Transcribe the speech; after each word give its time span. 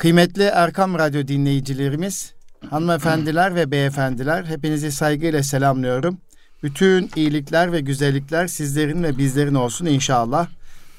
Kıymetli 0.00 0.42
Erkam 0.42 0.98
Radyo 0.98 1.28
dinleyicilerimiz, 1.28 2.34
hanımefendiler 2.70 3.54
ve 3.54 3.70
beyefendiler 3.70 4.44
hepinizi 4.44 4.92
saygıyla 4.92 5.42
selamlıyorum. 5.42 6.18
Bütün 6.62 7.10
iyilikler 7.16 7.72
ve 7.72 7.80
güzellikler 7.80 8.46
sizlerin 8.46 9.02
ve 9.02 9.18
bizlerin 9.18 9.54
olsun 9.54 9.86
inşallah. 9.86 10.48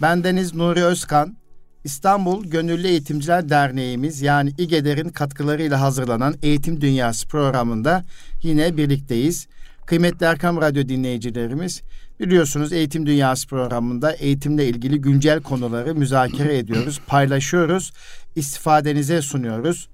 Bendeniz 0.01 0.55
Nuri 0.55 0.83
Özkan, 0.83 1.37
İstanbul 1.83 2.45
Gönüllü 2.45 2.87
Eğitimciler 2.87 3.49
Derneğimiz 3.49 4.21
yani 4.21 4.53
İGEDER'in 4.57 5.09
katkılarıyla 5.09 5.81
hazırlanan 5.81 6.35
Eğitim 6.41 6.81
Dünyası 6.81 7.27
programında 7.27 8.03
yine 8.43 8.77
birlikteyiz. 8.77 9.47
Kıymetli 9.85 10.25
Erkam 10.25 10.61
Radyo 10.61 10.89
dinleyicilerimiz, 10.89 11.81
biliyorsunuz 12.21 12.73
Eğitim 12.73 13.05
Dünyası 13.05 13.47
programında 13.47 14.11
eğitimle 14.11 14.67
ilgili 14.67 15.01
güncel 15.01 15.41
konuları 15.41 15.95
müzakere 15.95 16.57
ediyoruz, 16.57 17.01
paylaşıyoruz, 17.07 17.91
istifadenize 18.35 19.21
sunuyoruz. 19.21 19.89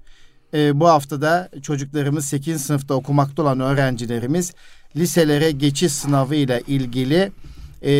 Ee, 0.54 0.80
bu 0.80 0.88
haftada 0.88 1.48
çocuklarımız 1.62 2.24
8. 2.24 2.62
sınıfta 2.62 2.94
okumakta 2.94 3.42
olan 3.42 3.60
öğrencilerimiz 3.60 4.52
liselere 4.96 5.50
geçiş 5.50 5.92
sınavı 5.92 6.34
ile 6.34 6.62
ilgili 6.66 7.32
e, 7.82 7.92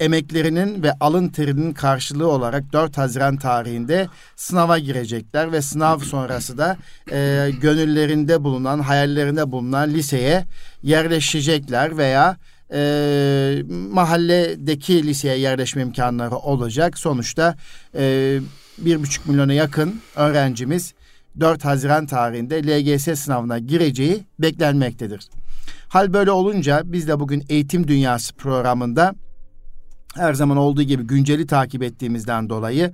emeklerinin 0.00 0.82
ve 0.82 0.92
alın 1.00 1.28
terinin 1.28 1.72
karşılığı 1.72 2.28
olarak 2.28 2.72
4 2.72 2.98
Haziran 2.98 3.36
tarihinde 3.36 4.08
sınava 4.36 4.78
girecekler 4.78 5.52
ve 5.52 5.62
sınav 5.62 5.98
sonrası 5.98 6.58
da 6.58 6.76
e, 7.12 7.50
gönüllerinde 7.60 8.44
bulunan, 8.44 8.80
hayallerinde 8.80 9.52
bulunan 9.52 9.90
liseye 9.90 10.44
yerleşecekler 10.82 11.96
veya 11.96 12.36
e, 12.72 13.62
mahalledeki 13.68 15.06
liseye 15.06 15.38
yerleşme 15.38 15.82
imkanları 15.82 16.36
olacak. 16.36 16.98
Sonuçta 16.98 17.56
bir 18.78 19.02
buçuk 19.02 19.26
milyona 19.26 19.52
yakın 19.52 20.00
öğrencimiz 20.16 20.94
4 21.40 21.64
Haziran 21.64 22.06
tarihinde 22.06 22.62
LGS 22.62 23.20
sınavına 23.20 23.58
gireceği 23.58 24.24
beklenmektedir. 24.38 25.28
Hal 25.88 26.12
böyle 26.12 26.30
olunca 26.30 26.82
biz 26.84 27.08
de 27.08 27.20
bugün 27.20 27.44
Eğitim 27.48 27.88
Dünyası 27.88 28.34
programında 28.34 29.14
her 30.16 30.34
zaman 30.34 30.56
olduğu 30.56 30.82
gibi 30.82 31.02
günceli 31.02 31.46
takip 31.46 31.82
ettiğimizden 31.82 32.48
dolayı 32.48 32.92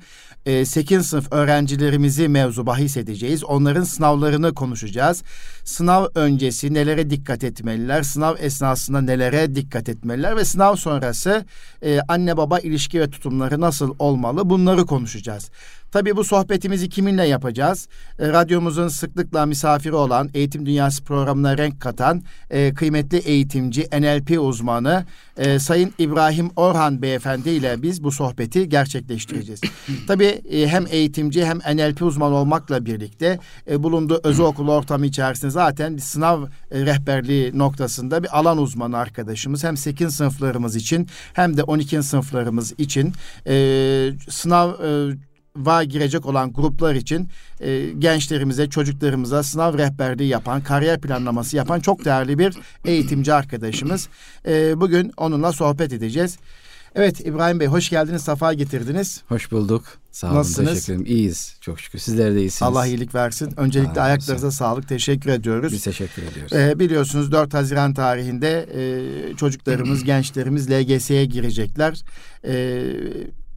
8. 0.65 0.93
E, 0.93 1.03
sınıf 1.03 1.33
öğrencilerimizi 1.33 2.29
mevzu 2.29 2.67
bahis 2.67 2.97
edeceğiz. 2.97 3.45
Onların 3.45 3.83
sınavlarını 3.83 4.55
konuşacağız. 4.55 5.23
Sınav 5.65 6.07
öncesi 6.15 6.75
nelere 6.75 7.11
dikkat 7.11 7.45
etmeliler, 7.45 8.03
sınav 8.03 8.37
esnasında 8.39 9.01
nelere 9.01 9.55
dikkat 9.55 9.89
etmeliler 9.89 10.37
ve 10.37 10.45
sınav 10.45 10.77
sonrası 10.77 11.45
e, 11.83 12.01
anne 12.09 12.37
baba 12.37 12.59
ilişki 12.59 13.01
ve 13.01 13.11
tutumları 13.11 13.61
nasıl 13.61 13.95
olmalı 13.99 14.51
bunları 14.51 14.87
konuşacağız. 14.87 15.51
Tabii 15.97 16.17
bu 16.17 16.25
sohbetimizi 16.25 16.89
kiminle 16.89 17.27
yapacağız? 17.27 17.89
E, 18.19 18.29
radyomuzun 18.29 18.89
sıklıkla 18.89 19.47
misafiri 19.47 19.95
olan 19.95 20.31
Eğitim 20.35 20.67
Dünyası 20.67 21.05
programına 21.05 21.59
renk 21.59 21.81
katan 21.81 22.23
e, 22.51 22.75
kıymetli 22.75 23.19
eğitimci, 23.19 23.83
NLP 23.83 24.41
uzmanı 24.41 25.05
e, 25.37 25.59
Sayın 25.59 25.93
İbrahim 25.99 26.51
Orhan 26.57 27.03
Beyefendi 27.03 27.51
ile 27.51 27.83
biz 27.83 28.05
bu 28.05 28.13
sohbeti 28.13 28.69
gerçekleştireceğiz. 28.69 29.61
Tabii 30.07 30.43
e, 30.51 30.69
hem 30.69 30.85
eğitimci 30.91 31.47
hem 31.47 31.59
NLP 31.59 32.03
uzmanı 32.03 32.35
olmakla 32.35 32.85
birlikte 32.85 33.39
e, 33.71 33.83
bulunduğu 33.83 34.21
özel 34.25 34.47
okul 34.47 34.69
ortamı 34.69 35.07
içerisinde 35.07 35.51
zaten 35.51 35.97
sınav 35.97 36.43
e, 36.45 36.49
rehberliği 36.87 37.59
noktasında 37.59 38.23
bir 38.23 38.39
alan 38.39 38.59
uzmanı 38.59 38.99
arkadaşımız. 38.99 39.65
Hem 39.65 39.77
8 39.77 40.15
sınıflarımız 40.15 40.77
için 40.77 41.09
hem 41.33 41.57
de 41.57 41.63
12 41.63 42.03
sınıflarımız 42.03 42.75
için 42.79 43.13
e, 43.47 43.55
sınav 44.29 44.71
e, 44.71 45.17
va 45.57 45.85
girecek 45.85 46.27
olan 46.27 46.53
gruplar 46.53 46.95
için 46.95 47.29
e, 47.61 47.91
gençlerimize, 47.99 48.71
çocuklarımıza 48.71 49.43
sınav 49.43 49.79
rehberliği 49.79 50.29
yapan, 50.29 50.61
kariyer 50.63 51.01
planlaması 51.01 51.57
yapan 51.57 51.81
çok 51.81 52.05
değerli 52.05 52.39
bir 52.39 52.57
eğitimci 52.85 53.35
arkadaşımız. 53.35 54.09
E, 54.47 54.81
bugün 54.81 55.13
onunla 55.17 55.53
sohbet 55.53 55.93
edeceğiz. 55.93 56.39
Evet 56.95 57.21
İbrahim 57.27 57.61
Bey 57.61 57.67
hoş 57.67 57.91
geldiniz, 57.91 58.23
safa 58.23 58.53
getirdiniz. 58.55 59.23
Hoş 59.29 59.53
bulduk. 59.53 59.85
Sağ 60.13 60.27
olun, 60.27 60.37
Nasılsınız? 60.37 60.71
teşekkür 60.71 60.93
ederim. 60.93 61.17
İyiyiz 61.17 61.57
çok 61.61 61.81
şükür. 61.81 61.99
Sizler 61.99 62.35
de 62.35 62.41
iyisiniz. 62.41 62.63
Allah 62.63 62.87
iyilik 62.87 63.15
versin. 63.15 63.53
Öncelikle 63.57 64.01
Aa, 64.01 64.05
ayaklarınıza 64.05 64.51
sağlık. 64.51 64.89
Teşekkür 64.89 65.31
ediyoruz. 65.31 65.73
Biz 65.73 65.85
teşekkür 65.85 66.23
ediyoruz. 66.23 66.53
Ee, 66.53 66.79
biliyorsunuz 66.79 67.33
4 67.33 67.55
Haziran 67.55 67.95
tarihinde 67.95 68.67
e, 68.75 69.37
çocuklarımız, 69.37 70.05
gençlerimiz 70.05 70.71
LGS'ye 70.71 71.25
girecekler. 71.25 72.03
E, 72.45 72.85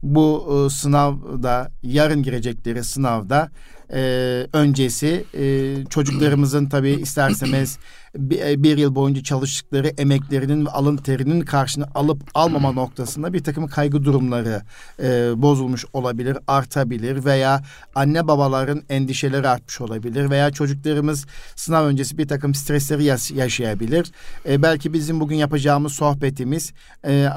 bu 0.02 0.46
e, 0.66 0.70
sınavda 0.70 1.70
yarın 1.82 2.22
girecekleri 2.22 2.84
sınavda 2.84 3.50
e, 3.92 4.00
öncesi 4.52 5.24
e, 5.34 5.74
çocuklarımızın 5.90 6.66
tabii 6.66 6.90
isterseniz 6.90 7.78
bir, 8.16 8.40
e, 8.40 8.62
bir 8.62 8.78
yıl 8.78 8.94
boyunca 8.94 9.22
çalıştıkları 9.22 9.88
emeklerinin 9.88 10.66
ve 10.66 10.70
alın 10.70 10.96
terinin 10.96 11.40
karşını 11.40 11.86
alıp 11.94 12.22
almama 12.34 12.72
noktasında 12.72 13.32
bir 13.32 13.44
takım 13.44 13.66
kaygı 13.66 14.04
durumları 14.04 14.62
e, 15.02 15.32
bozulmuş 15.42 15.84
olabilir, 15.92 16.38
artabilir 16.46 17.24
veya 17.24 17.62
anne 17.94 18.28
babaların 18.28 18.82
endişeleri 18.88 19.48
artmış 19.48 19.80
olabilir 19.80 20.30
veya 20.30 20.50
çocuklarımız 20.50 21.26
sınav 21.56 21.84
öncesi 21.86 22.18
bir 22.18 22.28
takım 22.28 22.54
stresleri 22.54 23.04
yaş- 23.04 23.30
yaşayabilir. 23.30 24.12
E, 24.48 24.62
belki 24.62 24.92
bizim 24.92 25.20
bugün 25.20 25.36
yapacağımız 25.36 25.92
sohbetimiz 25.92 26.72
e, 27.06 27.28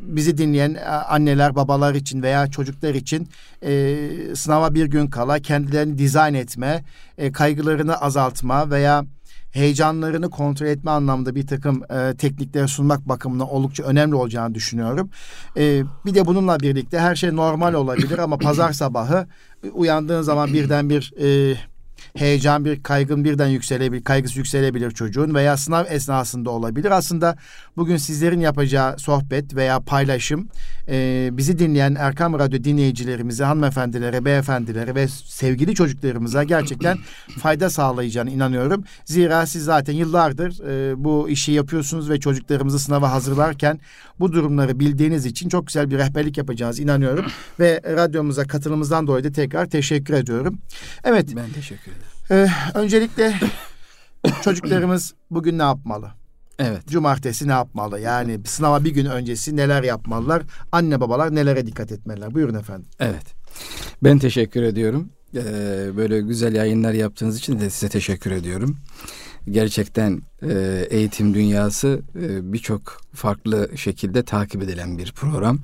bizi 0.00 0.38
dinleyen 0.38 0.76
anneler, 1.08 1.56
babalar 1.56 1.94
için 1.94 2.22
veya 2.22 2.50
çocuklar 2.50 2.94
için 2.94 3.28
e, 3.62 3.96
sınava 4.34 4.74
bir 4.74 4.86
gün 4.86 5.06
kala 5.06 5.38
kendilerini 5.38 5.98
dizayn 5.98 6.34
etme, 6.34 6.84
e, 7.18 7.32
kaygılarını 7.32 7.96
azaltma 7.96 8.70
veya 8.70 9.04
heyecanlarını 9.50 10.30
kontrol 10.30 10.66
etme 10.66 10.90
anlamda 10.90 11.34
bir 11.34 11.46
takım 11.46 11.82
e, 11.90 12.16
teknikleri 12.16 12.68
sunmak 12.68 13.08
bakımından 13.08 13.48
oldukça 13.48 13.84
önemli 13.84 14.14
olacağını 14.14 14.54
düşünüyorum. 14.54 15.10
E, 15.56 15.82
bir 16.06 16.14
de 16.14 16.26
bununla 16.26 16.60
birlikte 16.60 16.98
her 16.98 17.14
şey 17.14 17.36
normal 17.36 17.74
olabilir 17.74 18.18
ama 18.18 18.38
pazar 18.38 18.72
sabahı 18.72 19.26
uyandığın 19.72 20.22
zaman 20.22 20.52
birden 20.52 20.90
bir 20.90 21.12
e, 21.20 21.56
heyecan 22.14 22.64
bir 22.64 22.82
kaygın 22.82 23.24
birden 23.24 23.48
yükselebilir, 23.48 24.04
kaygısı 24.04 24.38
yükselebilir 24.38 24.90
çocuğun 24.90 25.34
veya 25.34 25.56
sınav 25.56 25.84
esnasında 25.88 26.50
olabilir. 26.50 26.90
Aslında 26.90 27.36
bugün 27.76 27.96
sizlerin 27.96 28.40
yapacağı 28.40 28.98
sohbet 28.98 29.54
veya 29.54 29.80
paylaşım 29.80 30.48
e, 30.88 31.28
bizi 31.32 31.58
dinleyen 31.58 31.94
Erkam 31.98 32.38
Radyo 32.38 32.64
dinleyicilerimize, 32.64 33.44
hanımefendilere, 33.44 34.24
beyefendilere 34.24 34.94
ve 34.94 35.08
sevgili 35.08 35.74
çocuklarımıza 35.74 36.44
gerçekten 36.44 36.98
fayda 37.38 37.70
sağlayacağını 37.70 38.30
inanıyorum. 38.30 38.84
Zira 39.04 39.46
siz 39.46 39.64
zaten 39.64 39.92
yıllardır 39.92 40.68
e, 40.68 41.04
bu 41.04 41.28
işi 41.28 41.52
yapıyorsunuz 41.52 42.10
ve 42.10 42.20
çocuklarımızı 42.20 42.78
sınava 42.78 43.12
hazırlarken 43.12 43.80
bu 44.20 44.32
durumları 44.32 44.80
bildiğiniz 44.80 45.26
için 45.26 45.48
çok 45.48 45.66
güzel 45.66 45.90
bir 45.90 45.98
rehberlik 45.98 46.38
yapacağınız 46.38 46.80
inanıyorum. 46.80 47.26
ve 47.60 47.80
radyomuza 47.84 48.44
katılımımızdan 48.44 49.06
dolayı 49.06 49.24
da 49.24 49.32
tekrar 49.32 49.66
teşekkür 49.66 50.14
ediyorum. 50.14 50.58
Evet. 51.04 51.36
Ben 51.36 51.52
teşekkür 51.54 51.92
ederim. 51.92 52.07
Ee, 52.30 52.48
öncelikle 52.74 53.34
çocuklarımız 54.42 55.14
bugün 55.30 55.58
ne 55.58 55.62
yapmalı? 55.62 56.10
Evet. 56.58 56.86
Cumartesi 56.86 57.48
ne 57.48 57.52
yapmalı? 57.52 58.00
Yani 58.00 58.40
sınava 58.44 58.84
bir 58.84 58.90
gün 58.90 59.06
öncesi 59.06 59.56
neler 59.56 59.82
yapmalılar? 59.82 60.42
Anne 60.72 61.00
babalar 61.00 61.34
nelere 61.34 61.66
dikkat 61.66 61.92
etmeliler? 61.92 62.34
Buyurun 62.34 62.54
efendim. 62.54 62.90
Evet. 63.00 63.34
Ben 64.04 64.18
teşekkür 64.18 64.62
ediyorum. 64.62 65.08
Ee, 65.34 65.96
böyle 65.96 66.20
güzel 66.20 66.54
yayınlar 66.54 66.92
yaptığınız 66.92 67.38
için 67.38 67.60
de 67.60 67.70
size 67.70 67.88
teşekkür 67.88 68.30
ediyorum. 68.30 68.76
Gerçekten 69.50 70.22
e, 70.42 70.86
eğitim 70.90 71.34
dünyası 71.34 72.00
e, 72.14 72.52
birçok 72.52 73.00
farklı 73.14 73.70
şekilde 73.76 74.22
takip 74.22 74.62
edilen 74.62 74.98
bir 74.98 75.12
program. 75.12 75.58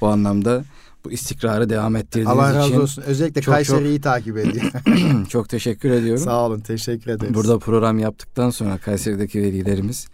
O 0.00 0.06
anlamda 0.06 0.64
bu 1.04 1.12
istikrarı 1.12 1.70
devam 1.70 1.96
ettirdiğiniz 1.96 2.32
için. 2.32 2.40
Allah 2.40 2.54
razı 2.54 2.82
olsun. 2.82 3.02
Özellikle 3.02 3.42
çok, 3.42 3.54
Kayseri'yi 3.54 3.96
çok, 3.96 4.02
takip 4.02 4.38
ediyor. 4.38 4.64
çok 5.28 5.48
teşekkür 5.48 5.90
ediyorum. 5.90 6.24
Sağ 6.24 6.46
olun. 6.46 6.60
Teşekkür 6.60 7.10
ederiz. 7.10 7.34
Burada 7.34 7.58
program 7.58 7.98
yaptıktan 7.98 8.50
sonra 8.50 8.78
Kayseri'deki 8.78 9.42
velilerimiz 9.42 10.08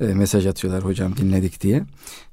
e, 0.00 0.04
mesaj 0.04 0.46
atıyorlar 0.46 0.84
hocam 0.84 1.16
dinledik 1.16 1.60
diye. 1.60 1.82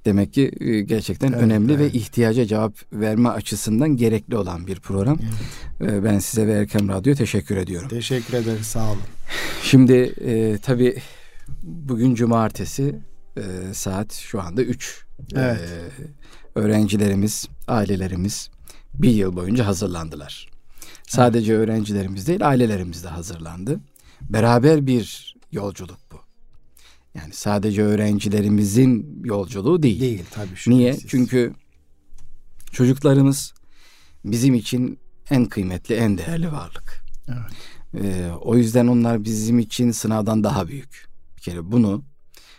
Demek 0.05 0.33
ki 0.33 0.51
e, 0.59 0.81
gerçekten 0.81 1.31
evet, 1.31 1.41
önemli 1.41 1.73
evet. 1.73 1.93
ve 1.93 1.97
ihtiyaca 1.97 2.45
cevap 2.45 2.73
verme 2.93 3.29
açısından 3.29 3.97
gerekli 3.97 4.37
olan 4.37 4.67
bir 4.67 4.79
program. 4.79 5.19
Evet. 5.81 5.93
E, 5.93 6.03
ben 6.03 6.19
size 6.19 6.47
ve 6.47 6.53
Erkem 6.53 6.89
Radyo 6.89 7.15
teşekkür 7.15 7.57
ediyorum. 7.57 7.89
Teşekkür 7.89 8.33
ederiz. 8.33 8.67
Sağ 8.67 8.91
olun. 8.91 9.01
Şimdi 9.63 10.13
e, 10.25 10.57
tabii 10.57 11.01
bugün 11.63 12.15
cumartesi 12.15 12.95
e, 13.37 13.73
saat 13.73 14.13
şu 14.13 14.41
anda 14.41 14.61
3. 14.61 15.05
Evet. 15.35 15.59
E, 15.59 16.03
öğrencilerimiz, 16.55 17.47
ailelerimiz 17.67 18.49
bir 18.93 19.09
yıl 19.09 19.35
boyunca 19.35 19.67
hazırlandılar. 19.67 20.49
Sadece 21.07 21.53
evet. 21.53 21.63
öğrencilerimiz 21.63 22.27
değil, 22.27 22.47
ailelerimiz 22.47 23.03
de 23.03 23.07
hazırlandı. 23.07 23.79
Beraber 24.21 24.87
bir 24.87 25.35
yolculuk 25.51 25.99
bu. 26.11 26.15
Yani 27.15 27.33
sadece 27.33 27.83
öğrencilerimizin 27.83 29.21
yolculuğu 29.23 29.83
değil. 29.83 29.99
Değil 29.99 30.23
tabii. 30.31 30.49
Niye? 30.67 30.93
Siz. 30.93 31.07
Çünkü 31.07 31.53
çocuklarımız 32.71 33.53
bizim 34.25 34.53
için 34.53 34.99
en 35.29 35.45
kıymetli, 35.45 35.95
en 35.95 36.17
değerli 36.17 36.51
varlık. 36.51 37.05
Evet. 37.27 38.03
Ee, 38.03 38.31
o 38.41 38.55
yüzden 38.55 38.87
onlar 38.87 39.23
bizim 39.23 39.59
için 39.59 39.91
sınavdan 39.91 40.43
daha 40.43 40.67
büyük. 40.67 41.07
Bir 41.37 41.41
kere 41.41 41.71
bunu 41.71 42.03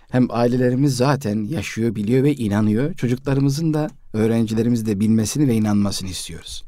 hem 0.08 0.26
ailelerimiz 0.30 0.96
zaten 0.96 1.44
yaşıyor, 1.44 1.94
biliyor 1.94 2.24
ve 2.24 2.34
inanıyor. 2.34 2.94
Çocuklarımızın 2.94 3.74
da 3.74 3.90
öğrencilerimiz 4.12 4.86
de 4.86 5.00
bilmesini 5.00 5.48
ve 5.48 5.54
inanmasını 5.54 6.08
istiyoruz. 6.08 6.64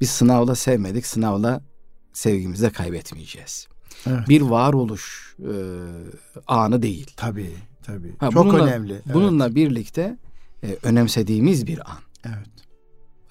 Biz 0.00 0.10
sınavla 0.10 0.54
sevmedik, 0.54 1.06
sınavla 1.06 1.62
sevgimizi 2.12 2.62
de 2.62 2.70
kaybetmeyeceğiz. 2.70 3.68
Evet. 4.06 4.28
Bir 4.28 4.40
varoluş 4.40 5.36
e, 5.40 5.54
anı 6.46 6.82
değil. 6.82 7.10
Tabii, 7.16 7.54
tabii. 7.82 8.12
Ha, 8.18 8.30
Çok 8.30 8.44
bununla, 8.44 8.64
önemli. 8.64 8.92
Evet. 8.92 9.14
Bununla 9.14 9.54
birlikte 9.54 10.18
e, 10.62 10.76
önemsediğimiz 10.82 11.66
bir 11.66 11.90
an. 11.90 11.98
Evet. 12.24 12.48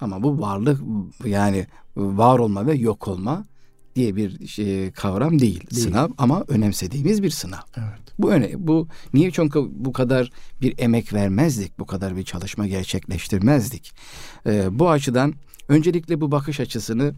Ama 0.02 0.24
bu 0.24 0.42
varlık 0.42 0.82
yani 1.26 1.68
var 1.96 2.40
olma 2.40 2.68
ve 2.68 2.74
yok 2.74 3.08
olma 3.08 3.46
diye 3.96 4.16
bir 4.16 4.48
şey, 4.48 4.92
kavram 4.92 5.40
değil, 5.40 5.70
değil 5.72 5.84
sınav 5.84 6.10
ama 6.18 6.46
önemsediğimiz 6.48 7.24
bir 7.24 7.30
sınav. 7.30 7.62
Evet. 7.78 8.06
Bu 8.20 8.32
öne 8.32 8.52
bu 8.58 8.88
niye 9.14 9.32
çünkü 9.32 9.60
bu 9.72 9.94
kadar 9.94 10.32
bir 10.62 10.74
emek 10.78 11.14
vermezdik, 11.14 11.80
bu 11.80 11.86
kadar 11.86 12.16
bir 12.16 12.24
çalışma 12.24 12.68
gerçekleştirmezdik. 12.68 13.94
Ee, 14.46 14.80
bu 14.80 14.90
açıdan 14.90 15.34
öncelikle 15.68 16.22
bu 16.22 16.32
bakış 16.32 16.60
açısını 16.60 17.14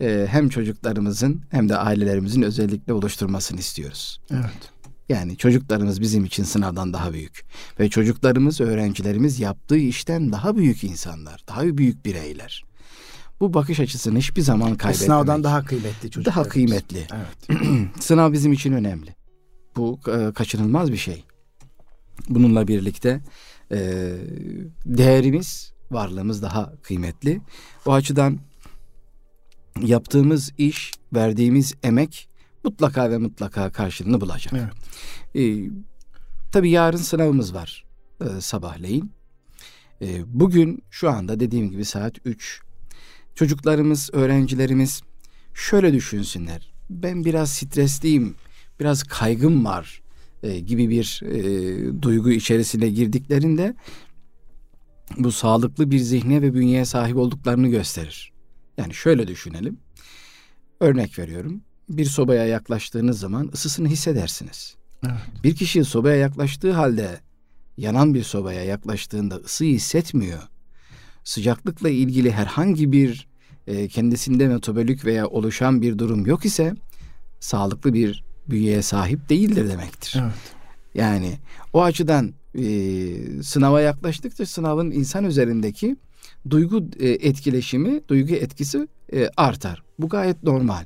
e, 0.00 0.26
hem 0.30 0.48
çocuklarımızın 0.48 1.42
hem 1.50 1.68
de 1.68 1.76
ailelerimizin 1.76 2.42
özellikle 2.42 2.92
oluşturmasını 2.92 3.60
istiyoruz. 3.60 4.20
Evet. 4.30 4.72
Yani 5.08 5.36
çocuklarımız 5.36 6.00
bizim 6.00 6.24
için 6.24 6.44
sınavdan 6.44 6.92
daha 6.92 7.12
büyük 7.12 7.44
ve 7.80 7.88
çocuklarımız, 7.88 8.60
öğrencilerimiz 8.60 9.40
yaptığı 9.40 9.76
işten 9.76 10.32
daha 10.32 10.56
büyük 10.56 10.84
insanlar, 10.84 11.44
daha 11.48 11.62
büyük 11.62 12.04
bireyler. 12.04 12.67
Bu 13.40 13.54
bakış 13.54 13.80
açısını 13.80 14.18
hiçbir 14.18 14.42
zaman 14.42 14.66
kaybetmemek. 14.66 14.96
Sınavdan 14.96 15.44
daha 15.44 15.64
kıymetli 15.64 16.10
çocuklar. 16.10 16.34
Daha 16.34 16.48
kıymetli. 16.48 17.06
Evet. 17.14 17.60
Sınav 18.00 18.32
bizim 18.32 18.52
için 18.52 18.72
önemli. 18.72 19.14
Bu 19.76 20.00
e, 20.08 20.32
kaçınılmaz 20.32 20.92
bir 20.92 20.96
şey. 20.96 21.24
Bununla 22.28 22.68
birlikte 22.68 23.20
e, 23.72 23.78
değerimiz, 24.86 25.72
varlığımız 25.90 26.42
daha 26.42 26.72
kıymetli. 26.82 27.40
O 27.86 27.92
açıdan 27.92 28.38
yaptığımız 29.82 30.52
iş, 30.58 30.92
verdiğimiz 31.14 31.74
emek 31.82 32.28
mutlaka 32.64 33.10
ve 33.10 33.18
mutlaka 33.18 33.72
karşılığını 33.72 34.20
bulacak. 34.20 34.54
Evet. 34.56 34.72
E, 35.34 35.70
tabii 36.52 36.70
yarın 36.70 36.96
sınavımız 36.96 37.54
var 37.54 37.84
e, 38.20 38.40
sabahleyin. 38.40 39.12
E, 40.02 40.22
bugün 40.26 40.82
şu 40.90 41.10
anda 41.10 41.40
dediğim 41.40 41.70
gibi 41.70 41.84
saat 41.84 42.14
3 42.24 42.62
çocuklarımız, 43.38 44.10
öğrencilerimiz 44.12 45.02
şöyle 45.54 45.92
düşünsünler. 45.92 46.72
Ben 46.90 47.24
biraz 47.24 47.50
stresliyim, 47.50 48.34
biraz 48.80 49.02
kaygım 49.02 49.64
var 49.64 50.02
e, 50.42 50.60
gibi 50.60 50.90
bir 50.90 51.20
e, 51.24 52.02
duygu 52.02 52.30
içerisine 52.30 52.88
girdiklerinde 52.88 53.74
bu 55.18 55.32
sağlıklı 55.32 55.90
bir 55.90 55.98
zihne 55.98 56.42
ve 56.42 56.54
bünyeye 56.54 56.84
sahip 56.84 57.16
olduklarını 57.16 57.68
gösterir. 57.68 58.32
Yani 58.76 58.94
şöyle 58.94 59.28
düşünelim. 59.28 59.78
Örnek 60.80 61.18
veriyorum. 61.18 61.60
Bir 61.88 62.04
sobaya 62.04 62.46
yaklaştığınız 62.46 63.20
zaman 63.20 63.50
ısısını 63.54 63.88
hissedersiniz. 63.88 64.74
Evet. 65.04 65.44
Bir 65.44 65.56
kişi 65.56 65.84
sobaya 65.84 66.16
yaklaştığı 66.16 66.72
halde 66.72 67.20
yanan 67.76 68.14
bir 68.14 68.22
sobaya 68.22 68.64
yaklaştığında 68.64 69.36
ısıyı 69.36 69.74
hissetmiyor. 69.74 70.42
Sıcaklıkla 71.24 71.88
ilgili 71.88 72.32
herhangi 72.32 72.92
bir 72.92 73.28
e, 73.66 73.88
kendisinde 73.88 74.48
metabolik 74.48 75.04
veya 75.04 75.26
oluşan 75.26 75.82
bir 75.82 75.98
durum 75.98 76.26
yok 76.26 76.44
ise 76.44 76.74
sağlıklı 77.40 77.94
bir 77.94 78.24
bünyeye 78.50 78.82
sahip 78.82 79.28
değildir 79.28 79.68
demektir. 79.68 80.16
Evet. 80.22 80.32
Yani 80.94 81.38
o 81.72 81.82
açıdan 81.82 82.34
e, 82.54 82.62
sınava 83.42 83.80
yaklaştıkça 83.80 84.46
sınavın 84.46 84.90
insan 84.90 85.24
üzerindeki 85.24 85.96
duygu 86.50 86.90
e, 87.00 87.08
etkileşimi, 87.08 88.00
duygu 88.08 88.34
etkisi 88.34 88.88
e, 89.12 89.28
artar. 89.36 89.82
Bu 89.98 90.08
gayet 90.08 90.42
normal. 90.42 90.84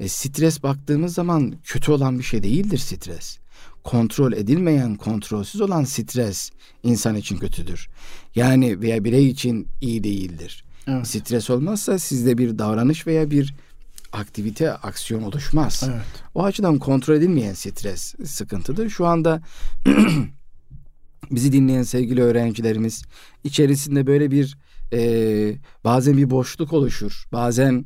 E, 0.00 0.08
stres 0.08 0.62
baktığımız 0.62 1.14
zaman 1.14 1.54
kötü 1.64 1.92
olan 1.92 2.18
bir 2.18 2.24
şey 2.24 2.42
değildir 2.42 2.78
stres. 2.78 3.38
Kontrol 3.86 4.32
edilmeyen, 4.32 4.94
kontrolsüz 4.94 5.60
olan 5.60 5.84
stres 5.84 6.50
insan 6.82 7.16
için 7.16 7.38
kötüdür. 7.38 7.88
Yani 8.34 8.80
veya 8.80 9.04
birey 9.04 9.28
için 9.28 9.68
iyi 9.80 10.04
değildir. 10.04 10.64
Evet. 10.86 11.06
Stres 11.06 11.50
olmazsa 11.50 11.98
sizde 11.98 12.38
bir 12.38 12.58
davranış 12.58 13.06
veya 13.06 13.30
bir 13.30 13.54
aktivite, 14.12 14.72
aksiyon 14.72 15.22
oluşmaz. 15.22 15.82
Evet. 15.92 16.02
O 16.34 16.44
açıdan 16.44 16.78
kontrol 16.78 17.14
edilmeyen 17.14 17.54
stres 17.54 18.14
sıkıntıdır. 18.24 18.90
Şu 18.90 19.06
anda 19.06 19.40
bizi 21.30 21.52
dinleyen 21.52 21.82
sevgili 21.82 22.22
öğrencilerimiz 22.22 23.02
içerisinde 23.44 24.06
böyle 24.06 24.30
bir 24.30 24.58
e, 24.92 25.00
bazen 25.84 26.16
bir 26.16 26.30
boşluk 26.30 26.72
oluşur. 26.72 27.24
Bazen 27.32 27.84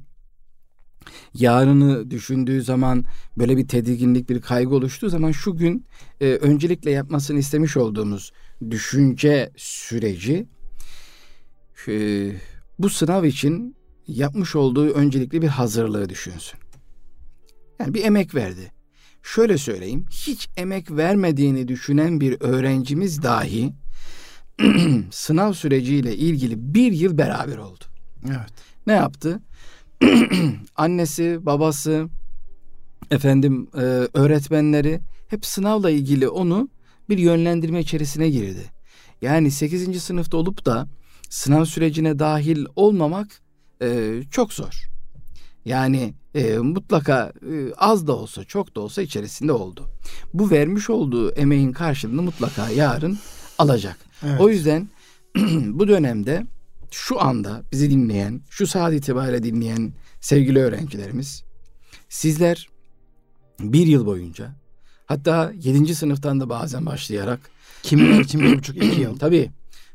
yarını 1.34 2.10
düşündüğü 2.10 2.62
zaman 2.62 3.04
böyle 3.38 3.56
bir 3.56 3.68
tedirginlik, 3.68 4.30
bir 4.30 4.40
kaygı 4.40 4.74
oluştuğu 4.74 5.08
zaman 5.08 5.32
şu 5.32 5.56
gün 5.56 5.86
e, 6.20 6.26
öncelikle 6.26 6.90
yapmasını 6.90 7.38
istemiş 7.38 7.76
olduğumuz 7.76 8.32
düşünce 8.70 9.50
süreci 9.56 10.46
e, 11.88 11.92
bu 12.78 12.90
sınav 12.90 13.24
için 13.24 13.76
yapmış 14.06 14.56
olduğu 14.56 14.90
öncelikli 14.90 15.42
bir 15.42 15.48
hazırlığı 15.48 16.08
düşünsün. 16.08 16.58
Yani 17.80 17.94
bir 17.94 18.04
emek 18.04 18.34
verdi. 18.34 18.72
Şöyle 19.22 19.58
söyleyeyim, 19.58 20.04
hiç 20.10 20.48
emek 20.56 20.90
vermediğini 20.90 21.68
düşünen 21.68 22.20
bir 22.20 22.36
öğrencimiz 22.40 23.22
dahi 23.22 23.72
sınav 25.10 25.52
süreciyle 25.52 26.16
ilgili 26.16 26.74
bir 26.74 26.92
yıl 26.92 27.18
beraber 27.18 27.56
oldu. 27.56 27.84
Evet. 28.26 28.50
Ne 28.86 28.92
yaptı? 28.92 29.40
Annesi, 30.76 31.46
babası, 31.46 32.08
efendim 33.10 33.68
e, 33.74 33.80
öğretmenleri 34.14 35.00
hep 35.28 35.46
sınavla 35.46 35.90
ilgili 35.90 36.28
onu 36.28 36.68
bir 37.08 37.18
yönlendirme 37.18 37.80
içerisine 37.80 38.30
girdi. 38.30 38.64
Yani 39.22 39.50
8. 39.50 40.02
sınıfta 40.02 40.36
olup 40.36 40.66
da 40.66 40.88
sınav 41.28 41.64
sürecine 41.64 42.18
dahil 42.18 42.66
olmamak 42.76 43.42
e, 43.82 44.20
çok 44.30 44.52
zor. 44.52 44.90
Yani 45.64 46.14
e, 46.34 46.58
mutlaka 46.58 47.32
e, 47.42 47.74
az 47.76 48.06
da 48.06 48.16
olsa 48.16 48.44
çok 48.44 48.76
da 48.76 48.80
olsa 48.80 49.02
içerisinde 49.02 49.52
oldu. 49.52 49.88
Bu 50.34 50.50
vermiş 50.50 50.90
olduğu 50.90 51.30
emeğin 51.30 51.72
karşılığını 51.72 52.22
mutlaka 52.22 52.70
yarın 52.70 53.18
alacak. 53.58 53.98
Evet. 54.22 54.40
O 54.40 54.48
yüzden 54.48 54.88
bu 55.66 55.88
dönemde 55.88 56.46
şu 56.90 57.20
anda 57.20 57.62
bizi 57.72 57.90
dinleyen, 57.90 58.42
şu 58.50 58.66
saat 58.66 58.92
itibariyle 58.92 59.42
dinleyen 59.42 59.92
sevgili 60.20 60.58
öğrencilerimiz, 60.58 61.44
sizler 62.08 62.68
bir 63.60 63.86
yıl 63.86 64.06
boyunca 64.06 64.54
hatta 65.06 65.52
yedinci 65.54 65.94
sınıftan 65.94 66.40
da 66.40 66.48
bazen 66.48 66.86
başlayarak 66.86 67.40
Kimler 67.82 68.20
için 68.20 68.40
bir 68.40 68.58
buçuk 68.58 68.76
iki 68.76 69.00
yıl. 69.00 69.18
Tabii 69.18 69.50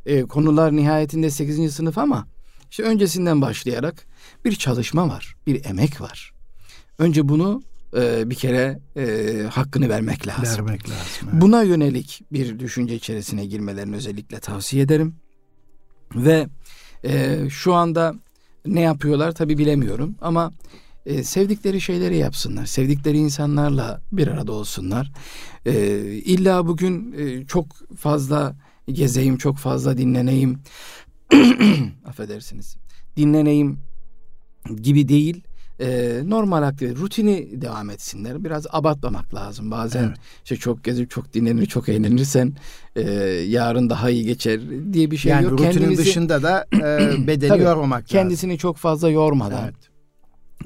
e, 0.06 0.22
konular 0.22 0.76
nihayetinde 0.76 1.30
8. 1.30 1.76
sınıf 1.76 1.98
ama 1.98 2.28
işte 2.72 2.84
öncesinden 2.84 3.42
başlayarak 3.42 4.06
bir 4.46 4.56
çalışma 4.56 5.10
var, 5.10 5.36
bir 5.48 5.66
emek 5.66 6.02
var. 6.02 6.34
Önce 7.00 7.30
bunu 7.30 7.62
e, 7.98 8.30
bir 8.30 8.36
kere 8.36 8.80
e, 8.98 9.44
hakkını 9.52 9.90
vermek 9.90 10.28
lazım. 10.28 10.66
Vermek 10.66 10.90
lazım. 10.90 11.30
Evet. 11.32 11.42
Buna 11.42 11.62
yönelik 11.62 12.22
bir 12.32 12.60
düşünce 12.60 12.96
içerisine 12.96 13.46
girmelerini 13.46 13.96
özellikle 13.96 14.40
tavsiye 14.40 14.84
ederim. 14.84 15.16
Ve 16.16 16.48
e, 17.06 17.46
şu 17.50 17.74
anda 17.74 18.16
ne 18.66 18.82
yapıyorlar 18.82 19.32
tabi 19.32 19.58
bilemiyorum 19.58 20.16
ama 20.22 20.54
e, 21.06 21.24
sevdikleri 21.24 21.82
şeyleri 21.82 22.18
yapsınlar. 22.18 22.66
Sevdikleri 22.66 23.18
insanlarla 23.18 24.02
bir 24.12 24.28
arada 24.28 24.52
olsunlar. 24.52 25.12
E, 25.66 26.00
illa 26.06 26.68
bugün 26.68 27.16
e, 27.18 27.46
çok 27.46 27.66
fazla 27.98 28.56
gezeyim, 28.88 29.38
çok 29.38 29.58
fazla 29.58 29.98
dinleneyim. 29.98 30.60
Affedersiniz. 32.06 32.78
Dinleneyim 33.18 33.80
gibi 34.82 35.10
değil. 35.10 35.44
E, 35.80 36.22
normal 36.26 36.64
aktivite, 36.64 37.00
rutini 37.00 37.62
devam 37.62 37.90
etsinler. 37.90 38.44
Biraz 38.44 38.66
abartmamak 38.70 39.34
lazım. 39.34 39.72
Bazen 39.72 40.04
evet. 40.04 40.18
işte 40.44 40.56
çok 40.56 40.84
gezip 40.84 41.10
çok 41.10 41.34
dinlenir, 41.34 41.66
çok 41.66 41.90
eğlenirsen 41.90 42.54
e, 42.96 43.02
yarın 43.48 43.90
daha 43.90 44.10
iyi 44.10 44.26
geçer 44.26 44.62
diye 44.94 45.12
bir 45.12 45.18
şey 45.18 45.32
yani 45.32 45.44
yok. 45.44 45.52
Yani 45.52 45.70
rutinin 45.70 45.84
Kendinizi, 45.84 46.06
dışında 46.06 46.44
da 46.44 46.66
e, 46.74 47.28
bedeni 47.28 47.62
yormamak 47.62 48.08
Kendisini 48.08 48.50
lazım. 48.50 48.58
çok 48.58 48.78
fazla 48.78 49.10
yormadan. 49.10 49.64
Evet 49.64 49.95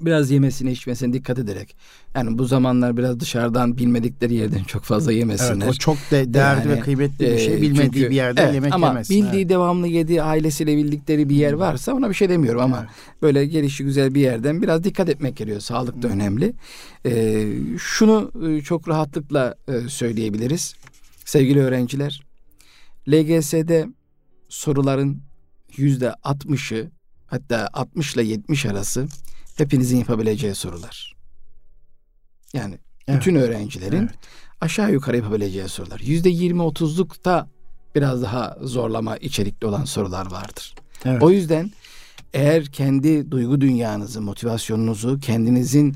biraz 0.06 0.32
yemesine 0.32 0.72
içmesine 0.72 1.14
dikkat 1.14 1.40
ederek 1.40 1.76
yani 2.16 2.38
bu 2.38 2.46
zamanlar 2.46 2.98
biraz 2.98 3.20
dışarıdan 3.20 3.78
bilmedikleri 3.78 4.34
yerden 4.34 4.64
çok 4.64 4.84
fazla 4.84 5.12
yemesinler. 5.12 5.66
Evet, 5.66 5.70
o 5.70 5.74
çok 5.74 5.98
de 6.12 6.34
değerli 6.34 6.68
yani, 6.68 6.78
ve 6.78 6.80
kıymetli 6.80 7.32
bir 7.32 7.38
şey. 7.38 7.62
Bilmediği 7.62 7.84
çünkü, 7.84 8.10
bir 8.10 8.16
yerden 8.16 8.44
evet, 8.44 8.54
yemek 8.54 8.74
ama 8.74 8.88
yemesin. 8.88 9.16
bildiği 9.16 9.42
evet. 9.42 9.50
devamlı 9.50 9.88
yediği 9.88 10.24
ailesiyle 10.24 10.78
bildikleri 10.78 11.30
bir 11.30 11.36
yer 11.36 11.54
varsa 11.54 11.94
ona 11.94 12.10
bir 12.10 12.14
şey 12.14 12.30
demiyorum 12.30 12.62
ama 12.62 12.80
evet. 12.80 13.22
böyle 13.22 13.46
gelişi 13.46 13.84
güzel 13.84 14.16
bir 14.16 14.22
yerden 14.22 14.62
biraz 14.62 14.84
dikkat 14.84 15.10
etmek 15.10 15.38
gerekiyor. 15.38 15.62
Sağlık 15.62 16.02
da 16.02 16.08
önemli. 16.08 16.54
Ee, 17.06 17.48
şunu 17.78 18.32
e, 18.48 18.62
çok 18.62 18.90
rahatlıkla 18.90 19.56
e, 19.68 19.90
söyleyebiliriz. 19.90 20.76
Sevgili 21.26 21.62
öğrenciler, 21.62 22.24
LGS'de 23.10 23.88
soruların 24.50 25.22
yüzde 25.78 26.08
60'ı 26.08 26.92
hatta 27.28 27.70
60 27.74 28.16
ile 28.16 28.24
70 28.24 28.66
arası 28.66 29.08
hepinizin 29.60 29.98
yapabileceği 29.98 30.56
sorular. 30.56 31.16
Yani 32.54 32.80
evet. 33.08 33.20
bütün 33.20 33.36
öğrencilerin 33.36 34.02
evet. 34.02 34.16
aşağı 34.62 34.92
yukarı 34.92 35.18
yapabileceği 35.18 35.68
sorular. 35.68 36.00
Yüzde 36.00 36.32
20-30'lukta 36.32 37.48
biraz 37.96 38.22
daha 38.22 38.58
zorlama 38.62 39.18
içerikli 39.18 39.68
olan 39.68 39.86
sorular 39.86 40.32
vardır. 40.32 40.76
Evet. 41.06 41.24
O 41.24 41.32
yüzden 41.32 41.72
eğer 42.34 42.66
kendi 42.66 43.32
duygu 43.32 43.62
dünyanızı, 43.62 44.22
motivasyonunuzu, 44.22 45.20
kendinizin 45.20 45.96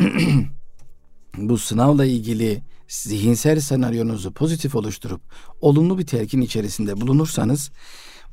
bu 1.36 1.58
sınavla 1.58 2.04
ilgili 2.04 2.62
zihinsel 2.88 3.60
senaryonuzu 3.60 4.32
pozitif 4.32 4.74
oluşturup 4.74 5.20
olumlu 5.60 5.98
bir 5.98 6.06
telkin 6.06 6.40
içerisinde 6.40 7.00
bulunursanız 7.00 7.70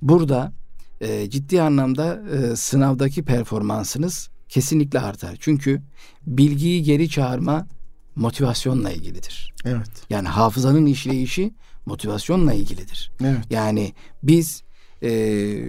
burada 0.02 0.54
e, 1.02 1.30
ciddi 1.30 1.62
anlamda 1.62 2.22
e, 2.32 2.56
sınavdaki 2.56 3.24
performansınız 3.24 4.30
kesinlikle 4.50 5.00
artar. 5.00 5.38
Çünkü 5.40 5.82
bilgiyi 6.28 6.84
geri 6.84 7.10
çağırma 7.10 7.68
motivasyonla 8.16 8.92
ilgilidir. 8.92 9.54
Evet. 9.66 9.90
Yani 10.10 10.28
hafızanın 10.28 10.86
işleyişi 10.86 11.54
motivasyonla 11.86 12.54
ilgilidir. 12.54 13.12
Evet. 13.22 13.46
Yani 13.50 13.94
biz 14.24 14.64
e, 15.02 15.10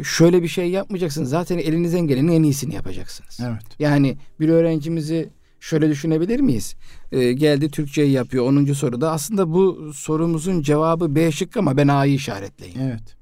şöyle 0.05 0.43
bir 0.43 0.49
şey 0.49 0.71
yapmayacaksınız. 0.71 1.31
Zaten 1.31 1.59
elinizden 1.59 2.01
gelenin 2.07 2.33
en 2.33 2.43
iyisini 2.43 2.75
yapacaksınız. 2.75 3.41
Evet. 3.43 3.63
Yani 3.79 4.17
bir 4.41 4.49
öğrencimizi 4.49 5.31
şöyle 5.61 5.89
düşünebilir 5.89 6.41
miyiz? 6.41 6.75
E, 7.13 7.33
geldi 7.33 7.71
Türkçeyi 7.71 8.13
yapıyor 8.13 8.45
10. 8.47 8.73
soruda. 8.73 9.13
Aslında 9.13 9.53
bu 9.53 9.93
sorumuzun 9.95 10.63
cevabı 10.63 11.15
B 11.15 11.33
şıkkı 11.33 11.59
ama 11.59 11.77
ben 11.77 11.89
A'yı 11.89 12.15
işaretleyeyim. 12.15 12.81
Evet. 12.81 13.20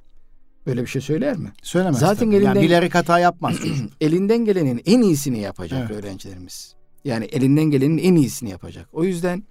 Böyle 0.69 0.83
bir 0.83 0.87
şey 0.87 1.03
söyler 1.03 1.37
mi? 1.37 1.53
Söylemez. 1.63 1.99
Zaten 1.99 2.27
tabii. 2.27 2.37
elinden 2.37 2.55
yani 2.55 2.63
bilerek 2.63 2.95
hata 2.95 3.19
yapmaz 3.19 3.57
elinden 4.01 4.45
gelenin 4.45 4.83
en 4.87 5.03
iyisini 5.03 5.39
yapacak 5.39 5.91
evet. 5.91 6.05
öğrencilerimiz. 6.05 6.75
Yani 7.05 7.25
elinden 7.25 7.65
gelenin 7.65 7.99
en 7.99 8.15
iyisini 8.15 8.51
yapacak. 8.51 8.89
O 8.93 9.05
yüzden 9.05 9.45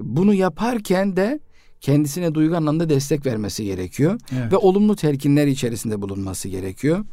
bunu 0.00 0.34
yaparken 0.34 1.16
de 1.16 1.40
kendisine 1.80 2.34
duygu 2.34 2.56
anlamda 2.56 2.88
destek 2.88 3.26
vermesi 3.26 3.64
gerekiyor 3.64 4.20
evet. 4.32 4.52
ve 4.52 4.56
olumlu 4.56 4.96
telkinler 4.96 5.46
içerisinde 5.46 6.02
bulunması 6.02 6.48
gerekiyor. 6.48 7.04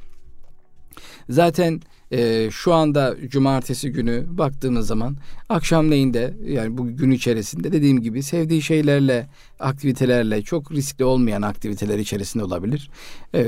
Zaten 1.29 1.81
e, 2.11 2.49
şu 2.51 2.73
anda 2.73 3.15
cumartesi 3.27 3.91
günü 3.91 4.25
baktığımız 4.29 4.87
zaman 4.87 5.17
akşamleyinde 5.49 6.33
yani 6.45 6.77
bu 6.77 6.97
gün 6.97 7.11
içerisinde 7.11 7.71
dediğim 7.71 8.01
gibi 8.01 8.23
sevdiği 8.23 8.61
şeylerle, 8.61 9.27
aktivitelerle 9.59 10.41
çok 10.41 10.71
riskli 10.71 11.05
olmayan 11.05 11.41
aktiviteler 11.41 11.99
içerisinde 11.99 12.43
olabilir. 12.43 12.89
E, 13.35 13.47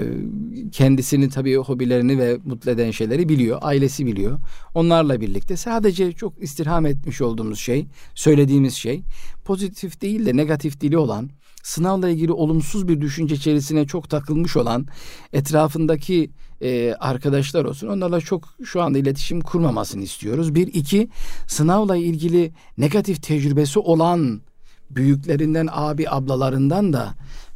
kendisini 0.72 1.30
tabii 1.30 1.56
hobilerini 1.56 2.20
ve 2.20 2.38
mutlu 2.46 2.72
eden 2.72 2.92
şeyleri 2.92 3.30
biliyor, 3.30 3.60
ailesi 3.62 4.06
biliyor. 4.06 4.40
Onlarla 4.74 5.22
birlikte 5.22 5.58
sadece 5.58 6.12
çok 6.12 6.44
istirham 6.44 6.86
etmiş 6.86 7.22
olduğumuz 7.22 7.60
şey, 7.60 7.86
söylediğimiz 8.16 8.74
şey 8.74 9.02
pozitif 9.46 10.02
değil 10.02 10.26
de 10.26 10.38
negatif 10.38 10.82
dili 10.82 10.98
olan 10.98 11.30
sınavla 11.63 12.10
ilgili 12.10 12.32
olumsuz 12.32 12.88
bir 12.88 13.01
düşünce 13.01 13.36
içerisine 13.36 13.88
çok 13.88 14.10
takılmış 14.10 14.58
olan 14.58 14.88
etrafındaki 15.34 16.32
e, 16.62 16.93
arkadaşlar 16.93 17.65
olsun. 17.65 17.88
Onlarla 17.88 18.22
çok 18.22 18.55
şu 18.63 18.82
anda 18.82 18.98
iletişim 18.98 19.41
kurmamasını 19.41 20.03
istiyoruz. 20.03 20.55
Bir, 20.55 20.67
iki, 20.67 21.10
sınavla 21.48 21.96
ilgili 21.96 22.51
negatif 22.77 23.24
tecrübesi 23.24 23.79
olan 23.79 24.41
büyüklerinden, 24.89 25.67
abi 25.72 26.10
ablalarından 26.10 26.93
da 26.93 27.13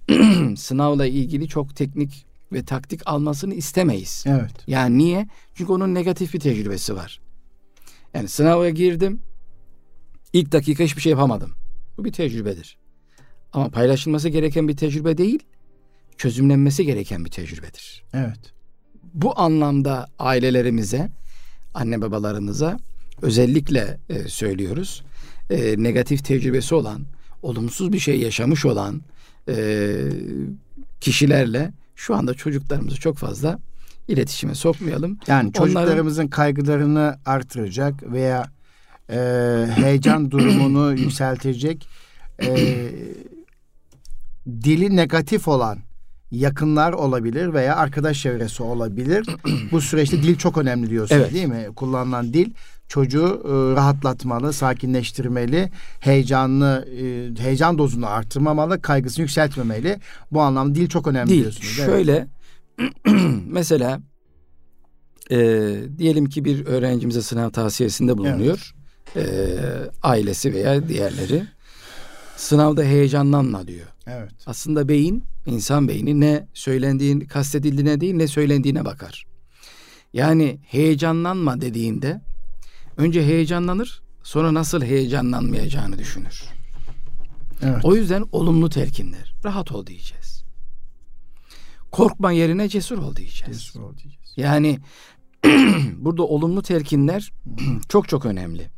sınavla 0.57 1.05
ilgili 1.05 1.47
çok 1.47 1.75
teknik 1.75 2.25
ve 2.53 2.65
taktik 2.65 3.01
almasını 3.05 3.53
istemeyiz. 3.53 4.23
Evet. 4.27 4.51
Yani 4.67 4.97
niye? 4.97 5.27
Çünkü 5.53 5.71
onun 5.71 5.93
negatif 5.93 6.33
bir 6.33 6.39
tecrübesi 6.39 6.95
var. 6.95 7.21
Yani 8.13 8.27
sınava 8.27 8.69
girdim. 8.69 9.19
ilk 10.33 10.51
dakika 10.51 10.83
hiçbir 10.83 11.01
şey 11.01 11.09
yapamadım. 11.09 11.51
Bu 11.97 12.05
bir 12.05 12.11
tecrübedir. 12.11 12.77
Ama 13.53 13.69
paylaşılması 13.69 14.29
gereken 14.29 14.67
bir 14.67 14.77
tecrübe 14.77 15.17
değil, 15.17 15.39
çözümlenmesi 16.17 16.85
gereken 16.85 17.25
bir 17.25 17.29
tecrübedir. 17.29 18.03
Evet. 18.13 18.39
Bu 19.13 19.39
anlamda 19.39 20.07
ailelerimize, 20.19 21.09
anne 21.73 22.01
babalarımıza 22.01 22.77
özellikle 23.21 23.97
e, 24.09 24.27
söylüyoruz. 24.27 25.03
E, 25.49 25.83
negatif 25.83 26.25
tecrübesi 26.25 26.75
olan, 26.75 27.05
olumsuz 27.41 27.93
bir 27.93 27.99
şey 27.99 28.19
yaşamış 28.19 28.65
olan 28.65 29.01
e, 29.49 29.95
kişilerle 31.01 31.73
şu 31.95 32.15
anda 32.15 32.33
çocuklarımızı 32.33 32.99
çok 32.99 33.17
fazla 33.17 33.59
iletişime 34.07 34.55
sokmayalım. 34.55 35.19
Yani 35.27 35.53
çocuklarımızın 35.53 36.21
Onların... 36.21 36.29
kaygılarını 36.29 37.19
artıracak 37.25 38.11
veya 38.11 38.51
e, 39.09 39.17
heyecan 39.75 40.31
durumunu 40.31 40.93
yükseltecek 40.99 41.87
e, 42.41 42.89
dili 44.47 44.95
negatif 44.95 45.47
olan 45.47 45.79
yakınlar 46.31 46.93
olabilir 46.93 47.53
veya 47.53 47.75
arkadaş 47.75 48.21
çevresi 48.21 48.63
olabilir. 48.63 49.27
Bu 49.71 49.81
süreçte 49.81 50.23
dil 50.23 50.35
çok 50.35 50.57
önemli 50.57 50.89
diyorsunuz 50.89 51.21
evet. 51.21 51.33
değil 51.33 51.47
mi? 51.47 51.67
Kullanılan 51.75 52.33
dil 52.33 52.53
çocuğu 52.87 53.41
e, 53.45 53.75
rahatlatmalı, 53.75 54.53
sakinleştirmeli, 54.53 55.71
heyecanlı, 55.99 56.87
e, 56.91 57.43
heyecan 57.43 57.77
dozunu 57.77 58.07
artırmamalı, 58.07 58.81
kaygısını 58.81 59.21
yükseltmemeli. 59.23 59.99
Bu 60.31 60.41
anlamda 60.41 60.75
dil 60.75 60.89
çok 60.89 61.07
önemli 61.07 61.29
dil, 61.29 61.41
diyorsunuz. 61.41 61.67
Şöyle 61.67 62.27
mesela 63.47 63.99
e, 65.31 65.37
diyelim 65.97 66.25
ki 66.25 66.45
bir 66.45 66.65
öğrencimize 66.65 67.21
sınav 67.21 67.49
tavsiyesinde 67.49 68.17
bulunuyor. 68.17 68.73
Evet. 69.15 69.29
E, 69.29 69.59
ailesi 70.03 70.53
veya 70.53 70.89
diğerleri. 70.89 71.43
Sınavda 72.35 72.83
heyecanlanma 72.83 73.67
diyor. 73.67 73.87
Evet. 74.07 74.31
Aslında 74.45 74.87
beyin, 74.87 75.23
insan 75.45 75.87
beyni 75.87 76.19
ne 76.19 76.47
söylendiğin, 76.53 77.19
kastedildiğine 77.19 78.01
değil 78.01 78.15
ne 78.15 78.27
söylendiğine 78.27 78.85
bakar. 78.85 79.25
Yani 80.13 80.59
heyecanlanma 80.63 81.61
dediğinde 81.61 82.21
önce 82.97 83.23
heyecanlanır, 83.23 84.01
sonra 84.23 84.53
nasıl 84.53 84.81
heyecanlanmayacağını 84.81 85.99
düşünür. 85.99 86.43
Evet. 87.61 87.85
O 87.85 87.95
yüzden 87.95 88.25
olumlu 88.31 88.69
telkinler. 88.69 89.35
Rahat 89.45 89.71
ol 89.71 89.85
diyeceğiz. 89.85 90.43
Korkma 91.91 92.31
yerine 92.31 92.69
cesur 92.69 92.97
ol 92.97 93.15
diyeceğiz. 93.15 93.57
Cesur 93.57 93.81
ol 93.81 93.97
diyeceğiz. 93.97 94.33
Yani 94.37 94.79
burada 95.97 96.23
olumlu 96.23 96.61
telkinler 96.61 97.31
çok 97.89 98.09
çok 98.09 98.25
önemli. 98.25 98.69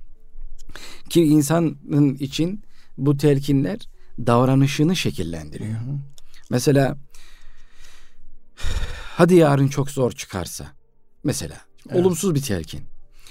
Ki 1.09 1.23
insanın 1.23 2.15
için 2.15 2.63
bu 2.97 3.17
telkinler 3.17 3.79
davranışını 4.25 4.95
şekillendiriyor. 4.95 5.73
Hı 5.73 5.83
hı. 5.83 5.99
Mesela 6.49 6.97
hadi 9.15 9.35
yarın 9.35 9.67
çok 9.67 9.91
zor 9.91 10.11
çıkarsa 10.11 10.67
mesela 11.23 11.57
evet. 11.89 12.01
olumsuz 12.01 12.35
bir 12.35 12.41
telkin. 12.41 12.81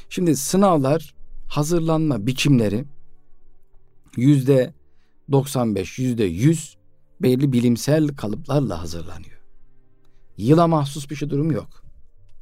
Şimdi 0.09 0.37
sınavlar 0.37 1.15
hazırlanma 1.49 2.27
biçimleri 2.27 2.85
yüzde 4.17 4.75
95 5.33 5.99
yüzde 5.99 6.25
100 6.25 6.77
belli 7.23 7.53
bilimsel 7.53 8.09
kalıplarla 8.09 8.83
hazırlanıyor. 8.83 9.39
Yıla 10.37 10.67
mahsus 10.67 11.11
bir 11.11 11.17
şey 11.17 11.31
durum 11.31 11.51
yok. 11.51 11.83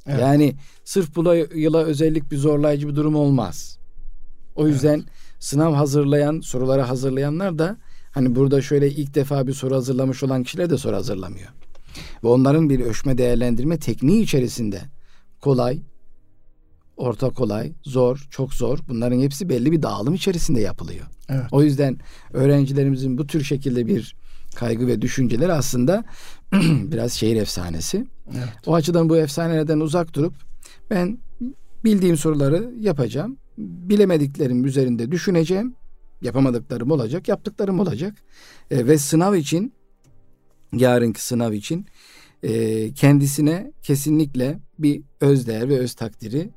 Evet. 0.05 0.21
Yani 0.21 0.55
sırf 0.85 1.15
bu 1.15 1.35
yıla 1.55 1.83
özellik 1.83 2.31
bir 2.31 2.37
zorlayıcı 2.37 2.87
bir 2.87 2.95
durum 2.95 3.15
olmaz. 3.15 3.77
O 4.55 4.67
yüzden 4.67 4.97
evet. 4.97 5.09
sınav 5.39 5.73
hazırlayan, 5.73 6.39
soruları 6.39 6.81
hazırlayanlar 6.81 7.59
da 7.59 7.77
Hani 8.17 8.35
burada 8.35 8.61
şöyle 8.61 8.91
ilk 8.91 9.15
defa 9.15 9.47
bir 9.47 9.53
soru 9.53 9.75
hazırlamış 9.75 10.23
olan 10.23 10.43
kişiler 10.43 10.69
de 10.69 10.77
soru 10.77 10.95
hazırlamıyor. 10.95 11.47
Ve 12.23 12.27
onların 12.27 12.69
bir 12.69 12.79
ölçme 12.79 13.17
değerlendirme 13.17 13.77
tekniği 13.77 14.23
içerisinde 14.23 14.81
kolay, 15.41 15.79
orta 16.97 17.29
kolay, 17.29 17.73
zor, 17.83 18.27
çok 18.31 18.53
zor 18.53 18.79
bunların 18.87 19.19
hepsi 19.19 19.49
belli 19.49 19.71
bir 19.71 19.81
dağılım 19.81 20.13
içerisinde 20.13 20.61
yapılıyor. 20.61 21.05
Evet. 21.29 21.45
O 21.51 21.63
yüzden 21.63 21.97
öğrencilerimizin 22.33 23.17
bu 23.17 23.27
tür 23.27 23.43
şekilde 23.43 23.87
bir 23.87 24.15
kaygı 24.55 24.87
ve 24.87 25.01
düşünceler 25.01 25.49
aslında 25.49 26.03
biraz 26.63 27.13
şehir 27.13 27.35
efsanesi. 27.35 28.07
Evet. 28.37 28.49
O 28.65 28.75
açıdan 28.75 29.09
bu 29.09 29.17
efsanelerden 29.17 29.79
uzak 29.79 30.13
durup 30.13 30.33
ben 30.89 31.17
bildiğim 31.83 32.17
soruları 32.17 32.71
yapacağım 32.79 33.37
bilemediklerim 33.57 34.65
üzerinde 34.65 35.11
düşüneceğim. 35.11 35.75
Yapamadıklarım 36.21 36.91
olacak, 36.91 37.27
yaptıklarım 37.27 37.79
olacak. 37.79 38.13
E, 38.71 38.87
ve 38.87 38.97
sınav 38.97 39.33
için, 39.33 39.73
yarınki 40.73 41.23
sınav 41.23 41.53
için 41.53 41.85
e, 42.43 42.93
kendisine 42.93 43.71
kesinlikle 43.83 44.59
bir 44.79 45.01
özdeğer 45.21 45.69
ve 45.69 45.79
öz 45.79 45.93
takdiri 45.93 46.49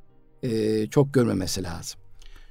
e, 0.43 0.87
çok 0.87 1.15
görmemesi 1.15 1.63
lazım. 1.63 2.01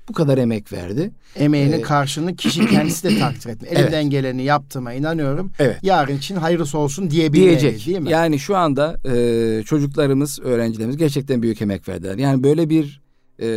Bu 0.10 0.14
kadar 0.14 0.38
emek 0.38 0.74
verdi. 0.74 1.12
Emeğinin 1.36 1.80
ee, 1.80 1.82
karşılığını 1.82 2.36
kişi 2.36 2.68
kendisi 2.68 3.04
de 3.04 3.20
takdir 3.20 3.50
etme. 3.50 3.68
Elimden 3.68 4.02
evet. 4.02 4.12
geleni 4.12 4.44
yaptığıma 4.44 4.94
inanıyorum. 4.94 5.52
Evet. 5.60 5.78
Yarın 5.82 6.18
için 6.18 6.36
hayırlısı 6.36 6.78
olsun 6.78 7.12
diyebilmeli 7.12 7.60
Diyecek. 7.60 7.86
değil 7.86 8.00
mi? 8.00 8.12
Yani 8.12 8.40
şu 8.40 8.58
anda 8.58 8.98
e, 9.06 9.64
çocuklarımız, 9.64 10.40
öğrencilerimiz 10.40 10.98
gerçekten 10.98 11.42
büyük 11.42 11.62
emek 11.62 11.90
verdiler. 11.90 12.18
Yani 12.18 12.44
böyle 12.44 12.70
bir 12.70 13.02
e, 13.40 13.48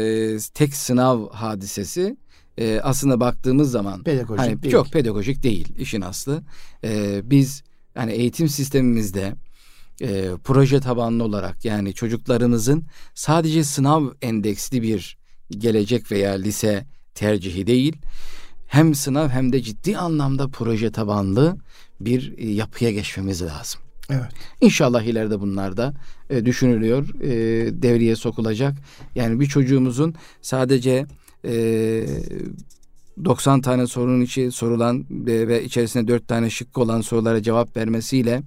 tek 0.54 0.74
sınav 0.74 1.28
hadisesi 1.28 2.16
e, 2.58 2.80
aslında 2.82 3.20
baktığımız 3.20 3.70
zaman 3.70 4.02
pedagojik 4.02 4.40
hani, 4.40 4.62
değil. 4.62 4.72
çok 4.72 4.92
pedagojik 4.92 5.42
değil 5.42 5.78
işin 5.78 6.00
aslı. 6.00 6.42
E, 6.84 7.20
biz 7.24 7.62
yani 7.96 8.12
eğitim 8.12 8.48
sistemimizde 8.48 9.34
e, 10.02 10.28
proje 10.44 10.80
tabanlı 10.80 11.24
olarak 11.24 11.64
yani 11.64 11.94
çocuklarımızın 11.94 12.84
sadece 13.14 13.64
sınav 13.64 14.06
endeksli 14.22 14.82
bir 14.82 15.18
gelecek 15.50 16.12
veya 16.12 16.32
lise 16.32 16.86
tercihi 17.14 17.66
değil. 17.66 17.96
Hem 18.66 18.94
sınav 18.94 19.28
hem 19.28 19.52
de 19.52 19.62
ciddi 19.62 19.98
anlamda 19.98 20.48
proje 20.48 20.92
tabanlı 20.92 21.56
bir 22.00 22.38
e, 22.38 22.50
yapıya 22.50 22.90
geçmemiz 22.90 23.42
lazım. 23.42 23.80
Evet. 24.10 24.32
İnşallah 24.60 25.02
ileride 25.02 25.40
bunlar 25.40 25.76
da 25.76 25.94
e, 26.30 26.46
düşünülüyor, 26.46 27.20
e, 27.20 27.30
devreye 27.82 28.16
sokulacak. 28.16 28.78
Yani 29.14 29.40
bir 29.40 29.46
çocuğumuzun 29.46 30.14
sadece 30.42 31.06
e, 31.44 31.52
90 33.24 33.60
tane 33.60 33.86
sorunun 33.86 34.20
içi 34.20 34.52
sorulan 34.52 35.06
ve, 35.10 35.48
ve 35.48 35.64
içerisinde 35.64 36.08
4 36.08 36.28
tane 36.28 36.50
şık 36.50 36.78
olan 36.78 37.00
sorulara 37.00 37.42
cevap 37.42 37.76
vermesiyle 37.76 38.42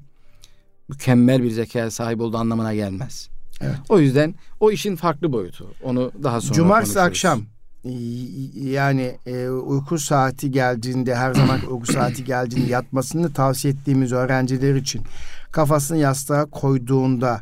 mükemmel 0.89 1.43
bir 1.43 1.51
zeka 1.51 1.91
sahip 1.91 2.21
olduğu 2.21 2.37
anlamına 2.37 2.75
gelmez. 2.75 3.29
Evet. 3.61 3.75
O 3.89 3.99
yüzden 3.99 4.35
o 4.59 4.71
işin 4.71 4.95
farklı 4.95 5.31
boyutu. 5.31 5.73
Onu 5.83 6.11
daha 6.23 6.41
sonra 6.41 6.53
Cumartesi 6.53 7.01
akşam 7.01 7.41
yani 8.53 9.17
e, 9.25 9.49
uyku 9.49 9.99
saati 9.99 10.51
geldiğinde 10.51 11.15
her 11.15 11.33
zaman 11.33 11.59
uyku 11.71 11.93
saati 11.93 12.23
geldiğinde 12.23 12.71
yatmasını 12.71 13.33
tavsiye 13.33 13.73
ettiğimiz 13.73 14.11
öğrenciler 14.11 14.75
için 14.75 15.01
kafasını 15.51 15.97
yastığa 15.97 16.45
koyduğunda 16.45 17.41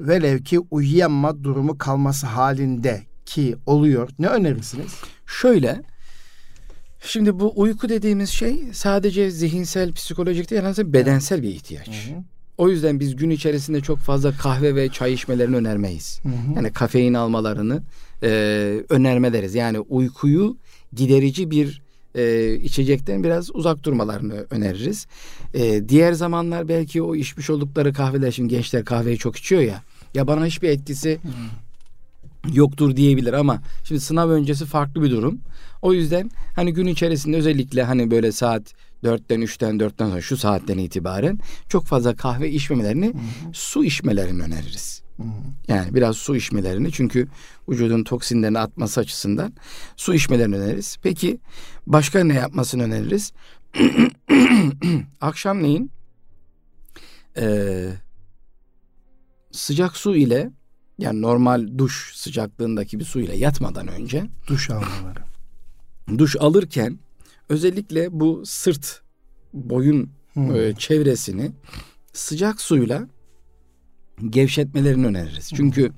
velev 0.00 0.38
ki 0.38 0.60
uyuyamama 0.70 1.44
durumu 1.44 1.78
kalması 1.78 2.26
halinde 2.26 3.02
ki 3.28 3.56
oluyor. 3.66 4.08
Ne 4.18 4.26
önerirsiniz? 4.26 4.92
Şöyle 5.26 5.82
Şimdi 7.00 7.40
bu 7.40 7.52
uyku 7.56 7.88
dediğimiz 7.88 8.30
şey 8.30 8.60
sadece 8.72 9.30
zihinsel, 9.30 9.92
psikolojik 9.92 10.50
değil, 10.50 10.66
aslında 10.66 10.92
bedensel 10.92 11.42
bir 11.42 11.48
ihtiyaç. 11.48 11.88
Hı 11.88 12.14
hı. 12.14 12.22
O 12.58 12.68
yüzden 12.68 13.00
biz 13.00 13.16
gün 13.16 13.30
içerisinde 13.30 13.80
çok 13.80 13.98
fazla 13.98 14.32
kahve 14.32 14.74
ve 14.74 14.88
çay 14.88 15.12
içmelerini 15.12 15.56
önermeyiz. 15.56 16.20
Hı 16.22 16.28
hı. 16.28 16.54
Yani 16.56 16.72
kafein 16.72 17.14
almalarını 17.14 17.82
e, 18.22 18.28
önermeleriz. 18.88 19.54
Yani 19.54 19.80
uykuyu 19.80 20.56
giderici 20.92 21.50
bir 21.50 21.82
e, 22.14 22.54
içecekten 22.54 23.24
biraz 23.24 23.54
uzak 23.54 23.84
durmalarını 23.84 24.46
öneririz. 24.50 25.06
E, 25.54 25.88
diğer 25.88 26.12
zamanlar 26.12 26.68
belki 26.68 27.02
o 27.02 27.14
içmiş 27.14 27.50
oldukları 27.50 27.92
kahveler 27.92 28.30
şimdi 28.30 28.48
gençler 28.48 28.84
kahveyi 28.84 29.18
çok 29.18 29.36
içiyor 29.36 29.62
ya. 29.62 29.82
Ya 30.14 30.26
bana 30.26 30.46
hiçbir 30.46 30.68
etkisi 30.68 31.18
yoktur 32.52 32.96
diyebilir 32.96 33.32
ama 33.32 33.62
şimdi 33.84 34.00
sınav 34.00 34.30
öncesi 34.30 34.66
farklı 34.66 35.02
bir 35.02 35.10
durum. 35.10 35.40
O 35.82 35.92
yüzden 35.92 36.30
hani 36.56 36.72
gün 36.72 36.86
içerisinde 36.86 37.36
özellikle 37.36 37.82
hani 37.82 38.10
böyle 38.10 38.32
saat 38.32 38.74
4'ten 39.04 39.40
3'ten 39.40 39.76
4'ten 39.76 40.08
sonra 40.08 40.20
şu 40.20 40.36
saatten 40.36 40.78
itibaren 40.78 41.38
çok 41.68 41.84
fazla 41.84 42.14
kahve 42.14 42.50
içmemelerini 42.50 43.06
hı 43.06 43.10
hı. 43.10 43.52
su 43.52 43.84
içmelerini 43.84 44.42
öneririz. 44.42 45.02
Hı 45.16 45.22
hı. 45.22 45.28
Yani 45.68 45.94
biraz 45.94 46.16
su 46.16 46.36
içmelerini 46.36 46.92
çünkü 46.92 47.28
vücudun 47.68 48.04
toksinlerini 48.04 48.58
atması 48.58 49.00
açısından 49.00 49.52
su 49.96 50.14
içmelerini 50.14 50.56
öneririz. 50.56 50.96
Peki 51.02 51.38
başka 51.86 52.24
ne 52.24 52.34
yapmasını 52.34 52.82
öneririz? 52.82 53.32
Akşamleyin 55.20 55.90
e, 57.36 57.88
sıcak 59.52 59.96
su 59.96 60.16
ile 60.16 60.50
yani 60.98 61.22
normal 61.22 61.78
duş 61.78 62.12
sıcaklığındaki 62.14 62.98
bir 62.98 63.04
su 63.04 63.20
ile 63.20 63.36
yatmadan 63.36 63.88
önce 63.88 64.24
duş 64.46 64.70
almaları. 64.70 65.20
Duş 66.18 66.36
alırken 66.36 66.98
özellikle 67.48 68.20
bu 68.20 68.42
sırt 68.46 69.02
boyun 69.52 70.10
hmm. 70.32 70.56
e, 70.56 70.74
çevresini 70.74 71.50
sıcak 72.12 72.60
suyla 72.60 73.08
gevşetmelerini 74.30 75.06
öneririz. 75.06 75.50
Hmm. 75.50 75.56
Çünkü 75.56 75.92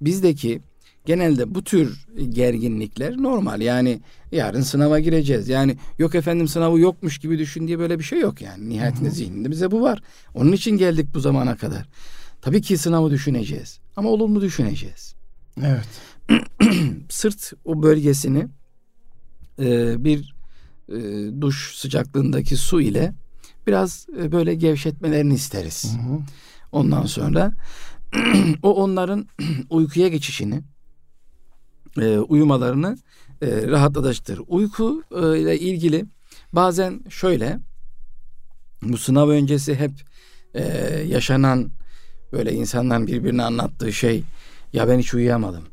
bizdeki 0.00 0.60
genelde 1.06 1.54
bu 1.54 1.64
tür 1.64 2.06
gerginlikler 2.28 3.16
normal. 3.16 3.60
Yani 3.60 4.00
yarın 4.32 4.60
sınava 4.60 5.00
gireceğiz. 5.00 5.48
Yani 5.48 5.76
yok 5.98 6.14
efendim 6.14 6.48
sınavı 6.48 6.80
yokmuş 6.80 7.18
gibi 7.18 7.38
düşün 7.38 7.66
diye 7.68 7.78
böyle 7.78 7.98
bir 7.98 8.04
şey 8.04 8.20
yok 8.20 8.40
yani. 8.40 8.68
Nihayetinde 8.68 9.10
zihninde 9.10 9.50
bize 9.50 9.70
bu 9.70 9.82
var. 9.82 10.02
Onun 10.34 10.52
için 10.52 10.76
geldik 10.76 11.08
bu 11.14 11.20
zamana 11.20 11.56
kadar. 11.56 11.88
Tabii 12.40 12.62
ki 12.62 12.78
sınavı 12.78 13.10
düşüneceğiz. 13.10 13.80
Ama 13.96 14.08
olumlu 14.08 14.40
düşüneceğiz. 14.40 15.14
Evet. 15.62 15.88
Sırt 17.08 17.52
o 17.64 17.82
bölgesini 17.82 18.48
e, 19.58 20.04
bir 20.04 20.34
e, 20.88 20.94
duş 21.40 21.76
sıcaklığındaki 21.76 22.56
su 22.56 22.80
ile 22.80 23.14
biraz 23.66 24.06
e, 24.18 24.32
böyle 24.32 24.54
gevşetmelerini 24.54 25.34
isteriz. 25.34 25.84
Hı 25.84 26.12
hı. 26.12 26.18
Ondan 26.72 27.06
sonra 27.06 27.52
o 28.62 28.74
onların 28.74 29.28
uykuya 29.70 30.08
geçişini, 30.08 30.62
e, 32.00 32.18
uyumalarını 32.18 32.98
e, 33.42 33.66
rahatlatır. 33.66 34.40
Uyku 34.46 35.02
e, 35.10 35.38
ile 35.40 35.58
ilgili 35.58 36.04
bazen 36.52 37.00
şöyle 37.08 37.58
bu 38.82 38.98
sınav 38.98 39.28
öncesi 39.28 39.74
hep 39.74 39.92
e, 40.54 40.62
yaşanan 41.08 41.70
böyle 42.32 42.52
insanların 42.52 43.06
birbirine 43.06 43.42
anlattığı 43.42 43.92
şey 43.92 44.22
ya 44.72 44.88
ben 44.88 44.98
hiç 44.98 45.14
uyuyamadım. 45.14 45.64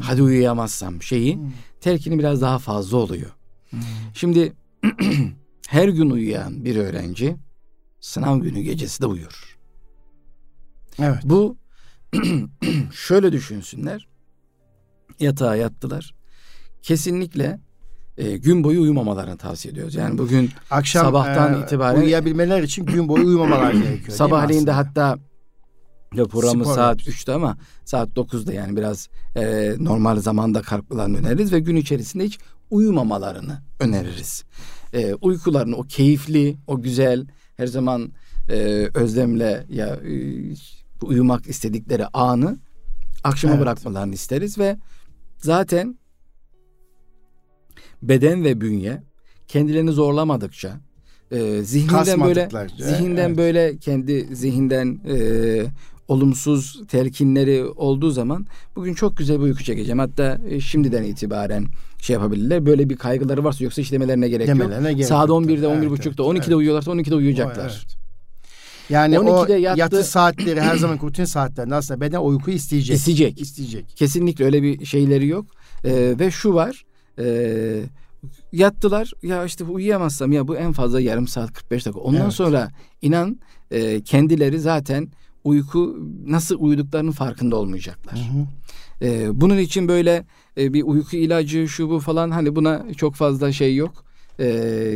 Hadi 0.00 0.22
uyuyamazsam 0.22 1.02
şeyi 1.02 1.36
hmm. 1.36 1.52
telkini 1.80 2.18
biraz 2.18 2.42
daha 2.42 2.58
fazla 2.58 2.96
oluyor. 2.96 3.30
Hmm. 3.70 3.80
Şimdi 4.14 4.52
her 5.68 5.88
gün 5.88 6.10
uyuyan 6.10 6.64
bir 6.64 6.76
öğrenci 6.76 7.36
sınav 8.00 8.38
günü 8.38 8.60
gecesi 8.60 9.02
de 9.02 9.06
uyur. 9.06 9.58
Evet. 10.98 11.18
Bu 11.24 11.56
şöyle 12.94 13.32
düşünsünler. 13.32 14.08
Yatağa 15.20 15.56
yattılar. 15.56 16.14
Kesinlikle 16.82 17.60
e, 18.18 18.36
gün 18.36 18.64
boyu 18.64 18.82
uyumamalarını 18.82 19.38
tavsiye 19.38 19.72
ediyoruz. 19.72 19.94
Yani 19.94 20.18
bugün 20.18 20.50
akşam 20.70 21.04
sabahtan 21.04 21.54
e, 21.54 21.64
itibaren 21.64 22.00
uyuyabilmeler 22.00 22.62
için 22.62 22.86
gün 22.86 23.08
boyu 23.08 23.26
uyumamalar 23.26 23.72
gerekiyor. 23.72 24.16
Sabahleyin 24.16 24.66
de 24.66 24.70
hatta 24.70 25.18
ya 26.14 26.24
programı 26.24 26.64
Spor 26.64 26.74
saat 26.74 26.98
yapıyoruz. 26.98 27.22
3'te 27.22 27.32
ama 27.32 27.56
saat 27.84 28.08
9'da 28.08 28.52
yani 28.52 28.76
biraz 28.76 29.08
e, 29.36 29.74
normal 29.78 30.20
zamanda 30.20 30.62
kalkmalarını 30.62 31.18
öneririz 31.18 31.52
ve 31.52 31.60
gün 31.60 31.76
içerisinde 31.76 32.24
hiç 32.24 32.38
uyumamalarını 32.70 33.62
öneririz. 33.80 34.44
E, 34.92 35.14
uykularını 35.14 35.76
o 35.76 35.82
keyifli, 35.82 36.56
o 36.66 36.82
güzel, 36.82 37.26
her 37.56 37.66
zaman 37.66 38.12
e, 38.48 38.88
özlemle 38.94 39.66
ya 39.68 39.86
e, 39.86 40.14
uyumak 41.02 41.46
istedikleri 41.46 42.06
anı 42.06 42.58
akşama 43.24 43.54
evet. 43.54 43.62
bırakmalarını 43.62 44.14
isteriz 44.14 44.58
ve 44.58 44.76
zaten 45.38 45.98
beden 48.02 48.44
ve 48.44 48.60
bünye 48.60 49.02
kendilerini 49.48 49.92
zorlamadıkça 49.92 50.80
e, 51.30 51.62
zihninden 51.62 52.20
böyle 52.20 52.48
zihinden 52.78 53.28
evet. 53.28 53.38
böyle 53.38 53.78
kendi 53.78 54.36
zihinden 54.36 55.00
e, 55.08 55.16
olumsuz 56.08 56.82
telkinleri 56.88 57.64
olduğu 57.64 58.10
zaman 58.10 58.46
bugün 58.76 58.94
çok 58.94 59.16
güzel 59.16 59.38
bir 59.38 59.42
uyku 59.42 59.64
çekeceğim. 59.64 59.98
Hatta 59.98 60.40
e, 60.48 60.60
şimdiden 60.60 61.02
itibaren 61.02 61.66
şey 61.98 62.14
yapabilirler. 62.14 62.66
Böyle 62.66 62.90
bir 62.90 62.96
kaygıları 62.96 63.44
varsa 63.44 63.64
yoksa 63.64 63.82
hiç 63.82 63.92
demelerine 63.92 64.28
gerek 64.28 64.48
Demelerine 64.48 64.88
yok. 64.88 64.96
Gerek 64.96 65.08
Saat 65.08 65.28
11'de, 65.28 65.66
11.30'da, 65.66 66.08
evet, 66.08 66.18
12'de 66.18 66.38
evet. 66.38 66.54
uyuyorlarsa 66.54 66.90
12'de 66.90 67.14
uyuyacaklar. 67.14 67.64
O, 67.64 67.72
evet. 67.72 68.02
Yani 68.90 69.14
12'de 69.14 69.52
o 69.52 69.56
yattı, 69.56 69.80
yatı 69.80 70.04
saatleri 70.04 70.60
her 70.60 70.76
zaman 70.76 70.98
rutin 71.02 71.24
saatlerinde 71.24 71.74
aslında 71.74 72.00
beden 72.00 72.20
uyku 72.20 72.50
isteyecek. 72.50 72.96
İsteyecek. 72.96 73.40
İsteyecek. 73.40 73.96
Kesinlikle 73.96 74.44
öyle 74.44 74.62
bir 74.62 74.84
şeyleri 74.84 75.26
yok. 75.26 75.46
Ee, 75.84 76.14
ve 76.18 76.30
şu 76.30 76.54
var. 76.54 76.84
E, 77.18 77.82
yattılar. 78.52 79.12
Ya 79.22 79.44
işte 79.44 79.64
uyuyamazsam 79.64 80.32
ya 80.32 80.48
bu 80.48 80.56
en 80.56 80.72
fazla 80.72 81.00
yarım 81.00 81.28
saat 81.28 81.52
45 81.52 81.86
dakika. 81.86 82.00
Ondan 82.00 82.22
evet. 82.22 82.32
sonra 82.32 82.70
inan 83.02 83.40
e, 83.70 84.00
kendileri 84.00 84.60
zaten 84.60 85.08
uyku 85.44 85.96
nasıl 86.26 86.56
uyuduklarının 86.60 87.10
farkında 87.10 87.56
olmayacaklar. 87.56 88.14
Hı 88.14 88.38
hı. 88.38 88.46
E, 89.08 89.40
bunun 89.40 89.58
için 89.58 89.88
böyle 89.88 90.24
e, 90.58 90.72
bir 90.72 90.82
uyku 90.82 91.16
ilacı 91.16 91.68
şu 91.68 91.90
bu 91.90 92.00
falan 92.00 92.30
hani 92.30 92.56
buna 92.56 92.86
çok 92.96 93.14
fazla 93.14 93.52
şey 93.52 93.76
yok. 93.76 94.04
E, 94.40 94.44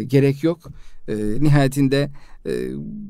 gerek 0.06 0.44
yok. 0.44 0.58
E, 1.08 1.14
nihayetinde 1.40 2.10
e, 2.46 2.52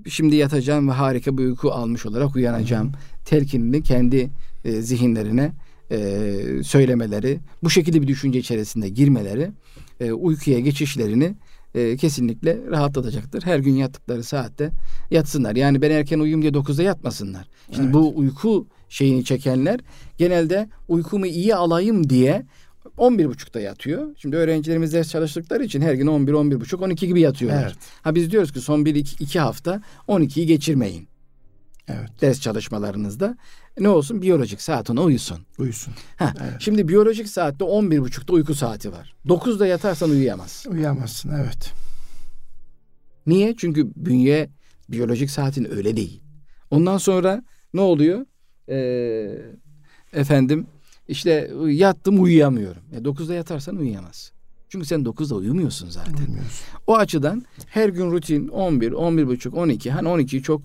şimdi 0.08 0.36
yatacağım 0.36 0.88
ve 0.88 0.92
harika 0.92 1.38
bir 1.38 1.44
uyku 1.44 1.70
almış 1.70 2.06
olarak 2.06 2.36
uyanacağım. 2.36 2.92
Telkinini 3.24 3.82
kendi 3.82 4.30
e, 4.64 4.72
zihinlerine 4.72 5.52
e, 5.90 5.98
söylemeleri, 6.64 7.38
bu 7.62 7.70
şekilde 7.70 8.02
bir 8.02 8.06
düşünce 8.06 8.38
içerisinde 8.38 8.88
girmeleri 8.88 9.50
e, 10.00 10.12
uykuya 10.12 10.60
geçişlerini 10.60 11.34
e, 11.76 11.96
kesinlikle 11.96 12.58
rahatlatacaktır. 12.70 13.42
Her 13.42 13.58
gün 13.58 13.74
yattıkları 13.74 14.22
saatte 14.22 14.70
yatsınlar. 15.10 15.56
Yani 15.56 15.82
ben 15.82 15.90
erken 15.90 16.18
uyuyayım 16.18 16.42
diye 16.42 16.52
9'da 16.52 16.82
yatmasınlar. 16.82 17.48
Şimdi 17.70 17.84
evet. 17.84 17.94
bu 17.94 18.12
uyku 18.16 18.66
şeyini 18.88 19.24
çekenler 19.24 19.80
genelde 20.18 20.68
uykumu 20.88 21.26
iyi 21.26 21.54
alayım 21.54 22.10
diye 22.10 22.46
11.30'da 22.98 23.60
yatıyor. 23.60 24.16
Şimdi 24.16 24.36
öğrencilerimiz 24.36 24.92
ders 24.92 25.10
çalıştıkları 25.10 25.64
için 25.64 25.80
her 25.80 25.94
gün 25.94 26.06
11, 26.06 26.32
11.30, 26.32 26.84
12 26.84 27.06
gibi 27.06 27.20
yatıyorlar. 27.20 27.62
Evet. 27.62 27.76
Ha 28.02 28.14
biz 28.14 28.30
diyoruz 28.30 28.52
ki 28.52 28.60
son 28.60 28.84
1 28.84 28.94
2, 28.94 29.24
2 29.24 29.40
hafta 29.40 29.82
12'yi 30.08 30.46
geçirmeyin. 30.46 31.08
Evet. 31.88 32.10
Ders 32.20 32.40
çalışmalarınızda 32.40 33.36
ne 33.78 33.88
olsun 33.88 34.22
biyolojik 34.22 34.60
saat 34.62 34.90
ona 34.90 35.02
uyusun. 35.02 35.38
Uyusun. 35.58 35.94
Ha, 36.16 36.34
evet. 36.40 36.56
Şimdi 36.60 36.88
biyolojik 36.88 37.28
saatte 37.28 37.64
11.30'da 37.64 38.32
uyku 38.32 38.54
saati 38.54 38.92
var. 38.92 39.14
9'da 39.26 39.66
yatarsan 39.66 40.10
uyuyamaz. 40.10 40.64
Uyuyamazsın 40.68 41.30
evet. 41.30 41.72
Niye? 43.26 43.56
Çünkü 43.56 43.90
bünye 43.96 44.50
biyolojik 44.88 45.30
saatin 45.30 45.70
öyle 45.70 45.96
değil. 45.96 46.22
Ondan 46.70 46.98
sonra 46.98 47.42
ne 47.74 47.80
oluyor? 47.80 48.26
Ee, 48.68 49.38
efendim 50.12 50.66
işte 51.08 51.50
yattım 51.66 52.22
uyuyamıyorum. 52.22 52.82
E, 52.92 52.98
9'da 52.98 53.34
yatarsan 53.34 53.76
uyuyamaz. 53.76 54.32
Çünkü 54.68 54.86
sen 54.86 55.00
9'da 55.00 55.34
uyumuyorsun 55.34 55.88
zaten. 55.90 56.14
Uyumuyorsun. 56.14 56.66
O 56.86 56.96
açıdan 56.96 57.42
her 57.66 57.88
gün 57.88 58.10
rutin 58.10 58.48
11, 58.48 58.92
11 58.92 59.26
buçuk, 59.26 59.54
12. 59.54 59.90
Hani 59.90 60.08
12'yi 60.08 60.42
çok 60.42 60.62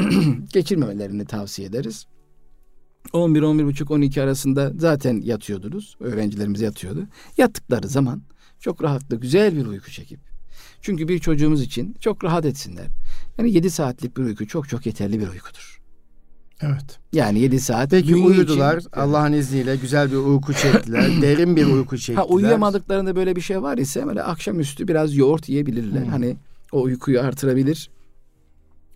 geçirmemelerini 0.52 1.24
tavsiye 1.24 1.68
ederiz. 1.68 2.06
11, 3.12 3.42
11 3.42 3.64
buçuk, 3.64 3.90
12 3.90 4.22
arasında 4.22 4.72
zaten 4.78 5.20
yatıyordunuz. 5.24 5.96
Öğrencilerimiz 6.00 6.60
yatıyordu. 6.60 7.06
Yattıkları 7.38 7.88
zaman 7.88 8.22
çok 8.60 8.82
rahatlı, 8.82 9.16
güzel 9.16 9.56
bir 9.56 9.66
uyku 9.66 9.90
çekip. 9.90 10.20
Çünkü 10.82 11.08
bir 11.08 11.18
çocuğumuz 11.18 11.62
için 11.62 11.96
çok 12.00 12.24
rahat 12.24 12.44
etsinler. 12.44 12.86
Yani 13.38 13.52
7 13.52 13.70
saatlik 13.70 14.16
bir 14.16 14.22
uyku 14.22 14.46
çok 14.46 14.68
çok 14.68 14.86
yeterli 14.86 15.20
bir 15.20 15.28
uykudur. 15.28 15.80
Evet. 16.60 16.98
Yani 17.12 17.38
7 17.38 17.60
saat. 17.60 17.90
Peki 17.90 18.16
uyudular. 18.16 18.78
Için, 18.78 18.90
Allah'ın 18.92 19.32
izniyle 19.32 19.76
güzel 19.76 20.10
bir 20.10 20.16
uyku 20.16 20.54
çektiler. 20.54 21.10
derin 21.22 21.56
bir 21.56 21.66
uyku 21.66 21.98
çektiler. 21.98 22.16
Ha, 22.16 22.24
uyuyamadıklarında 22.24 23.16
böyle 23.16 23.36
bir 23.36 23.40
şey 23.40 23.62
var 23.62 23.78
ise 23.78 24.06
böyle 24.06 24.22
akşamüstü 24.22 24.88
biraz 24.88 25.16
yoğurt 25.16 25.48
yiyebilirler. 25.48 26.02
Hmm. 26.02 26.10
Hani 26.10 26.36
o 26.72 26.82
uykuyu 26.82 27.20
artırabilir. 27.20 27.90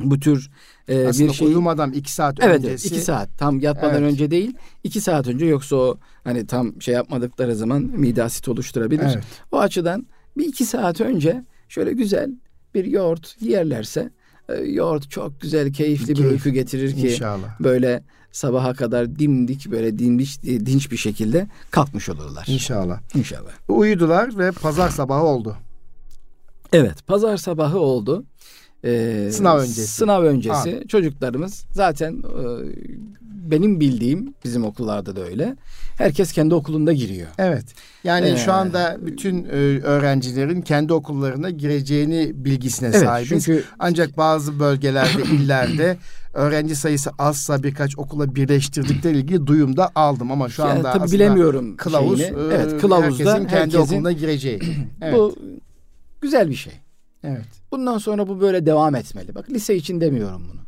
Bu 0.00 0.20
tür 0.20 0.50
e, 0.88 1.06
Aslında 1.06 1.28
bir 1.28 1.34
şey. 1.34 1.48
uyumadan 1.48 1.92
iki 1.92 2.12
saat 2.12 2.38
evet, 2.40 2.56
öncesi. 2.56 2.88
Evet 2.88 2.96
iki 2.96 3.00
saat. 3.04 3.38
Tam 3.38 3.60
yatmadan 3.60 4.02
evet. 4.02 4.12
önce 4.12 4.30
değil. 4.30 4.54
iki 4.84 5.00
saat 5.00 5.26
önce 5.26 5.46
yoksa 5.46 5.76
o 5.76 5.98
hani 6.24 6.46
tam 6.46 6.82
şey 6.82 6.94
yapmadıkları 6.94 7.54
zaman 7.54 7.82
mide 7.82 8.22
asit 8.22 8.48
oluşturabilir. 8.48 9.02
Evet. 9.14 9.24
O 9.52 9.58
açıdan 9.58 10.06
bir 10.36 10.44
iki 10.44 10.64
saat 10.64 11.00
önce 11.00 11.44
şöyle 11.68 11.92
güzel 11.92 12.30
bir 12.74 12.84
yoğurt 12.84 13.36
yerlerse 13.40 14.10
e, 14.48 14.54
yoğurt 14.54 15.10
çok 15.10 15.40
güzel, 15.40 15.72
keyifli 15.72 16.14
Keyif. 16.14 16.18
bir 16.18 16.24
uyku 16.24 16.50
getirir 16.50 16.94
ki 16.94 17.08
İnşallah. 17.08 17.60
böyle 17.60 18.02
sabaha 18.32 18.74
kadar 18.74 19.18
dimdik 19.18 19.70
böyle 19.70 19.98
dinmiş 19.98 20.42
dinç 20.42 20.90
bir 20.90 20.96
şekilde 20.96 21.48
kalkmış 21.70 22.08
olurlar. 22.08 22.44
İnşallah. 22.48 23.00
İnşallah. 23.14 23.50
Uyudular 23.68 24.38
ve 24.38 24.52
pazar 24.52 24.88
sabahı 24.88 25.22
oldu. 25.22 25.56
Evet, 26.72 27.06
pazar 27.06 27.36
sabahı 27.36 27.78
oldu. 27.78 28.24
Ee, 28.84 29.28
sınav 29.32 29.58
öncesi. 29.58 29.86
Sınav 29.86 30.22
öncesi 30.22 30.76
Abi. 30.76 30.88
çocuklarımız 30.88 31.64
zaten 31.72 32.12
e, 32.12 32.44
benim 33.50 33.80
bildiğim 33.80 34.34
bizim 34.44 34.64
okullarda 34.64 35.16
da 35.16 35.20
öyle. 35.20 35.56
Herkes 35.98 36.32
kendi 36.32 36.54
okulunda 36.54 36.92
giriyor. 36.92 37.28
Evet. 37.38 37.64
Yani 38.04 38.28
ee, 38.28 38.36
şu 38.36 38.52
anda 38.52 38.96
bütün 39.00 39.44
e, 39.44 39.48
öğrencilerin 39.82 40.62
kendi 40.62 40.92
okullarına 40.92 41.50
gireceğini 41.50 42.32
bilgisine 42.34 42.88
evet, 42.88 43.00
sahibiz. 43.00 43.28
Çünkü 43.28 43.64
ancak 43.78 44.16
bazı 44.16 44.60
bölgelerde, 44.60 45.22
illerde 45.32 45.96
öğrenci 46.34 46.76
sayısı 46.76 47.10
azsa 47.18 47.62
birkaç 47.62 47.98
okula 47.98 48.34
birleştirdikleri 48.34 49.16
ilgili 49.18 49.46
duyum 49.46 49.76
da 49.76 49.90
aldım 49.94 50.32
ama 50.32 50.48
şu 50.48 50.64
anda 50.64 50.92
tabii 50.92 51.12
bilemiyorum 51.12 51.76
kılavuz 51.76 52.18
şeyini. 52.18 52.36
evet 52.52 52.80
kılavuzda 52.80 53.30
herkesin 53.30 53.48
kendi 53.48 53.50
herkesin, 53.50 53.78
okuluna 53.78 54.12
gireceği. 54.12 54.60
Evet. 55.02 55.14
Bu 55.14 55.36
güzel 56.20 56.50
bir 56.50 56.54
şey. 56.54 56.72
Evet. 57.24 57.57
Bundan 57.72 57.98
sonra 57.98 58.28
bu 58.28 58.40
böyle 58.40 58.66
devam 58.66 58.94
etmeli. 58.94 59.34
Bak 59.34 59.50
lise 59.50 59.76
için 59.76 60.00
demiyorum 60.00 60.42
bunu. 60.52 60.60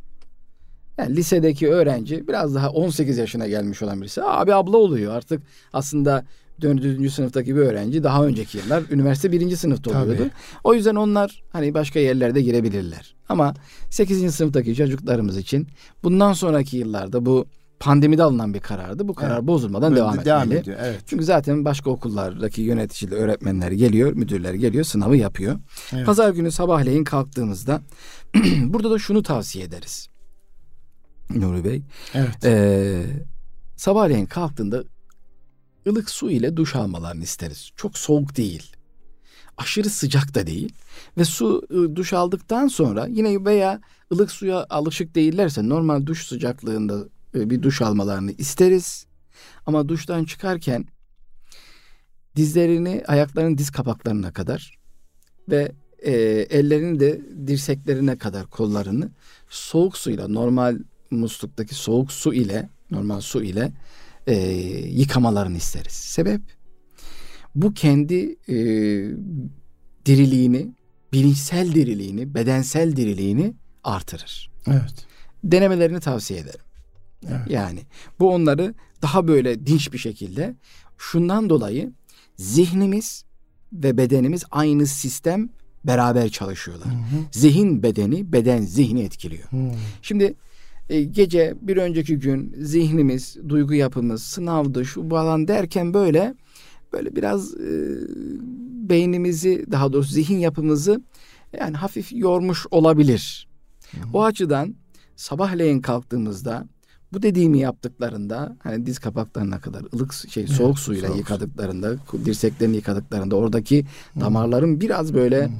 Yani 0.99 1.17
lisedeki 1.17 1.69
öğrenci 1.69 2.29
biraz 2.29 2.55
daha 2.55 2.71
18 2.71 3.19
yaşına 3.19 3.47
gelmiş 3.47 3.83
olan 3.83 4.01
birisi 4.01 4.23
abi 4.23 4.55
abla 4.55 4.77
oluyor 4.77 5.15
artık 5.15 5.43
aslında 5.73 6.25
dördüncü 6.61 7.11
sınıftaki 7.11 7.57
bir 7.57 7.61
öğrenci 7.61 8.03
daha 8.03 8.27
önceki 8.27 8.59
yıllar 8.59 8.83
üniversite 8.91 9.33
birinci 9.33 9.57
sınıfta 9.57 9.91
oluyordu. 9.91 10.19
Tabii. 10.19 10.31
O 10.65 10.75
yüzden 10.75 10.95
onlar 10.95 11.43
hani 11.53 11.75
başka 11.75 12.01
yerlerde 12.01 12.43
girebilirler. 12.43 13.15
Ama 13.29 13.55
8. 13.91 14.35
sınıftaki 14.35 14.75
çocuklarımız 14.75 15.39
için 15.39 15.69
bundan 16.03 16.33
sonraki 16.33 16.77
yıllarda 16.77 17.27
bu 17.27 17.47
pandemide 17.81 18.23
alınan 18.23 18.55
bir 18.55 18.61
karardı. 18.61 19.09
Bu 19.09 19.15
karar 19.15 19.37
evet. 19.37 19.47
bozulmadan 19.47 19.91
Böyle 19.91 20.01
devam, 20.01 20.25
devam 20.25 20.43
etmeli. 20.43 20.61
Ediyor, 20.61 20.79
evet. 20.81 21.01
Çünkü 21.07 21.25
zaten 21.25 21.65
başka 21.65 21.91
okullardaki 21.91 22.63
yöneticiler, 22.63 23.17
öğretmenler 23.17 23.73
geliyor, 23.73 24.13
müdürler 24.13 24.55
geliyor, 24.55 24.85
sınavı 24.85 25.17
yapıyor. 25.17 25.59
Evet. 25.93 26.07
Pazar 26.07 26.31
günü 26.31 26.51
sabahleyin 26.51 27.05
kalktığımızda 27.05 27.83
burada 28.65 28.91
da 28.91 28.99
şunu 28.99 29.23
tavsiye 29.23 29.65
ederiz. 29.65 30.09
Nuri 31.31 31.65
Bey. 31.65 31.83
Evet. 32.15 32.45
Ee, 32.45 33.03
sabahleyin 33.77 34.27
kalktığında 34.27 34.85
ılık 35.87 36.11
su 36.11 36.31
ile 36.31 36.57
duş 36.57 36.77
almalarını 36.77 37.23
isteriz. 37.23 37.71
Çok 37.77 37.99
soğuk 37.99 38.37
değil. 38.37 38.73
Aşırı 39.57 39.91
sıcak 39.91 40.35
da 40.35 40.47
değil. 40.47 40.73
Ve 41.19 41.25
su 41.25 41.63
ıı, 41.73 41.97
duş 41.97 42.13
aldıktan 42.13 42.69
sonra 42.69 43.07
yine 43.07 43.45
veya 43.45 43.81
ılık 44.13 44.31
suya 44.31 44.67
alışık 44.71 45.15
değillerse 45.15 45.69
normal 45.69 46.07
duş 46.07 46.27
sıcaklığında 46.27 47.05
bir 47.35 47.63
duş 47.63 47.83
almalarını 47.83 48.33
isteriz. 48.33 49.07
Ama 49.67 49.89
duştan 49.89 50.25
çıkarken 50.25 50.85
dizlerini 52.37 53.05
ayaklarının 53.07 53.59
diz 53.59 53.71
kapaklarına 53.71 54.33
kadar 54.33 54.79
ve 55.49 55.73
e, 55.99 56.13
ellerini 56.51 57.01
de 57.01 57.21
dirseklerine 57.47 58.19
kadar 58.19 58.47
kollarını 58.47 59.11
soğuk 59.49 59.97
suyla 59.97 60.29
normal 60.29 60.79
musluktaki 61.11 61.75
soğuk 61.75 62.13
su 62.13 62.35
ile 62.35 62.71
normal 62.91 63.21
su 63.21 63.43
ile 63.43 63.73
e, 64.27 64.35
yıkamalarını 64.89 65.57
isteriz. 65.57 65.93
Sebep 65.93 66.41
bu 67.55 67.75
kendi 67.75 68.37
e, 68.49 68.57
diriliğini, 70.07 70.75
bilinçsel 71.13 71.75
diriliğini, 71.75 72.35
bedensel 72.35 72.97
diriliğini 72.97 73.55
artırır. 73.85 74.51
Evet. 74.67 75.07
Denemelerini 75.45 76.01
tavsiye 76.01 76.41
ederim. 76.41 76.61
Evet. 77.29 77.41
Yani 77.49 77.81
bu 78.21 78.31
onları 78.31 78.75
daha 79.03 79.29
böyle 79.29 79.67
dinç 79.67 79.93
bir 79.93 79.99
şekilde 79.99 80.55
şundan 80.99 81.51
dolayı 81.51 81.93
zihnimiz 82.37 83.25
ve 83.73 83.97
bedenimiz 83.97 84.45
aynı 84.51 84.87
sistem 84.87 85.49
beraber 85.85 86.29
çalışıyorlar. 86.29 86.89
Hı 86.89 86.93
hı. 86.93 87.25
Zihin 87.33 87.83
bedeni, 87.83 88.33
beden 88.33 88.63
zihni 88.63 89.03
etkiliyor. 89.03 89.51
Hı. 89.51 89.71
Şimdi 90.03 90.35
e, 90.89 91.03
gece 91.03 91.55
bir 91.61 91.77
önceki 91.77 92.19
gün 92.19 92.55
zihnimiz, 92.59 93.37
duygu 93.49 93.75
yapımız, 93.75 94.23
sınavdı, 94.23 94.85
şu 94.85 95.09
falan 95.09 95.49
derken 95.49 95.95
böyle 95.95 96.35
böyle 96.93 97.17
biraz 97.17 97.55
e, 97.55 97.99
beynimizi 98.89 99.67
daha 99.71 99.93
doğrusu 99.93 100.13
zihin 100.13 100.39
yapımızı 100.39 101.03
yani 101.61 101.77
hafif 101.77 102.13
yormuş 102.13 102.67
olabilir. 102.71 103.49
Hı 103.91 103.97
hı. 103.97 104.11
O 104.13 104.25
açıdan 104.25 104.75
sabahleyin 105.17 105.81
kalktığımızda 105.81 106.69
bu 107.13 107.23
dediğimi 107.23 107.59
yaptıklarında 107.59 108.57
hani 108.63 108.87
diz 108.87 108.99
kapaklarına 108.99 109.61
kadar 109.61 109.83
ılık 109.95 110.13
şey 110.13 110.47
soğuk 110.47 110.69
evet, 110.69 110.79
suyla 110.79 111.09
soğuk. 111.09 111.19
yıkadıklarında 111.19 111.97
dirseklerini 112.25 112.77
yıkadıklarında 112.77 113.37
oradaki 113.37 113.87
hmm. 114.13 114.23
damarların 114.23 114.81
biraz 114.81 115.15
böyle 115.15 115.47
hmm. 115.47 115.55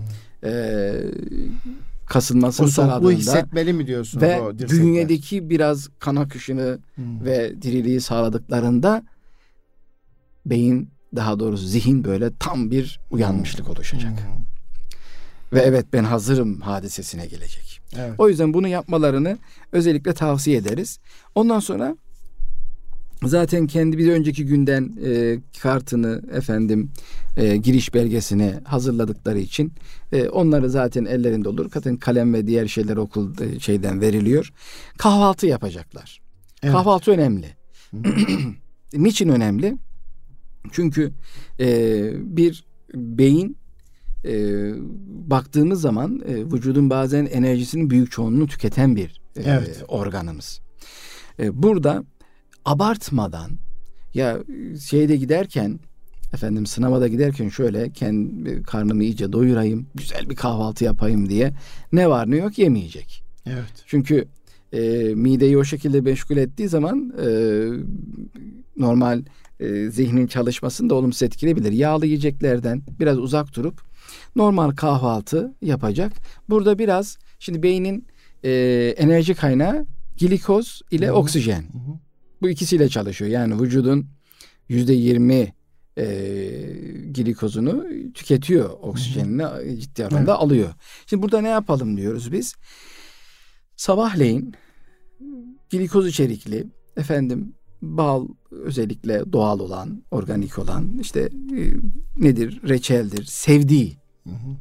e, 0.45 0.93
kasılmasını 2.07 2.67
o 2.67 2.71
sağladığında 2.71 3.11
hissetmeli 3.11 3.73
mi 3.73 3.87
diyorsun 3.87 4.21
ve 4.21 4.41
bünyedeki 4.71 5.51
biraz 5.51 5.89
kan 5.99 6.17
akışını 6.17 6.79
hmm. 6.95 7.25
ve 7.25 7.63
diriliği 7.63 8.01
sağladıklarında 8.01 9.03
beyin 10.47 10.91
daha 11.17 11.41
doğrusu 11.41 11.67
zihin 11.67 12.05
böyle 12.05 12.31
tam 12.37 12.71
bir 12.71 13.01
uyanmışlık 13.11 13.67
hmm. 13.67 13.73
oluşacak. 13.73 14.13
Hmm. 14.13 14.51
Ve 15.53 15.61
evet 15.61 15.87
ben 15.93 16.05
hazırım 16.05 16.61
hadisesine 16.61 17.27
gelecek. 17.27 17.70
Evet. 17.99 18.15
O 18.19 18.29
yüzden 18.29 18.55
bunu 18.55 18.69
yapmalarını 18.69 19.39
özellikle 19.73 20.13
tavsiye 20.13 20.57
ederiz. 20.57 20.99
Ondan 21.35 21.61
sonra 21.61 21.97
zaten 23.23 23.67
kendi 23.67 23.99
bir 23.99 24.13
önceki 24.13 24.47
günden 24.47 24.97
e, 25.05 25.39
kartını 25.63 26.23
efendim 26.33 26.91
e, 27.37 27.57
giriş 27.57 27.95
belgesini 27.95 28.55
hazırladıkları 28.65 29.39
için 29.39 29.73
e, 30.13 30.29
onları 30.29 30.71
zaten 30.71 31.05
ellerinde 31.05 31.49
olur. 31.49 31.71
Zaten 31.75 31.97
kalem 31.97 32.35
ve 32.35 32.47
diğer 32.47 32.67
şeyler 32.67 32.97
okul 32.97 33.41
e, 33.41 33.61
şeyden 33.61 34.01
veriliyor. 34.01 34.53
Kahvaltı 34.99 35.47
yapacaklar. 35.47 36.21
Evet. 36.63 36.75
Kahvaltı 36.75 37.11
önemli. 37.11 37.47
Niçin 38.93 39.29
önemli? 39.29 39.79
Çünkü 40.73 41.13
e, 41.61 41.67
bir 42.37 42.65
beyin 42.95 43.57
e, 44.25 44.73
baktığımız 45.07 45.81
zaman 45.81 46.23
e, 46.27 46.45
vücudun 46.45 46.91
bazen 46.91 47.27
enerjisinin 47.27 47.91
büyük 47.91 48.11
çoğunluğunu 48.11 48.47
tüketen 48.47 48.97
bir 48.97 49.21
e, 49.37 49.43
evet. 49.45 49.85
organımız. 49.89 50.61
E, 51.39 51.63
burada 51.63 52.05
abartmadan 52.65 53.51
ya 54.15 54.39
şeyde 54.89 55.17
giderken 55.17 55.81
efendim 56.35 56.67
sınava 56.67 57.01
da 57.01 57.09
giderken 57.09 57.49
şöyle 57.49 57.93
kendi 57.93 58.63
karnımı 58.63 59.05
iyice 59.05 59.33
doyurayım, 59.33 59.87
güzel 59.95 60.31
bir 60.31 60.37
kahvaltı 60.37 60.85
yapayım 60.85 61.29
diye 61.29 61.53
ne 61.93 62.11
var 62.11 62.31
ne 62.31 62.37
yok 62.37 62.59
yemeyecek. 62.59 63.25
Evet. 63.47 63.85
Çünkü 63.87 64.25
e, 64.73 64.81
mideyi 65.15 65.59
o 65.59 65.65
şekilde 65.65 66.01
meşgul 66.01 66.37
ettiği 66.37 66.69
zaman 66.69 67.15
e, 67.25 67.29
normal 68.77 69.23
e, 69.61 69.91
zihnin 69.91 70.27
çalışmasını 70.27 70.91
da 70.91 70.95
olumsuz 70.95 71.23
etkileyebilir. 71.23 71.73
Yağlı 71.73 72.07
yiyeceklerden 72.07 72.83
biraz 73.01 73.19
uzak 73.19 73.57
durup 73.57 73.90
normal 74.37 74.71
kahvaltı 74.71 75.55
yapacak. 75.63 76.13
Burada 76.49 76.79
biraz 76.79 77.19
şimdi 77.39 77.63
beynin 77.63 78.07
e, 78.45 78.51
enerji 78.99 79.35
kaynağı 79.35 79.87
glikoz 80.21 80.83
ile 80.91 81.07
Hı-hı. 81.07 81.17
oksijen. 81.17 81.63
Hı-hı. 81.63 81.99
Bu 82.43 82.49
ikisiyle 82.49 82.89
çalışıyor. 82.89 83.31
Yani 83.31 83.63
vücudun 83.63 84.07
yüzde 84.69 84.93
yirmi 84.93 85.53
e, 85.99 86.07
glikozunu 87.15 87.87
tüketiyor 88.15 88.71
oksijenini 88.71 89.81
ciddi 89.81 90.07
oranda 90.07 90.19
evet. 90.19 90.43
alıyor. 90.43 90.75
Şimdi 91.07 91.23
burada 91.23 91.41
ne 91.41 91.49
yapalım 91.49 91.97
diyoruz 91.97 92.33
biz? 92.33 92.55
Sabahleyin 93.77 94.55
glikoz 95.71 96.07
içerikli 96.07 96.67
efendim 96.97 97.55
bal 97.83 98.29
özellikle 98.51 99.33
doğal 99.33 99.61
olan, 99.61 100.03
organik 100.11 100.59
olan 100.59 100.99
işte 101.01 101.21
e, 101.57 101.61
nedir? 102.17 102.61
Reçeldir. 102.69 103.25
Sevdiği. 103.25 104.00
Hı 104.25 104.31
hı. 104.31 104.57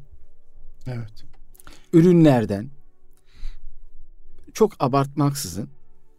Evet. 0.88 1.26
Ürünlerden 1.93 2.69
çok 4.54 4.72
abartmaksızın 4.80 5.69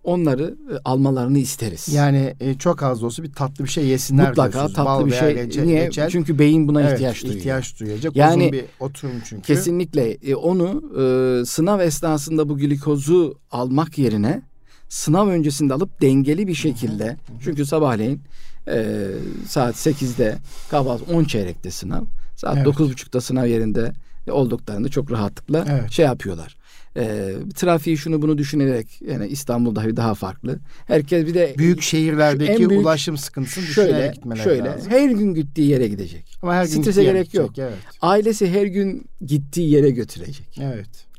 onları 0.05 0.57
e, 0.73 0.75
almalarını 0.85 1.39
isteriz. 1.39 1.89
Yani 1.89 2.35
e, 2.41 2.55
çok 2.55 2.83
az 2.83 3.03
da 3.03 3.07
olsa 3.07 3.23
bir 3.23 3.33
tatlı 3.33 3.65
bir 3.65 3.71
şey 3.71 3.87
yesinler 3.87 4.29
Mutlaka 4.29 4.53
diyorsunuz. 4.53 4.77
tatlı 4.77 4.91
Bal 4.91 5.07
bir 5.07 5.13
şey. 5.13 5.35
Reçel, 5.35 5.65
Niye? 5.65 5.87
Reçel. 5.87 6.11
Çünkü 6.11 6.39
beyin 6.39 6.69
buna 6.69 6.83
evet, 6.83 6.93
ihtiyaç 6.93 7.23
duyuyor. 7.23 7.39
ihtiyaç 7.39 7.81
duyacak. 7.81 8.17
Yani, 8.17 8.43
Uzun 8.43 8.53
bir 8.53 8.65
oturum 8.81 9.23
çünkü. 9.25 9.43
Kesinlikle. 9.43 10.11
E, 10.11 10.35
onu 10.35 10.83
e, 11.01 11.45
sınav 11.45 11.81
esnasında 11.81 12.49
bu 12.49 12.59
glikozu 12.59 13.39
almak 13.51 13.99
yerine 13.99 14.43
sınav 14.89 15.29
öncesinde 15.29 15.75
alıp 15.75 16.01
dengeli 16.01 16.47
bir 16.47 16.55
şekilde 16.55 17.07
hı 17.07 17.11
hı. 17.11 17.17
çünkü 17.45 17.67
sabahleyin 17.67 18.21
e, 18.69 19.07
saat 19.49 19.75
8'de 19.75 20.39
kahvaltı 20.71 21.15
10 21.15 21.25
çeyrekte 21.25 21.71
sınav. 21.71 22.03
Saat 22.41 22.57
evet. 22.57 22.67
9.30'da 22.67 23.21
sınav 23.21 23.47
yerinde 23.47 23.93
olduklarında 24.31 24.89
çok 24.89 25.13
rahatlıkla 25.13 25.67
evet. 25.71 25.91
şey 25.91 26.07
yapıyorlar. 26.07 26.57
E, 26.97 27.35
trafiği 27.55 27.99
şunu 27.99 28.23
bunu 28.23 28.39
düşünerek 28.39 29.03
yani 29.03 29.27
İstanbul'da 29.27 29.97
daha 29.97 30.15
farklı. 30.15 30.59
Herkes 30.87 31.27
bir 31.27 31.35
de 31.35 31.55
büyük 31.59 31.83
şehirlerdeki 31.83 32.71
büyük, 32.71 32.83
ulaşım 32.83 33.17
sıkıntısını 33.17 33.65
şöyle, 33.65 33.89
düşünerek 33.89 34.15
gitmeleri 34.15 34.45
şöyle, 34.45 34.65
lazım. 34.65 34.91
Her 34.91 35.11
gün 35.11 35.35
gittiği 35.35 35.69
yere 35.69 35.89
gidecek. 35.89 36.39
Ama 36.43 36.55
her 36.55 36.67
gün 36.67 36.83
Strese 36.83 37.05
gerek 37.05 37.33
gidecek, 37.33 37.59
yok. 37.59 37.59
Evet. 37.59 37.79
Ailesi 38.03 38.51
her 38.51 38.67
gün 38.67 39.07
gittiği 39.27 39.71
yere 39.71 39.91
götürecek. 39.91 40.59
Evet. 40.61 41.10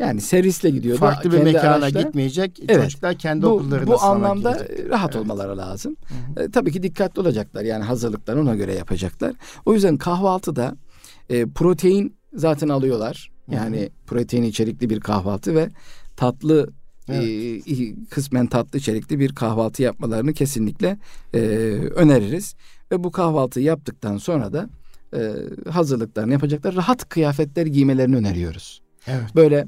Yani 0.00 0.20
servisle 0.20 0.70
gidiyor. 0.70 0.98
Farklı 0.98 1.32
bir 1.32 1.42
mekana 1.42 1.74
araçla. 1.74 2.02
gitmeyecek. 2.02 2.60
Evet. 2.68 2.82
Çocuklar 2.82 3.14
kendi 3.14 3.42
bu, 3.42 3.48
okullarına 3.48 3.86
Bu 3.86 4.02
anlamda 4.02 4.52
gidecek. 4.52 4.90
rahat 4.90 5.16
evet. 5.16 5.24
olmaları 5.24 5.58
lazım. 5.58 5.96
Hı 6.08 6.40
hı. 6.40 6.44
E, 6.44 6.50
tabii 6.50 6.72
ki 6.72 6.82
dikkatli 6.82 7.20
olacaklar. 7.20 7.62
Yani 7.62 7.84
hazırlıklarını 7.84 8.40
ona 8.40 8.54
göre 8.54 8.74
yapacaklar. 8.74 9.32
O 9.66 9.74
yüzden 9.74 9.96
kahvaltıda 9.96 10.76
e, 11.28 11.46
protein 11.46 12.16
zaten 12.34 12.68
alıyorlar. 12.68 13.30
Yani 13.50 13.80
hı 13.80 13.84
hı. 13.84 13.88
protein 14.06 14.42
içerikli 14.42 14.90
bir 14.90 15.00
kahvaltı 15.00 15.54
ve 15.54 15.68
tatlı 16.16 16.70
Evet. 17.08 17.68
E, 17.68 17.94
kısmen 18.10 18.46
tatlı 18.46 18.78
içerikli 18.78 19.18
bir 19.18 19.34
kahvaltı 19.34 19.82
yapmalarını 19.82 20.32
kesinlikle 20.32 20.98
e, 21.34 21.38
öneririz. 21.94 22.54
Ve 22.92 23.04
bu 23.04 23.12
kahvaltıyı 23.12 23.66
yaptıktan 23.66 24.16
sonra 24.16 24.52
da 24.52 24.70
e, 25.14 25.20
hazırlıklarını 25.70 26.32
yapacaklar. 26.32 26.74
Rahat 26.74 27.08
kıyafetler 27.08 27.66
giymelerini 27.66 28.16
öneriyoruz. 28.16 28.82
Evet. 29.06 29.36
Böyle 29.36 29.66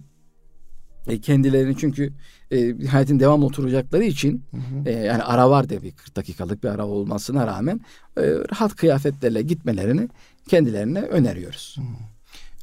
e, 1.06 1.20
kendilerini 1.20 1.76
çünkü 1.76 2.12
e, 2.50 2.86
hayatın 2.86 3.20
devam 3.20 3.44
oturacakları 3.44 4.04
için 4.04 4.44
hı 4.50 4.56
hı. 4.56 4.88
E, 4.88 4.92
yani 4.92 5.22
ara 5.22 5.50
var 5.50 5.68
diye 5.68 5.82
bir 5.82 5.92
40 5.92 6.16
dakikalık 6.16 6.64
bir 6.64 6.68
ara 6.68 6.86
olmasına 6.86 7.46
rağmen 7.46 7.80
e, 8.16 8.22
rahat 8.52 8.76
kıyafetlerle 8.76 9.42
gitmelerini 9.42 10.08
kendilerine 10.48 11.02
öneriyoruz. 11.02 11.76
Hı. 11.78 11.82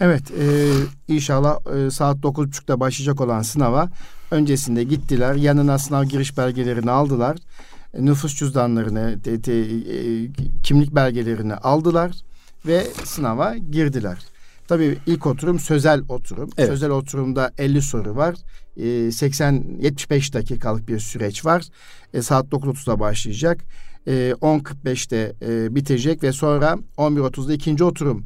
Evet 0.01 0.31
e, 0.31 0.71
inşallah 1.07 1.59
e, 1.75 1.91
saat 1.91 2.17
9.30'da 2.17 2.79
başlayacak 2.79 3.21
olan 3.21 3.41
sınava 3.41 3.89
öncesinde 4.31 4.83
gittiler. 4.83 5.35
Yanına 5.35 5.77
sınav 5.77 6.03
giriş 6.03 6.37
belgelerini 6.37 6.91
aldılar. 6.91 7.37
E, 7.93 8.05
nüfus 8.05 8.35
cüzdanlarını, 8.35 9.23
de, 9.25 9.43
de, 9.43 9.61
e, 9.63 10.29
kimlik 10.63 10.95
belgelerini 10.95 11.55
aldılar 11.55 12.11
ve 12.65 12.87
sınava 13.03 13.57
girdiler. 13.57 14.17
Tabii 14.69 14.97
ilk 15.05 15.25
oturum 15.25 15.59
sözel 15.59 16.01
oturum. 16.09 16.49
Evet. 16.57 16.69
Sözel 16.69 16.89
oturumda 16.89 17.51
50 17.57 17.81
soru 17.81 18.15
var. 18.15 18.35
E, 18.77 18.83
80-75 18.83 20.33
dakikalık 20.33 20.87
bir 20.87 20.99
süreç 20.99 21.45
var. 21.45 21.63
E, 22.13 22.21
saat 22.21 22.45
9.30'da 22.45 22.99
başlayacak. 22.99 23.61
E, 24.07 24.11
10.45'te 24.11 25.33
e, 25.41 25.75
bitecek 25.75 26.23
ve 26.23 26.31
sonra 26.31 26.77
11.30'da 26.97 27.53
ikinci 27.53 27.83
oturum 27.83 28.25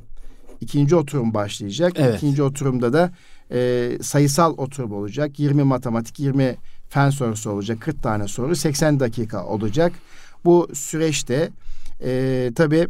ikinci 0.62 0.96
oturum 0.96 1.34
başlayacak. 1.34 1.94
Evet. 1.96 2.18
İkinci 2.18 2.44
oturumda 2.44 2.94
da 2.94 3.12
e, 3.52 3.90
sayısal 4.02 4.54
oturum 4.58 4.92
olacak. 4.92 5.40
20 5.40 5.64
matematik, 5.64 6.20
20 6.20 6.56
fen 6.90 7.10
sorusu 7.10 7.52
olacak. 7.52 7.82
40 7.82 8.04
tane 8.04 8.28
soru, 8.28 8.56
80 8.56 9.00
dakika 9.00 9.46
olacak. 9.46 9.94
Bu 10.46 10.68
süreçte 10.74 11.50
e, 12.04 12.52
tabii 12.56 12.88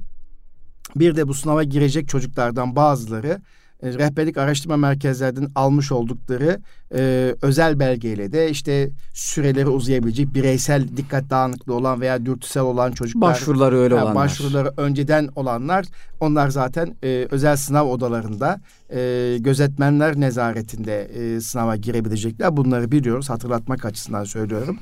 bir 0.95 1.15
de 1.15 1.27
bu 1.27 1.33
sınava 1.33 1.63
girecek 1.63 2.07
çocuklardan 2.07 2.75
bazıları 2.75 3.41
e, 3.83 3.93
rehberlik 3.93 4.37
araştırma 4.37 4.77
merkezlerinin 4.77 5.51
almış 5.55 5.91
oldukları 5.91 6.61
e, 6.95 7.35
özel 7.41 7.79
belgeyle 7.79 8.31
de 8.31 8.49
işte 8.49 8.89
süreleri 9.13 9.67
uzayabilecek 9.67 10.33
bireysel 10.33 10.87
dikkat 10.97 11.29
dağınıklığı 11.29 11.73
olan 11.73 12.01
veya 12.01 12.25
dürtüsel 12.25 12.63
olan 12.63 12.91
çocuklar 12.91 13.31
başvuruları 13.31 13.77
öyle 13.77 13.95
yani 13.95 14.03
olanlar. 14.03 14.23
başvuruları 14.23 14.73
önceden 14.77 15.29
olanlar. 15.35 15.85
Onlar 16.19 16.49
zaten 16.49 16.95
e, 17.03 17.27
özel 17.31 17.55
sınav 17.55 17.87
odalarında 17.87 18.61
e, 18.89 19.37
gözetmenler 19.39 20.19
nezaretinde 20.19 21.03
e, 21.03 21.41
sınava 21.41 21.75
girebilecekler. 21.75 22.57
Bunları 22.57 22.91
biliyoruz 22.91 23.29
hatırlatmak 23.29 23.85
açısından 23.85 24.23
söylüyorum. 24.23 24.79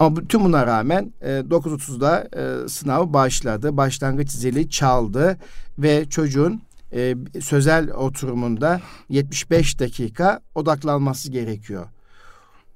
Ama 0.00 0.20
tüm 0.28 0.44
buna 0.44 0.66
rağmen 0.66 1.12
e, 1.20 1.30
9.30'da 1.30 2.28
e, 2.36 2.68
sınav 2.68 3.12
başladı. 3.12 3.76
Başlangıç 3.76 4.30
zili 4.30 4.70
çaldı 4.70 5.38
ve 5.78 6.08
çocuğun 6.08 6.62
e, 6.92 7.14
sözel 7.40 7.90
oturumunda 7.90 8.80
75 9.08 9.80
dakika 9.80 10.40
odaklanması 10.54 11.30
gerekiyor. 11.30 11.86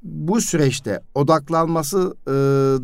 Bu 0.02 0.40
süreçte 0.40 1.00
odaklanması 1.14 2.16
e, 2.26 2.32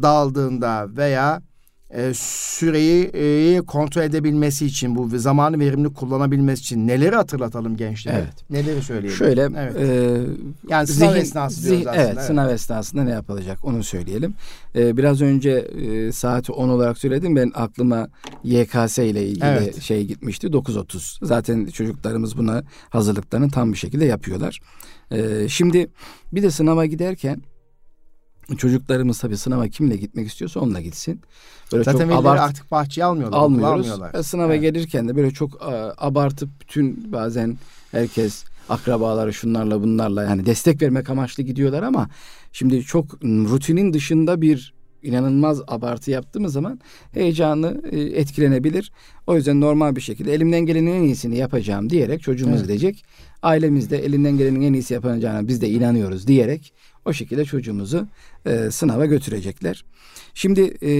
dağıldığında 0.03 0.97
veya 0.97 1.43
e, 1.91 2.13
süreyi 2.15 3.05
e, 3.05 3.61
kontrol 3.61 4.03
edebilmesi 4.03 4.67
için 4.67 4.97
bu 4.97 5.19
zamanı 5.19 5.61
verimli 5.61 5.95
kullanabilmesi 5.95 6.61
için 6.61 6.89
neleri 6.89 7.17
hatırlatalım 7.17 7.77
gençlere? 7.77 8.17
Evet. 8.17 8.51
Neleri 8.51 8.83
söyleyelim? 8.83 9.17
Şöyle 9.17 9.43
evet. 9.43 9.77
e, 9.77 10.21
yani 10.69 10.87
sınav 10.87 11.11
zihin, 11.11 11.23
esnası 11.23 11.63
diyoruz 11.63 11.87
aslında. 11.87 12.03
Evet, 12.03 12.13
evet 12.15 12.25
sınav 12.25 12.49
esnasında 12.49 13.05
ne 13.05 13.11
yapılacak 13.11 13.65
onu 13.65 13.85
söyleyelim. 13.85 14.35
E, 14.75 14.97
biraz 14.97 15.23
önce 15.23 15.51
e, 15.51 16.13
saati 16.13 16.53
10 16.53 16.69
olarak 16.69 16.99
söyledim 16.99 17.37
ben 17.37 17.53
aklıma 17.55 18.09
YKS 18.45 18.99
ile 18.99 19.27
ilgili 19.27 19.45
evet. 19.45 19.83
şey 19.83 20.07
gitmişti 20.07 20.47
9.30. 20.47 21.27
Zaten 21.27 21.67
çocuklarımız 21.67 22.39
buna 22.39 22.63
hazırlıklarını 22.91 23.51
tam 23.51 23.73
bir 23.73 23.79
şekilde 23.79 24.05
yapıyorlar. 24.05 24.61
E, 25.11 25.49
şimdi 25.49 25.91
bir 26.33 26.43
de 26.43 26.51
sınava 26.51 26.87
giderken 26.87 27.43
çocuklarımız 28.57 29.19
tabii 29.19 29.37
sınava 29.37 29.69
kimle 29.69 29.97
gitmek 29.97 30.29
istiyorsa 30.29 30.61
onunla 30.61 30.81
gitsin. 30.81 31.21
Böyle 31.73 31.85
Zaten 31.85 32.09
çok 32.09 32.19
abart 32.19 32.41
artık 32.41 32.71
bahçeye 32.71 33.05
almıyorlar. 33.05 33.39
Almıyoruz. 33.39 33.91
Almıyorlar. 33.91 34.23
Sınava 34.23 34.53
evet. 34.55 34.63
gelirken 34.63 35.09
de 35.09 35.17
böyle 35.17 35.31
çok 35.31 35.59
abartıp 35.99 36.49
bütün 36.61 37.13
bazen 37.13 37.59
herkes 37.91 38.45
akrabaları 38.69 39.33
şunlarla 39.33 39.83
bunlarla 39.83 40.23
yani 40.23 40.47
destek 40.47 40.83
vermek 40.83 41.11
amaçlı 41.11 41.43
gidiyorlar 41.43 41.83
ama 41.83 42.09
şimdi 42.53 42.83
çok 42.83 43.25
rutinin 43.25 43.93
dışında 43.93 44.41
bir 44.41 44.75
inanılmaz 45.03 45.61
abartı 45.69 46.11
yaptığımız 46.11 46.53
zaman 46.53 46.81
heyecanı 47.13 47.83
e, 47.91 48.01
etkilenebilir. 48.01 48.93
O 49.27 49.37
yüzden 49.37 49.61
normal 49.61 49.97
bir 49.97 50.01
şekilde 50.01 50.35
elimden 50.35 50.61
gelenin 50.61 50.95
en 50.95 51.03
iyisini 51.03 51.37
yapacağım 51.37 51.91
diyerek 51.91 52.23
çocuğumuz 52.23 52.57
evet. 52.57 52.69
gidecek. 52.69 53.05
Ailemiz 53.43 53.91
de 53.91 54.05
elinden 54.05 54.39
gelenin 54.39 54.61
en 54.61 54.73
iyisi 54.73 54.95
yapacağına 54.95 55.49
biz 55.49 55.61
de 55.61 55.69
inanıyoruz 55.69 56.27
diyerek 56.27 56.73
o 57.05 57.13
şekilde 57.13 57.45
çocuğumuzu 57.45 58.09
e, 58.47 58.71
sınava 58.71 59.07
götürecekler. 59.07 59.85
Şimdi 60.35 60.61
e, 60.83 60.93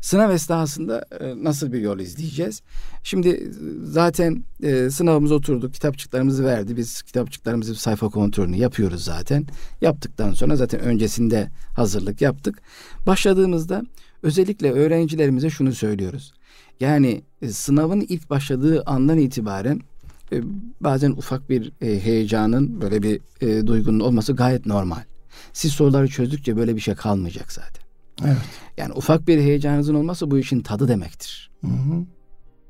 sınav 0.00 0.30
esnasında 0.30 1.04
e, 1.20 1.44
nasıl 1.44 1.72
bir 1.72 1.80
yol 1.80 1.98
izleyeceğiz? 1.98 2.62
Şimdi 3.02 3.52
zaten 3.82 4.44
e, 4.62 4.90
sınavımıza 4.90 5.34
oturduk, 5.34 5.74
kitapçıklarımızı 5.74 6.44
verdi. 6.44 6.76
Biz 6.76 7.02
kitapçıklarımızı 7.02 7.74
sayfa 7.74 8.08
kontrolünü 8.08 8.56
yapıyoruz 8.56 9.04
zaten. 9.04 9.46
Yaptıktan 9.80 10.32
sonra 10.32 10.56
zaten 10.56 10.80
öncesinde 10.80 11.50
hazırlık 11.76 12.20
yaptık. 12.20 12.62
Başladığımızda 13.06 13.82
özellikle 14.22 14.72
öğrencilerimize 14.72 15.50
şunu 15.50 15.72
söylüyoruz. 15.72 16.32
Yani 16.80 17.22
e, 17.42 17.48
sınavın 17.48 18.00
ilk 18.00 18.30
başladığı 18.30 18.82
andan 18.86 19.18
itibaren 19.18 19.80
e, 20.32 20.42
bazen 20.80 21.10
ufak 21.10 21.50
bir 21.50 21.72
e, 21.82 22.04
heyecanın 22.04 22.80
böyle 22.80 23.02
bir 23.02 23.20
e, 23.40 23.66
duygunun 23.66 24.00
olması 24.00 24.32
gayet 24.32 24.66
normal. 24.66 25.02
Siz 25.52 25.72
soruları 25.72 26.08
çözdükçe 26.08 26.56
böyle 26.56 26.76
bir 26.76 26.80
şey 26.80 26.94
kalmayacak 26.94 27.52
zaten. 27.52 27.86
Evet. 28.24 28.36
Yani 28.76 28.92
ufak 28.92 29.28
bir 29.28 29.38
heyecanınızın 29.38 29.94
olması 29.94 30.30
bu 30.30 30.38
işin 30.38 30.60
tadı 30.60 30.88
demektir. 30.88 31.50
Hı 31.60 31.66
hı. 31.66 32.04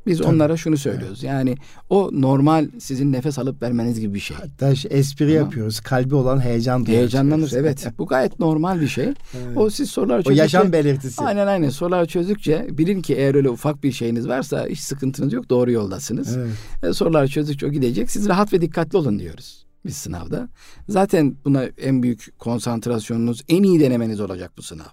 Biz 0.07 0.19
Tabii. 0.19 0.29
onlara 0.29 0.57
şunu 0.57 0.77
söylüyoruz. 0.77 1.25
Evet. 1.25 1.33
Yani 1.35 1.57
o 1.91 2.11
normal 2.13 2.69
sizin 2.79 3.13
nefes 3.13 3.39
alıp 3.39 3.63
vermeniz 3.63 4.01
gibi 4.01 4.15
bir 4.15 4.21
şey. 4.21 4.37
Hatta 4.37 4.73
espri 4.91 5.25
Ama, 5.25 5.33
yapıyoruz. 5.33 5.81
Kalbi 5.81 6.15
olan 6.15 6.41
heyecan 6.41 6.87
duyuyoruz. 6.87 7.13
Heyecanlanır 7.15 7.53
evet. 7.57 7.87
Bu 7.99 8.07
gayet 8.07 8.39
normal 8.41 8.81
bir 8.81 8.89
şey. 8.89 9.05
Evet. 9.47 9.57
O 9.57 9.71
siz 9.71 9.91
sorular 9.91 10.17
çözdükçe. 10.17 10.41
O 10.41 10.43
yaşam 10.43 10.73
belirtisi. 10.73 11.25
Aynen 11.25 11.47
aynen. 11.47 11.69
Sorular 11.69 12.07
çözdükçe 12.07 12.67
bilin 12.71 13.03
ki 13.03 13.15
eğer 13.15 13.35
öyle 13.35 13.51
ufak 13.51 13.83
bir 13.83 13.93
şeyiniz 13.93 14.29
varsa 14.29 14.67
hiç 14.67 14.81
sıkıntınız 14.81 15.33
yok. 15.33 15.51
Doğru 15.51 15.71
yoldasınız. 15.73 16.37
Evet. 16.37 16.51
E, 16.83 16.93
sorular 16.93 17.27
çözdükçe 17.27 17.67
o 17.67 17.71
gidecek. 17.71 18.11
Siz 18.11 18.29
rahat 18.29 18.53
ve 18.53 18.61
dikkatli 18.61 18.99
olun 18.99 19.19
diyoruz 19.19 19.66
biz 19.87 19.97
sınavda. 19.97 20.49
Zaten 20.89 21.37
buna 21.45 21.65
en 21.65 22.03
büyük 22.03 22.39
konsantrasyonunuz, 22.39 23.43
en 23.49 23.63
iyi 23.63 23.81
denemeniz 23.81 24.21
olacak 24.21 24.53
bu 24.57 24.63
sınav. 24.63 24.85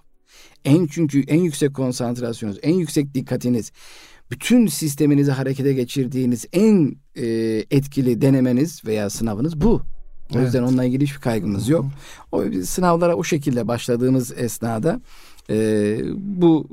En 0.64 0.86
çünkü 0.86 1.22
en 1.22 1.40
yüksek 1.40 1.74
konsantrasyonunuz, 1.74 2.60
en 2.62 2.74
yüksek 2.74 3.14
dikkatiniz, 3.14 3.72
bütün 4.30 4.66
sisteminizi 4.66 5.32
harekete 5.32 5.72
geçirdiğiniz 5.72 6.46
en 6.52 6.96
e, 7.16 7.26
etkili 7.70 8.20
denemeniz 8.20 8.84
veya 8.84 9.10
sınavınız 9.10 9.60
bu. 9.60 9.82
O 10.34 10.40
yüzden 10.40 10.62
onunla 10.62 10.84
ilgili 10.84 11.04
hiçbir 11.04 11.20
kaygımız 11.20 11.68
yok. 11.68 11.86
O 12.32 12.44
sınavlara 12.64 13.14
o 13.14 13.24
şekilde 13.24 13.68
başladığımız 13.68 14.32
esnada 14.36 15.00
e, 15.50 15.98
bu 16.16 16.68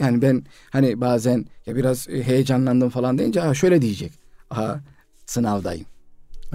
yani 0.00 0.22
ben 0.22 0.44
hani 0.70 1.00
bazen 1.00 1.46
ya 1.66 1.76
biraz 1.76 2.08
heyecanlandım 2.08 2.90
falan 2.90 3.18
deyince 3.18 3.40
ha 3.40 3.54
şöyle 3.54 3.82
diyecek. 3.82 4.12
Aha 4.50 4.80
sınavdayım. 5.26 5.86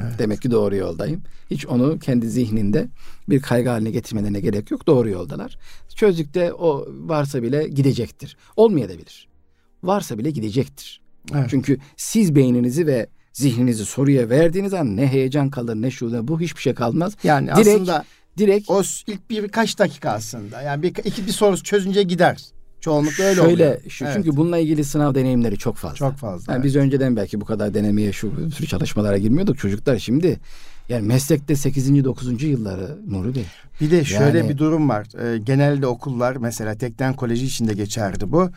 Evet. 0.03 0.19
Demek 0.19 0.41
ki 0.41 0.51
doğru 0.51 0.75
yoldayım. 0.75 1.21
Hiç 1.51 1.65
onu 1.65 1.99
kendi 1.99 2.29
zihninde 2.29 2.87
bir 3.29 3.41
kaygı 3.41 3.69
haline 3.69 3.91
getirmelerine 3.91 4.39
gerek 4.39 4.71
yok. 4.71 4.87
Doğru 4.87 5.09
yoldalar. 5.09 5.57
Çözdükte 5.95 6.53
o 6.53 6.87
varsa 6.89 7.43
bile 7.43 7.67
gidecektir. 7.67 8.37
Olmayabilir. 8.55 9.27
Varsa 9.83 10.17
bile 10.17 10.31
gidecektir. 10.31 11.01
Evet. 11.35 11.47
Çünkü 11.49 11.77
siz 11.97 12.35
beyninizi 12.35 12.87
ve 12.87 13.07
zihninizi 13.33 13.85
soruya 13.85 14.29
verdiğiniz 14.29 14.73
an 14.73 14.97
ne 14.97 15.07
heyecan 15.07 15.49
kalır 15.49 15.75
ne 15.75 15.91
şu 15.91 16.13
ne 16.13 16.27
bu 16.27 16.39
hiçbir 16.41 16.61
şey 16.61 16.73
kalmaz. 16.73 17.15
Yani 17.23 17.47
direkt, 17.47 17.67
aslında 17.67 18.05
direkt 18.37 18.69
o 18.69 18.81
ilk 19.07 19.29
bir 19.29 19.43
birkaç 19.43 19.79
dakika 19.79 20.09
aslında. 20.11 20.61
Yani 20.61 20.83
bir 20.83 20.95
iki 21.05 21.27
bir 21.27 21.31
soru 21.31 21.63
çözünce 21.63 22.03
gider. 22.03 22.41
Çoğunlukla 22.81 23.23
öyle 23.23 23.35
Şöyle, 23.35 23.53
oluyor. 23.53 23.81
Şu, 23.89 24.05
evet. 24.05 24.13
Çünkü 24.15 24.37
bununla 24.37 24.57
ilgili 24.57 24.83
sınav 24.83 25.15
deneyimleri 25.15 25.57
çok 25.57 25.75
fazla. 25.75 25.95
Çok 25.95 26.17
fazla. 26.17 26.53
Yani 26.53 26.59
evet. 26.59 26.65
Biz 26.65 26.75
önceden 26.75 27.15
belki 27.15 27.41
bu 27.41 27.45
kadar 27.45 27.73
denemeye 27.73 28.11
şu 28.11 28.49
tür 28.49 28.65
çalışmalara 28.65 29.17
girmiyorduk. 29.17 29.57
Çocuklar 29.57 29.97
şimdi 29.97 30.39
yani 30.89 31.07
meslekte 31.07 31.55
8. 31.55 32.03
9. 32.03 32.43
yılları 32.43 32.97
Nuri 33.07 33.35
Bey. 33.35 33.45
Bir 33.81 33.91
de 33.91 34.05
şöyle 34.05 34.37
yani, 34.37 34.49
bir 34.49 34.57
durum 34.57 34.89
var. 34.89 35.07
Ee, 35.23 35.37
genelde 35.37 35.87
okullar 35.87 36.35
mesela 36.35 36.75
Tekden 36.75 37.13
Koleji 37.13 37.45
içinde 37.45 37.73
geçerdi 37.73 38.31
bu. 38.31 38.49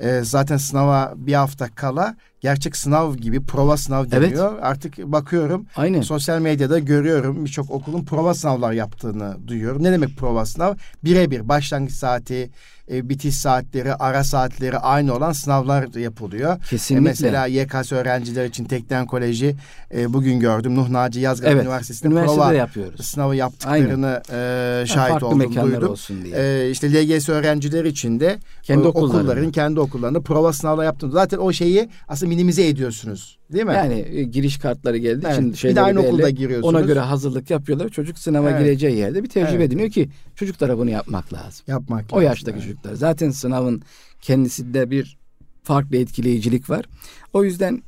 Ee, 0.00 0.20
zaten 0.22 0.56
sınava 0.56 1.14
bir 1.16 1.34
hafta 1.34 1.68
kala 1.74 2.16
gerçek 2.40 2.76
sınav 2.76 3.14
gibi 3.14 3.40
prova 3.40 3.76
sınav 3.76 4.10
deniyor. 4.10 4.52
Evet. 4.52 4.64
Artık 4.64 4.98
bakıyorum 4.98 5.66
Aynen. 5.76 6.00
sosyal 6.00 6.40
medyada 6.40 6.78
görüyorum 6.78 7.44
birçok 7.44 7.70
okulun 7.70 8.04
prova 8.04 8.34
sınavlar 8.34 8.72
yaptığını 8.72 9.36
duyuyorum. 9.46 9.82
Ne 9.82 9.92
demek 9.92 10.16
prova 10.16 10.46
sınav? 10.46 10.74
Birebir 11.04 11.48
başlangıç 11.48 11.92
saati, 11.92 12.50
e, 12.90 13.08
bitiş 13.08 13.36
saatleri, 13.36 13.94
ara 13.94 14.24
saatleri 14.24 14.78
aynı 14.78 15.14
olan 15.14 15.32
sınavlar 15.32 15.94
yapılıyor. 15.98 16.56
E, 16.56 16.60
Kesinlikle. 16.70 17.08
E, 17.08 17.10
mesela 17.10 17.46
YKS 17.46 17.92
öğrenciler 17.92 18.44
için 18.44 18.64
Tekden 18.64 19.06
Koleji 19.06 19.56
e, 19.94 20.12
bugün 20.12 20.40
gördüm. 20.40 20.76
Nuh 20.76 20.88
Naci 20.88 21.20
Yazgan 21.20 21.52
evet. 21.52 21.62
Üniversitesi'nde 21.62 22.24
prova 22.24 22.52
yapıyoruz. 22.52 23.06
sınavı 23.06 23.36
yaptıklarını 23.36 24.22
e, 24.30 24.84
şahit 24.86 25.10
yani 25.10 25.24
oldum, 25.24 25.54
duydum. 25.56 25.90
Olsun 25.90 26.24
diye. 26.24 26.36
E, 26.36 26.70
işte 26.70 26.92
LGS 26.92 27.28
öğrenciler 27.28 27.84
için 27.84 28.20
de 28.20 28.38
kendi 28.62 28.84
e, 28.84 28.88
okulların, 28.88 29.50
kendi 29.50 29.80
okullarında 29.80 30.20
prova 30.20 30.52
sınavlar 30.52 30.84
yaptım. 30.84 31.10
Zaten 31.12 31.38
o 31.38 31.52
şeyi 31.52 31.88
aslında 32.08 32.27
minimize 32.28 32.68
ediyorsunuz. 32.68 33.38
Değil 33.52 33.64
mi? 33.64 33.72
Yani 33.72 34.06
e, 34.10 34.22
giriş 34.22 34.58
kartları 34.58 34.96
geldiği 34.96 35.26
evet. 35.26 35.56
şeyleri 35.56 35.76
bir 35.76 35.76
de 35.76 35.80
aynı 35.80 35.98
belli. 35.98 36.08
okulda 36.08 36.30
giriyorsunuz. 36.30 36.74
Ona 36.74 36.80
göre 36.80 37.00
hazırlık 37.00 37.50
yapıyorlar. 37.50 37.88
Çocuk 37.88 38.18
sınava 38.18 38.50
evet. 38.50 38.60
gireceği 38.60 38.96
yerde 38.96 39.22
bir 39.22 39.28
tecrübe 39.28 39.50
evet. 39.50 39.66
ediniyor 39.66 39.90
ki 39.90 40.08
çocuklara 40.34 40.78
bunu 40.78 40.90
yapmak 40.90 41.32
lazım. 41.32 41.64
Yapmak 41.66 42.04
O 42.12 42.16
lazım, 42.16 42.26
yaştaki 42.26 42.58
evet. 42.58 42.62
çocuklar. 42.62 42.94
Zaten 42.94 43.30
sınavın 43.30 43.82
kendisinde 44.20 44.90
bir 44.90 45.18
farklı 45.62 45.96
etkileyicilik 45.96 46.70
var. 46.70 46.84
O 47.32 47.44
yüzden 47.44 47.82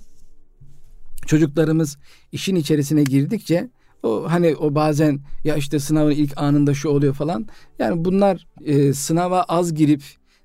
çocuklarımız 1.27 1.99
işin 2.33 2.57
içerisine 2.57 3.05
girdikçe 3.05 3.71
o 4.03 4.25
hani 4.31 4.57
o 4.57 4.75
bazen 4.75 5.21
ya 5.45 5.57
işte 5.57 5.79
sınavın 5.79 6.11
ilk 6.11 6.33
anında 6.37 6.75
şu 6.75 6.89
oluyor 6.89 7.15
falan. 7.15 7.47
Yani 7.79 8.05
bunlar 8.05 8.47
e, 8.65 8.93
sınava 8.93 9.43
az 9.43 9.75
girip 9.75 10.03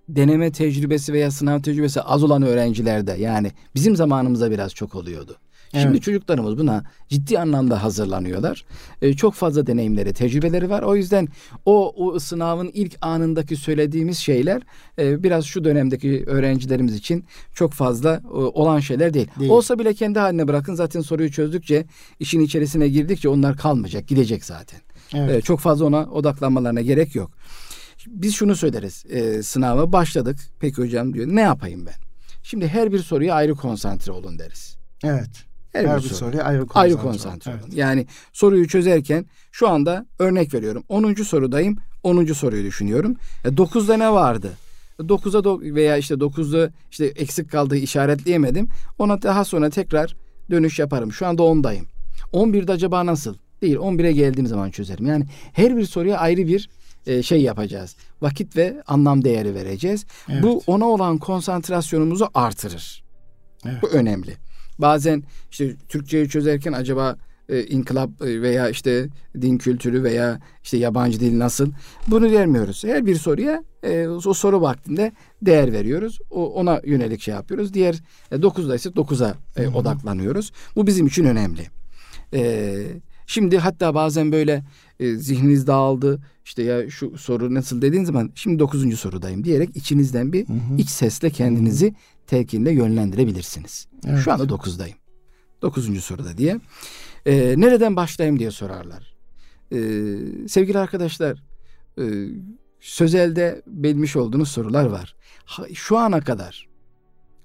deneme 0.09 0.51
tecrübesi 0.51 1.13
veya 1.13 1.31
sınav 1.31 1.61
tecrübesi 1.61 2.01
az 2.01 2.23
olan 2.23 2.41
öğrencilerde 2.41 3.11
yani 3.11 3.51
bizim 3.75 3.95
zamanımızda 3.95 4.51
biraz 4.51 4.73
çok 4.73 4.95
oluyordu. 4.95 5.37
Şimdi 5.71 5.87
evet. 5.87 6.03
çocuklarımız 6.03 6.57
buna 6.57 6.83
ciddi 7.09 7.39
anlamda 7.39 7.83
hazırlanıyorlar. 7.83 8.65
Ee, 9.01 9.13
çok 9.13 9.33
fazla 9.33 9.67
deneyimleri, 9.67 10.13
tecrübeleri 10.13 10.69
var. 10.69 10.81
O 10.81 10.95
yüzden 10.95 11.27
o, 11.65 11.93
o 12.05 12.19
sınavın 12.19 12.71
ilk 12.73 12.97
anındaki 13.01 13.55
söylediğimiz 13.55 14.17
şeyler 14.17 14.61
e, 14.99 15.23
biraz 15.23 15.45
şu 15.45 15.63
dönemdeki 15.63 16.23
öğrencilerimiz 16.27 16.95
için 16.95 17.25
çok 17.53 17.73
fazla 17.73 18.21
e, 18.25 18.27
olan 18.37 18.79
şeyler 18.79 19.13
değil. 19.13 19.27
değil. 19.39 19.51
Olsa 19.51 19.79
bile 19.79 19.93
kendi 19.93 20.19
haline 20.19 20.47
bırakın. 20.47 20.75
Zaten 20.75 21.01
soruyu 21.01 21.31
çözdükçe, 21.31 21.85
işin 22.19 22.39
içerisine 22.39 22.87
girdikçe 22.87 23.29
onlar 23.29 23.57
kalmayacak, 23.57 24.07
gidecek 24.07 24.45
zaten. 24.45 24.79
Evet. 25.13 25.35
E, 25.35 25.41
çok 25.41 25.59
fazla 25.59 25.85
ona 25.85 26.05
odaklanmalarına 26.05 26.81
gerek 26.81 27.15
yok. 27.15 27.31
Biz 28.07 28.35
şunu 28.35 28.55
söyleriz. 28.55 29.05
E, 29.09 29.43
sınava 29.43 29.91
başladık. 29.91 30.39
Peki 30.59 30.81
hocam 30.81 31.13
diyor. 31.13 31.27
Ne 31.27 31.41
yapayım 31.41 31.85
ben? 31.85 31.93
Şimdi 32.43 32.67
her 32.67 32.91
bir 32.91 32.99
soruya 32.99 33.35
ayrı 33.35 33.55
konsantre 33.55 34.11
olun 34.11 34.39
deriz. 34.39 34.77
Evet. 35.03 35.29
Her, 35.73 35.85
her 35.85 35.99
bir, 35.99 36.03
bir 36.03 36.09
soruya 36.09 36.43
ayrı 36.43 36.59
konsantre, 36.59 36.79
ayrı 36.79 36.97
konsantre 36.97 37.51
olun. 37.51 37.59
Evet. 37.63 37.77
Yani 37.77 38.07
soruyu 38.33 38.67
çözerken 38.67 39.25
şu 39.51 39.69
anda 39.69 40.05
örnek 40.19 40.53
veriyorum. 40.53 40.83
10. 40.89 41.13
sorudayım. 41.13 41.77
10. 42.03 42.25
soruyu 42.25 42.63
düşünüyorum. 42.63 43.15
E, 43.45 43.47
9'da 43.47 43.97
ne 43.97 44.11
vardı? 44.11 44.51
9'a 44.99 45.39
do- 45.39 45.75
veya 45.75 45.97
işte 45.97 46.13
9'da 46.15 46.71
işte 46.91 47.05
eksik 47.05 47.51
kaldığı 47.51 47.77
işaretleyemedim. 47.77 48.67
Ona 48.99 49.21
daha 49.21 49.45
sonra 49.45 49.69
tekrar 49.69 50.15
dönüş 50.51 50.79
yaparım. 50.79 51.13
Şu 51.13 51.27
anda 51.27 51.41
10'dayım. 51.41 51.85
11'de 52.33 52.71
acaba 52.71 53.05
nasıl? 53.05 53.35
Değil 53.61 53.75
11'e 53.75 54.11
geldiğim 54.11 54.47
zaman 54.47 54.69
çözerim. 54.69 55.05
Yani 55.05 55.25
her 55.53 55.77
bir 55.77 55.85
soruya 55.85 56.17
ayrı 56.17 56.47
bir 56.47 56.69
e, 57.05 57.23
şey 57.23 57.41
yapacağız. 57.41 57.95
Vakit 58.21 58.57
ve 58.57 58.83
anlam 58.87 59.23
değeri 59.23 59.55
vereceğiz. 59.55 60.05
Evet. 60.29 60.43
Bu 60.43 60.63
ona 60.67 60.85
olan 60.85 61.17
konsantrasyonumuzu 61.17 62.29
artırır. 62.33 63.03
Evet. 63.65 63.81
Bu 63.81 63.87
önemli. 63.87 64.33
Bazen 64.79 65.23
işte 65.51 65.75
Türkçeyi 65.89 66.29
çözerken 66.29 66.73
acaba 66.73 67.17
e, 67.49 67.63
inkılap 67.63 68.21
e, 68.21 68.41
veya 68.41 68.69
işte 68.69 69.07
din 69.41 69.57
kültürü 69.57 70.03
veya 70.03 70.39
işte 70.63 70.77
yabancı 70.77 71.19
dil 71.19 71.39
nasıl 71.39 71.71
bunu 72.07 72.31
vermiyoruz. 72.31 72.83
Her 72.83 73.05
bir 73.05 73.15
soruya 73.15 73.63
e, 73.83 74.07
o 74.07 74.33
soru 74.33 74.61
vaktinde 74.61 75.11
değer 75.41 75.73
veriyoruz. 75.73 76.19
O, 76.29 76.53
ona 76.53 76.81
yönelik 76.85 77.21
şey 77.21 77.33
yapıyoruz. 77.33 77.73
Diğer 77.73 77.95
e, 78.31 78.35
9'da 78.35 78.75
ise 78.75 78.89
9'a 78.89 79.35
e, 79.57 79.67
odaklanıyoruz. 79.67 80.51
Bu 80.75 80.87
bizim 80.87 81.07
için 81.07 81.25
önemli. 81.25 81.67
E, 82.33 82.73
şimdi 83.27 83.57
hatta 83.57 83.95
bazen 83.95 84.31
böyle 84.31 84.63
e, 84.99 85.15
zihniniz 85.15 85.67
dağıldı. 85.67 86.21
İşte 86.45 86.63
ya 86.63 86.89
şu 86.89 87.17
soru 87.17 87.53
nasıl 87.53 87.81
dediğin 87.81 88.03
zaman 88.03 88.31
şimdi 88.35 88.59
dokuzuncu 88.59 88.97
sorudayım 88.97 89.43
diyerek 89.43 89.75
içinizden 89.75 90.33
bir 90.33 90.47
hı 90.47 90.53
hı. 90.53 90.77
iç 90.77 90.89
sesle 90.89 91.29
kendinizi 91.29 91.93
telkinle 92.27 92.71
yönlendirebilirsiniz. 92.71 93.87
Evet. 94.07 94.19
Şu 94.23 94.31
anda 94.33 94.49
dokuzdayım. 94.49 94.97
Dokuzuncu 95.61 96.01
soruda 96.01 96.37
diye. 96.37 96.59
E, 97.25 97.55
nereden 97.57 97.95
başlayayım 97.95 98.39
diye 98.39 98.51
sorarlar. 98.51 99.15
E, 99.71 99.77
sevgili 100.47 100.77
arkadaşlar 100.77 101.43
e, 101.99 102.03
Sözelde 102.85 103.61
bilmiş 103.67 104.15
olduğunuz 104.15 104.49
sorular 104.49 104.85
var. 104.85 105.15
Şu 105.73 105.97
ana 105.97 106.21
kadar 106.21 106.67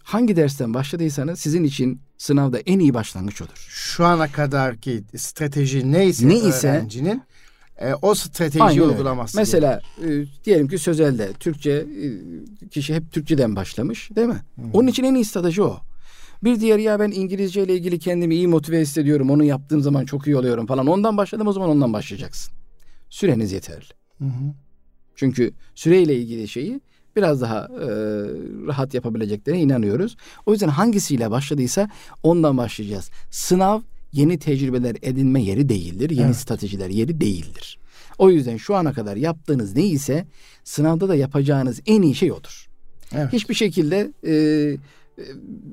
hangi 0.02 0.36
dersten 0.36 0.74
başladıysanız 0.74 1.40
sizin 1.40 1.64
için 1.64 2.00
sınavda 2.20 2.58
en 2.58 2.78
iyi 2.78 2.94
başlangıç 2.94 3.42
olur. 3.42 3.66
Şu 3.68 4.04
ana 4.04 4.32
kadarki 4.32 5.02
strateji 5.16 5.92
neyse, 5.92 6.28
neyse 6.28 6.70
öğrencinin 6.70 7.22
e, 7.78 7.94
o 7.94 8.14
strateji 8.14 8.82
uygulaması. 8.82 9.36
Mesela 9.36 9.80
e, 10.04 10.24
diyelim 10.44 10.68
ki 10.68 10.78
sözelde 10.78 11.32
Türkçe 11.32 11.70
e, 11.70 12.68
kişi 12.68 12.94
hep 12.94 13.12
Türkçeden 13.12 13.56
başlamış 13.56 14.10
değil 14.16 14.26
mi? 14.26 14.40
Hı. 14.56 14.62
Onun 14.72 14.88
için 14.88 15.04
en 15.04 15.14
iyi 15.14 15.24
strateji 15.24 15.62
o. 15.62 15.80
Bir 16.44 16.60
diğer 16.60 16.78
ya 16.78 17.00
ben 17.00 17.10
İngilizce 17.10 17.62
ile 17.62 17.74
ilgili 17.74 17.98
kendimi 17.98 18.34
iyi 18.34 18.48
motive 18.48 18.80
hissediyorum. 18.80 19.30
Onu 19.30 19.44
yaptığım 19.44 19.80
zaman 19.80 20.04
çok 20.04 20.26
iyi 20.26 20.36
oluyorum 20.36 20.66
falan. 20.66 20.86
Ondan 20.86 21.16
başladım 21.16 21.46
o 21.46 21.52
zaman 21.52 21.68
ondan 21.68 21.92
başlayacaksın. 21.92 22.52
Süreniz 23.10 23.52
yeterli. 23.52 23.94
Hı 24.18 24.24
hı. 24.24 24.54
Çünkü 25.16 25.52
süreyle 25.74 26.16
ilgili 26.16 26.48
şeyi 26.48 26.80
biraz 27.20 27.40
daha 27.40 27.58
e, 27.58 27.88
rahat 28.66 28.94
yapabileceklerine 28.94 29.60
inanıyoruz. 29.60 30.16
O 30.46 30.52
yüzden 30.52 30.68
hangisiyle 30.68 31.30
başladıysa 31.30 31.90
ondan 32.22 32.56
başlayacağız. 32.56 33.10
Sınav 33.30 33.80
yeni 34.12 34.38
tecrübeler 34.38 34.96
edinme 35.02 35.42
yeri 35.42 35.68
değildir. 35.68 36.10
Yeni 36.10 36.26
evet. 36.26 36.36
stratejiler 36.36 36.90
yeri 36.90 37.20
değildir. 37.20 37.78
O 38.18 38.30
yüzden 38.30 38.56
şu 38.56 38.74
ana 38.74 38.92
kadar 38.92 39.16
yaptığınız 39.16 39.76
neyse 39.76 40.26
sınavda 40.64 41.08
da 41.08 41.14
yapacağınız 41.14 41.80
en 41.86 42.02
iyi 42.02 42.14
şey 42.14 42.32
odur. 42.32 42.66
Evet. 43.14 43.32
Hiçbir 43.32 43.54
şekilde 43.54 44.12
e, 44.26 44.32
e, 44.32 45.22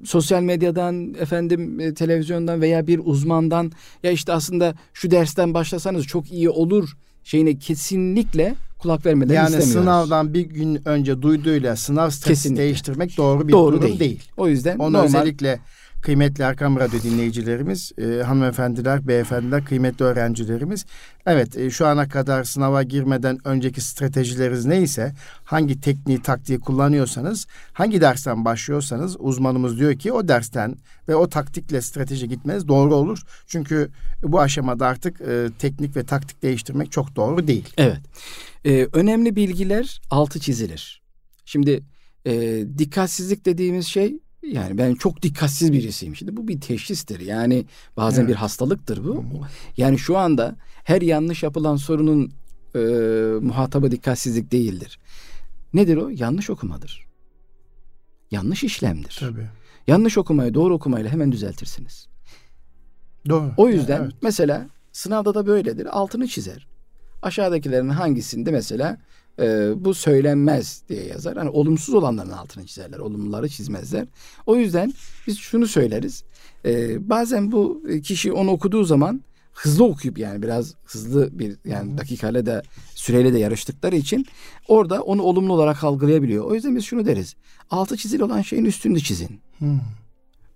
sosyal 0.05 0.41
medyadan 0.41 1.13
efendim 1.13 1.79
e, 1.79 1.93
televizyondan 1.93 2.61
veya 2.61 2.87
bir 2.87 3.01
uzmandan 3.03 3.71
ya 4.03 4.11
işte 4.11 4.33
aslında 4.33 4.75
şu 4.93 5.11
dersten 5.11 5.53
başlasanız 5.53 6.05
çok 6.05 6.31
iyi 6.31 6.49
olur 6.49 6.97
şeyine 7.27 7.59
kesinlikle 7.59 8.55
kulak 8.79 9.05
vermeden 9.05 9.33
yani 9.33 9.45
istemiyoruz. 9.45 9.75
Yani 9.75 9.83
sınavdan 9.83 10.33
bir 10.33 10.41
gün 10.41 10.87
önce 10.87 11.21
duyduğuyla 11.21 11.75
sınav 11.75 12.09
stratejisi 12.09 12.57
değiştirmek 12.57 13.17
doğru 13.17 13.47
bir 13.47 13.53
doğru 13.53 13.75
durum 13.75 13.87
değil. 13.87 13.99
değil. 13.99 14.23
O 14.37 14.47
yüzden 14.47 14.77
onu 14.77 14.93
normal... 14.93 15.05
özellikle 15.05 15.59
Kıymetli 16.01 16.43
Erkam 16.43 16.79
Radyo 16.79 17.01
dinleyicilerimiz, 17.01 17.91
e, 17.97 18.23
hanımefendiler, 18.23 19.07
beyefendiler, 19.07 19.65
kıymetli 19.65 20.05
öğrencilerimiz. 20.05 20.85
Evet 21.25 21.57
e, 21.57 21.69
şu 21.69 21.87
ana 21.87 22.09
kadar 22.09 22.43
sınava 22.43 22.83
girmeden 22.83 23.37
önceki 23.43 23.81
stratejileriniz 23.81 24.65
neyse, 24.65 25.13
hangi 25.43 25.81
tekniği, 25.81 26.21
taktiği 26.21 26.59
kullanıyorsanız, 26.59 27.47
hangi 27.73 28.01
dersten 28.01 28.45
başlıyorsanız 28.45 29.15
uzmanımız 29.19 29.79
diyor 29.79 29.95
ki 29.95 30.11
o 30.11 30.27
dersten 30.27 30.75
ve 31.07 31.15
o 31.15 31.29
taktikle 31.29 31.81
strateji 31.81 32.29
gitmeniz 32.29 32.67
doğru 32.67 32.95
olur. 32.95 33.21
Çünkü 33.47 33.89
bu 34.23 34.41
aşamada 34.41 34.87
artık 34.87 35.21
e, 35.21 35.47
teknik 35.59 35.95
ve 35.95 36.03
taktik 36.03 36.43
değiştirmek 36.43 36.91
çok 36.91 37.15
doğru 37.15 37.47
değil. 37.47 37.73
Evet. 37.77 38.01
Ee, 38.65 38.87
önemli 38.93 39.35
bilgiler 39.35 40.01
altı 40.09 40.39
çizilir. 40.39 41.01
Şimdi 41.45 41.83
e, 42.25 42.63
dikkatsizlik 42.77 43.45
dediğimiz 43.45 43.87
şey 43.87 44.19
yani 44.51 44.77
ben 44.77 44.93
çok 44.93 45.21
dikkatsiz 45.21 45.71
birisiyim. 45.73 46.15
Şimdi 46.15 46.37
bu 46.37 46.47
bir 46.47 46.61
teşhistir. 46.61 47.19
Yani 47.19 47.65
bazen 47.97 48.21
evet. 48.21 48.29
bir 48.29 48.35
hastalıktır 48.35 49.03
bu. 49.03 49.25
Yani 49.77 49.99
şu 49.99 50.17
anda 50.17 50.55
her 50.83 51.01
yanlış 51.01 51.43
yapılan 51.43 51.75
sorunun 51.75 52.31
e, 52.75 52.79
muhatabı 53.41 53.91
dikkatsizlik 53.91 54.51
değildir. 54.51 54.99
Nedir 55.73 55.97
o? 55.97 56.09
Yanlış 56.09 56.49
okumadır. 56.49 57.07
Yanlış 58.31 58.63
işlemdir. 58.63 59.17
Tabii. 59.19 59.47
Yanlış 59.87 60.17
okumayı 60.17 60.53
doğru 60.53 60.73
okumayla 60.73 61.11
hemen 61.11 61.31
düzeltirsiniz. 61.31 62.07
Doğru. 63.29 63.53
O 63.57 63.69
yüzden 63.69 64.03
evet. 64.03 64.13
mesela 64.21 64.69
sınavda 64.91 65.33
da 65.33 65.47
böyledir. 65.47 65.85
Altını 65.85 66.27
çizer. 66.27 66.67
Aşağıdakilerin 67.21 67.89
hangisinde 67.89 68.51
mesela 68.51 68.97
e, 69.39 69.71
bu 69.85 69.93
söylenmez 69.93 70.81
diye 70.89 71.03
yazar. 71.05 71.37
Hani 71.37 71.49
olumsuz 71.49 71.95
olanların 71.95 72.31
altını 72.31 72.65
çizerler, 72.65 72.99
olumluları 72.99 73.49
çizmezler. 73.49 74.07
O 74.45 74.55
yüzden 74.55 74.93
biz 75.27 75.37
şunu 75.37 75.67
söyleriz. 75.67 76.23
E, 76.65 77.09
bazen 77.09 77.51
bu 77.51 77.83
kişi 78.03 78.33
onu 78.33 78.51
okuduğu 78.51 78.83
zaman 78.83 79.21
hızlı 79.53 79.85
okuyup 79.85 80.17
yani 80.17 80.41
biraz 80.41 80.75
hızlı 80.85 81.39
bir 81.39 81.57
yani 81.65 81.97
dakikayla 81.97 82.45
da 82.45 82.63
süreyle 82.95 83.33
de 83.33 83.39
yarıştıkları 83.39 83.95
için 83.95 84.25
orada 84.67 85.01
onu 85.01 85.21
olumlu 85.21 85.53
olarak 85.53 85.83
algılayabiliyor. 85.83 86.45
O 86.45 86.53
yüzden 86.53 86.75
biz 86.75 86.85
şunu 86.85 87.05
deriz. 87.05 87.35
Altı 87.69 87.97
çizili 87.97 88.23
olan 88.23 88.41
şeyin 88.41 88.65
üstünü 88.65 88.99
çizin. 88.99 89.39
Hmm. 89.57 89.79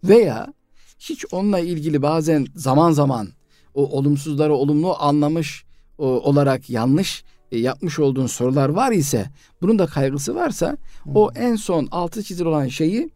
Veya 0.03 0.53
hiç 0.99 1.25
onunla 1.31 1.59
ilgili 1.59 2.01
bazen 2.01 2.47
zaman 2.55 2.91
zaman 2.91 3.27
o 3.73 3.97
olumsuzları 3.97 4.53
olumlu 4.53 4.95
anlamış 4.99 5.65
o, 5.97 6.05
olarak 6.05 6.69
yanlış 6.69 7.23
yapmış 7.59 7.99
olduğun 7.99 8.27
sorular 8.27 8.69
var 8.69 8.91
ise 8.91 9.29
bunun 9.61 9.79
da 9.79 9.85
kaygısı 9.85 10.35
varsa 10.35 10.77
hmm. 11.03 11.15
o 11.15 11.31
en 11.35 11.55
son 11.55 11.87
altı 11.91 12.23
çizili 12.23 12.47
olan 12.47 12.67
şeyi 12.67 13.09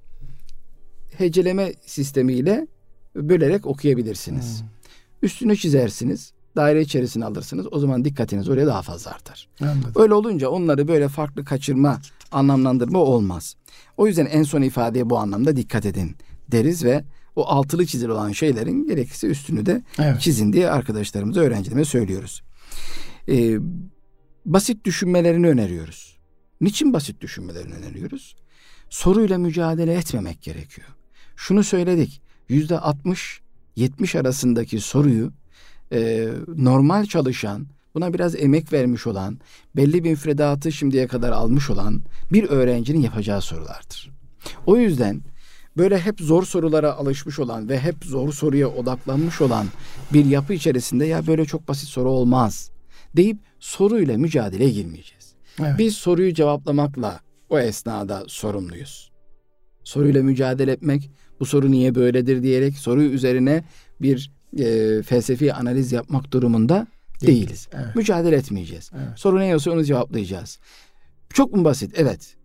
heceleme 1.17 1.73
sistemiyle 1.85 2.67
bölerek 3.15 3.65
okuyabilirsiniz. 3.65 4.61
Hmm. 4.61 4.67
Üstünü 5.21 5.57
çizersiniz. 5.57 6.35
Daire 6.55 6.81
içerisine 6.81 7.25
alırsınız. 7.25 7.67
O 7.71 7.79
zaman 7.79 8.05
dikkatiniz 8.05 8.49
oraya 8.49 8.67
daha 8.67 8.81
fazla 8.81 9.11
artar. 9.11 9.47
Anladım. 9.61 9.91
Öyle 9.95 10.13
olunca 10.13 10.49
onları 10.49 10.87
böyle 10.87 11.07
farklı 11.07 11.45
kaçırma, 11.45 12.01
anlamlandırma 12.31 12.99
olmaz. 12.99 13.55
O 13.97 14.07
yüzden 14.07 14.25
en 14.25 14.43
son 14.43 14.61
ifadeye 14.61 15.09
bu 15.09 15.17
anlamda 15.17 15.55
dikkat 15.55 15.85
edin 15.85 16.15
deriz 16.51 16.83
ve 16.83 17.03
o 17.35 17.45
altılı 17.47 17.85
çizili 17.85 18.11
olan 18.11 18.31
şeylerin 18.31 18.87
gerekirse 18.87 19.27
üstünü 19.27 19.65
de 19.65 19.83
evet. 19.99 20.21
çizin 20.21 20.53
diye 20.53 20.69
arkadaşlarımıza, 20.69 21.41
öğrencilerime 21.41 21.85
söylüyoruz. 21.85 22.43
Ee, 23.29 23.57
basit 24.45 24.85
düşünmelerini 24.85 25.47
öneriyoruz. 25.47 26.17
Niçin 26.61 26.93
basit 26.93 27.21
düşünmelerini 27.21 27.73
öneriyoruz? 27.73 28.35
Soruyla 28.89 29.37
mücadele 29.37 29.93
etmemek 29.93 30.41
gerekiyor. 30.41 30.87
Şunu 31.35 31.63
söyledik. 31.63 32.21
Yüzde 32.49 32.79
60 32.79 33.41
70 33.75 34.15
arasındaki 34.15 34.79
soruyu 34.79 35.31
e, 35.91 36.27
normal 36.47 37.05
çalışan, 37.05 37.67
buna 37.95 38.13
biraz 38.13 38.35
emek 38.35 38.73
vermiş 38.73 39.07
olan, 39.07 39.39
belli 39.75 40.03
bir 40.03 40.09
müfredatı 40.09 40.71
şimdiye 40.71 41.07
kadar 41.07 41.31
almış 41.31 41.69
olan 41.69 42.01
bir 42.33 42.43
öğrencinin 42.43 43.01
yapacağı 43.01 43.41
sorulardır. 43.41 44.11
O 44.65 44.77
yüzden 44.77 45.21
böyle 45.77 45.99
hep 45.99 46.19
zor 46.19 46.43
sorulara 46.43 46.93
alışmış 46.93 47.39
olan 47.39 47.69
ve 47.69 47.79
hep 47.79 47.95
zor 48.03 48.33
soruya 48.33 48.67
odaklanmış 48.67 49.41
olan 49.41 49.67
bir 50.13 50.25
yapı 50.25 50.53
içerisinde 50.53 51.05
ya 51.05 51.27
böyle 51.27 51.45
çok 51.45 51.67
basit 51.67 51.89
soru 51.89 52.09
olmaz 52.09 52.71
deyip 53.15 53.37
soruyla 53.65 54.17
mücadeleye 54.17 54.69
girmeyeceğiz. 54.69 55.33
Evet. 55.59 55.77
Biz 55.77 55.95
soruyu 55.95 56.33
cevaplamakla 56.33 57.19
o 57.49 57.59
esnada 57.59 58.23
sorumluyuz. 58.27 59.11
Soruyla 59.83 60.23
mücadele 60.23 60.71
etmek, 60.71 61.11
bu 61.39 61.45
soru 61.45 61.71
niye 61.71 61.95
böyledir 61.95 62.43
diyerek 62.43 62.77
soru 62.77 63.03
üzerine 63.03 63.63
bir 64.01 64.31
e, 64.57 65.01
felsefi 65.03 65.53
analiz 65.53 65.91
yapmak 65.91 66.31
durumunda 66.31 66.87
Değil. 67.21 67.33
değiliz. 67.33 67.67
Evet. 67.73 67.95
Mücadele 67.95 68.35
etmeyeceğiz. 68.35 68.91
Evet. 68.95 69.19
Soru 69.19 69.39
ne 69.39 69.55
olsa 69.55 69.71
onu 69.71 69.83
cevaplayacağız. 69.83 70.59
Çok 71.33 71.53
mu 71.53 71.63
basit? 71.63 71.91
Evet. 71.95 72.35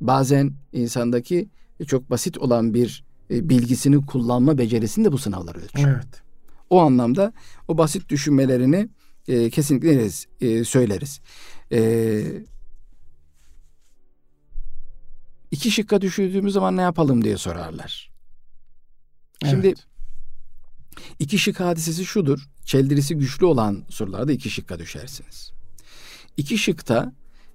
Bazen 0.00 0.52
insandaki 0.72 1.48
çok 1.86 2.10
basit 2.10 2.38
olan 2.38 2.74
bir 2.74 3.04
e, 3.30 3.48
bilgisini 3.48 4.06
kullanma 4.06 4.58
becerisini 4.58 5.04
de 5.04 5.12
bu 5.12 5.18
sınavlar 5.18 5.56
ölçüyor. 5.56 5.88
Evet. 5.88 6.22
O 6.70 6.80
anlamda 6.80 7.32
o 7.68 7.78
basit 7.78 8.08
düşünmelerini 8.08 8.88
e, 9.28 9.50
kesinlikle 9.50 9.98
deriz, 9.98 10.26
e, 10.40 10.64
söyleriz. 10.64 11.20
E, 11.72 12.22
iki 15.50 15.70
şıkka 15.70 16.00
düşürdüğümüz 16.00 16.52
zaman 16.52 16.76
ne 16.76 16.82
yapalım 16.82 17.24
diye 17.24 17.36
sorarlar. 17.36 18.12
Şimdi 19.50 19.66
evet. 19.66 19.86
iki 21.18 21.38
şık 21.38 21.60
hadisesi 21.60 22.04
şudur. 22.04 22.48
Çeldirisi 22.64 23.14
güçlü 23.14 23.46
olan 23.46 23.84
sorularda 23.88 24.32
iki 24.32 24.50
şıkka 24.50 24.78
düşersiniz. 24.78 25.52
İki 26.36 26.58
şıkta 26.58 27.12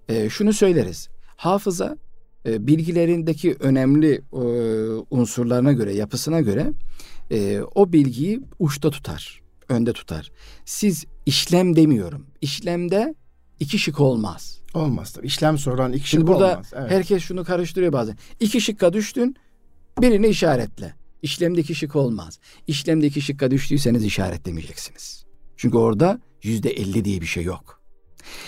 e, 0.09 0.29
şunu 0.29 0.53
söyleriz. 0.53 1.09
Hafıza 1.35 1.97
e, 2.45 2.67
bilgilerindeki 2.67 3.55
önemli 3.59 4.21
e, 4.33 4.37
unsurlarına 5.09 5.71
göre, 5.73 5.93
yapısına 5.93 6.41
göre 6.41 6.73
e, 7.31 7.61
o 7.75 7.93
bilgiyi 7.93 8.41
uçta 8.59 8.89
tutar 8.89 9.46
önde 9.69 9.93
tutar. 9.93 10.31
Siz 10.65 11.05
işlem 11.25 11.75
demiyorum. 11.75 12.27
İşlemde 12.41 13.15
iki 13.59 13.79
şık 13.79 13.99
olmaz. 13.99 14.57
Olmaz 14.73 15.13
tabii. 15.13 15.27
İşlem 15.27 15.57
soran 15.57 15.93
iki 15.93 16.09
Şimdi 16.09 16.21
şık 16.21 16.27
burada 16.27 16.51
olmaz. 16.53 16.71
Evet. 16.75 16.91
herkes 16.91 17.23
şunu 17.23 17.43
karıştırıyor 17.43 17.93
bazen. 17.93 18.17
İki 18.39 18.61
şıkka 18.61 18.93
düştün 18.93 19.35
birini 20.01 20.27
işaretle. 20.27 20.95
İşlemdeki 21.21 21.75
şık 21.75 21.95
olmaz. 21.95 22.39
İşlemdeki 22.67 23.21
şıkka 23.21 23.51
düştüyseniz 23.51 24.05
işaretlemeyeceksiniz. 24.05 25.25
Çünkü 25.57 25.77
orada 25.77 26.21
yüzde 26.43 26.69
elli 26.69 27.05
diye 27.05 27.21
bir 27.21 27.25
şey 27.25 27.43
yok. 27.43 27.81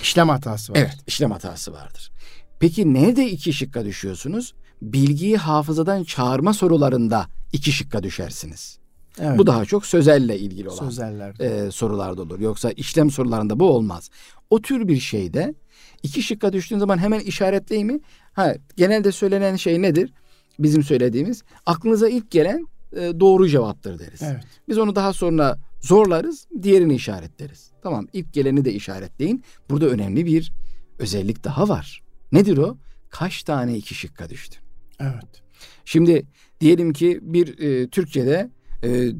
İşlem 0.02 0.30
hatası 0.30 0.74
var. 0.74 0.78
Evet 0.78 0.98
işlem 1.08 1.32
hatası 1.32 1.74
vardır. 1.74 2.12
Peki 2.60 2.94
nerede 2.94 3.30
iki 3.30 3.54
şıkka 3.54 3.86
düşüyorsunuz? 3.86 4.54
Bilgiyi 4.82 5.38
hafızadan 5.38 6.04
çağırma 6.04 6.54
sorularında 6.54 7.28
iki 7.54 7.72
şıkka 7.72 8.04
düşersiniz. 8.04 8.79
Evet. 9.22 9.38
Bu 9.38 9.48
daha 9.48 9.66
çok 9.66 9.86
sözelle 9.86 10.40
ilgili 10.40 10.70
olan 10.70 10.90
Sözeller. 10.90 11.40
E, 11.40 11.72
sorularda 11.72 12.22
olur. 12.22 12.40
Yoksa 12.40 12.72
işlem 12.72 13.12
sorularında 13.12 13.60
bu 13.60 13.70
olmaz. 13.70 14.10
O 14.50 14.62
tür 14.62 14.88
bir 14.88 15.00
şeyde 15.00 15.56
iki 16.04 16.24
şıkka 16.24 16.54
düştüğün 16.54 16.80
zaman 16.80 16.98
hemen 16.98 17.20
işaretleyi 17.20 17.86
mi? 17.86 18.00
Ha, 18.34 18.56
genelde 18.78 19.12
söylenen 19.12 19.56
şey 19.56 19.82
nedir? 19.82 20.14
Bizim 20.60 20.84
söylediğimiz 20.84 21.44
aklınıza 21.66 22.10
ilk 22.10 22.32
gelen 22.32 22.68
e, 22.96 23.20
doğru 23.20 23.48
cevaptır 23.48 24.00
deriz. 24.00 24.22
Evet. 24.22 24.44
Biz 24.68 24.78
onu 24.78 24.96
daha 24.96 25.14
sonra 25.14 25.60
zorlarız, 25.82 26.48
diğerini 26.62 26.96
işaretleriz. 26.96 27.72
Tamam, 27.84 28.08
ilk 28.14 28.34
geleni 28.34 28.66
de 28.66 28.74
işaretleyin. 28.74 29.44
Burada 29.70 29.88
önemli 29.88 30.26
bir 30.26 30.52
özellik 31.00 31.44
daha 31.44 31.70
var. 31.70 32.04
Nedir 32.32 32.58
o? 32.58 32.78
Kaç 33.10 33.44
tane 33.44 33.78
iki 33.78 33.96
şıkka 33.96 34.30
düştü? 34.30 34.60
Evet. 35.00 35.42
Şimdi 35.86 36.26
diyelim 36.62 36.94
ki 36.94 37.20
bir 37.22 37.60
e, 37.60 37.88
Türkçe'de 37.88 38.50
e, 38.84 39.12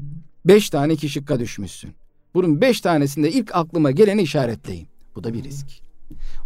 beş 0.44 0.70
tane 0.70 0.92
iki 0.92 1.08
şıkka 1.08 1.40
düşmüşsün. 1.40 1.94
Bunun 2.34 2.60
beş 2.60 2.80
tanesinde 2.80 3.32
ilk 3.32 3.56
aklıma 3.56 3.90
geleni 3.90 4.22
işaretleyin. 4.22 4.88
Bu 5.14 5.24
da 5.24 5.34
bir 5.34 5.44
risk. 5.44 5.66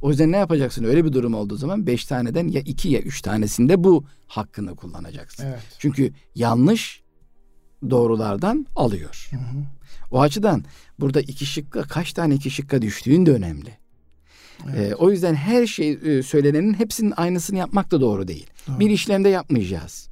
O 0.02 0.10
yüzden 0.10 0.32
ne 0.32 0.36
yapacaksın? 0.36 0.84
Öyle 0.84 1.04
bir 1.04 1.12
durum 1.12 1.34
olduğu 1.34 1.56
zaman 1.56 1.86
beş 1.86 2.04
taneden 2.04 2.48
ya 2.48 2.60
iki 2.60 2.88
ya 2.88 3.00
üç 3.00 3.22
tanesinde 3.22 3.84
bu 3.84 4.04
hakkını 4.26 4.76
kullanacaksın. 4.76 5.46
Evet. 5.46 5.62
Çünkü 5.78 6.12
yanlış 6.34 7.02
doğrulardan 7.90 8.66
alıyor. 8.76 9.28
Hı 9.30 9.36
hı. 9.36 9.64
O 10.10 10.20
açıdan 10.20 10.64
burada 11.00 11.20
iki 11.20 11.46
şıkka 11.46 11.82
kaç 11.82 12.12
tane 12.12 12.34
iki 12.34 12.50
şıkka 12.50 12.82
düştüğün 12.82 13.26
de 13.26 13.32
önemli. 13.32 13.78
Evet. 14.64 14.92
Ee, 14.92 14.94
o 14.94 15.10
yüzden 15.10 15.34
her 15.34 15.66
şey 15.66 15.90
e, 15.92 16.22
söylenenin 16.22 16.74
hepsinin 16.74 17.12
aynısını 17.16 17.58
yapmak 17.58 17.90
da 17.90 18.00
doğru 18.00 18.28
değil. 18.28 18.46
Doğru. 18.68 18.80
Bir 18.80 18.90
işlemde 18.90 19.28
yapmayacağız. 19.28 20.08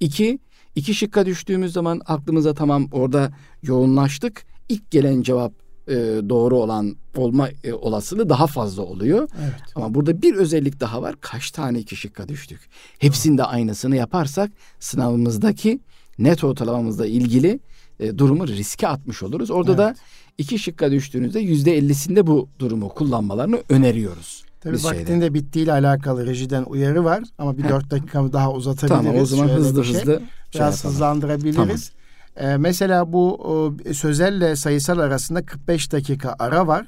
İki, 0.00 0.38
iki 0.74 0.94
şıkka 0.94 1.26
düştüğümüz 1.26 1.72
zaman 1.72 2.00
aklımıza 2.06 2.54
tamam 2.54 2.88
orada 2.92 3.32
yoğunlaştık. 3.62 4.44
İlk 4.68 4.90
gelen 4.90 5.22
cevap 5.22 5.52
e, 5.88 5.94
doğru 6.28 6.56
olan 6.56 6.96
olma 7.16 7.48
e, 7.64 7.72
olasılığı 7.72 8.28
daha 8.28 8.46
fazla 8.46 8.82
oluyor. 8.82 9.28
Evet. 9.42 9.54
Ama 9.74 9.94
burada 9.94 10.22
bir 10.22 10.34
özellik 10.34 10.80
daha 10.80 11.02
var. 11.02 11.14
Kaç 11.20 11.50
tane 11.50 11.78
iki 11.78 11.96
şıkka 11.96 12.28
düştük? 12.28 12.60
Hepsinde 12.98 13.44
aynısını 13.44 13.96
yaparsak 13.96 14.50
sınavımızdaki 14.80 15.80
net 16.18 16.44
ortalamamızla 16.44 17.06
ilgili 17.06 17.60
e, 18.00 18.18
durumu 18.18 18.48
riske 18.48 18.88
atmış 18.88 19.22
oluruz. 19.22 19.50
Orada 19.50 19.70
evet. 19.70 19.78
da 19.78 19.94
iki 20.38 20.58
şıkka 20.58 20.90
düştüğünüzde 20.90 21.40
yüzde 21.40 21.76
ellisinde 21.76 22.26
bu 22.26 22.48
durumu 22.58 22.88
kullanmalarını 22.88 23.62
öneriyoruz. 23.68 24.44
Tabii 24.60 24.74
Biz 24.74 24.84
vaktinde 24.84 25.06
şeyde. 25.06 25.34
bittiğiyle 25.34 25.72
alakalı 25.72 26.26
rejiden 26.26 26.64
uyarı 26.64 27.04
var 27.04 27.24
ama 27.38 27.58
bir 27.58 27.68
dört 27.68 27.90
dakika 27.90 28.32
daha 28.32 28.52
uzatabiliriz. 28.52 29.06
Tamam 29.06 29.22
o 29.22 29.26
zaman 29.26 29.46
Şöyle 29.46 29.60
hızlı 29.60 29.84
şey. 29.84 29.94
hızlı 29.94 30.22
biraz 30.54 30.82
şey 30.82 30.90
hızlandırabiliriz. 30.90 31.56
Tamam. 31.56 32.52
Ee, 32.52 32.56
mesela 32.56 33.12
bu 33.12 33.34
o, 33.34 33.74
sözelle 33.92 34.56
sayısal 34.56 34.98
arasında 34.98 35.46
45 35.46 35.92
dakika 35.92 36.36
ara 36.38 36.66
var. 36.66 36.86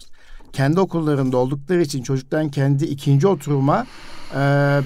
Kendi 0.53 0.81
okullarında 0.81 1.37
oldukları 1.37 1.83
için 1.83 2.03
çocukların 2.03 2.49
kendi 2.49 2.85
ikinci 2.85 3.27
oturuma 3.27 3.87
e, 4.35 4.37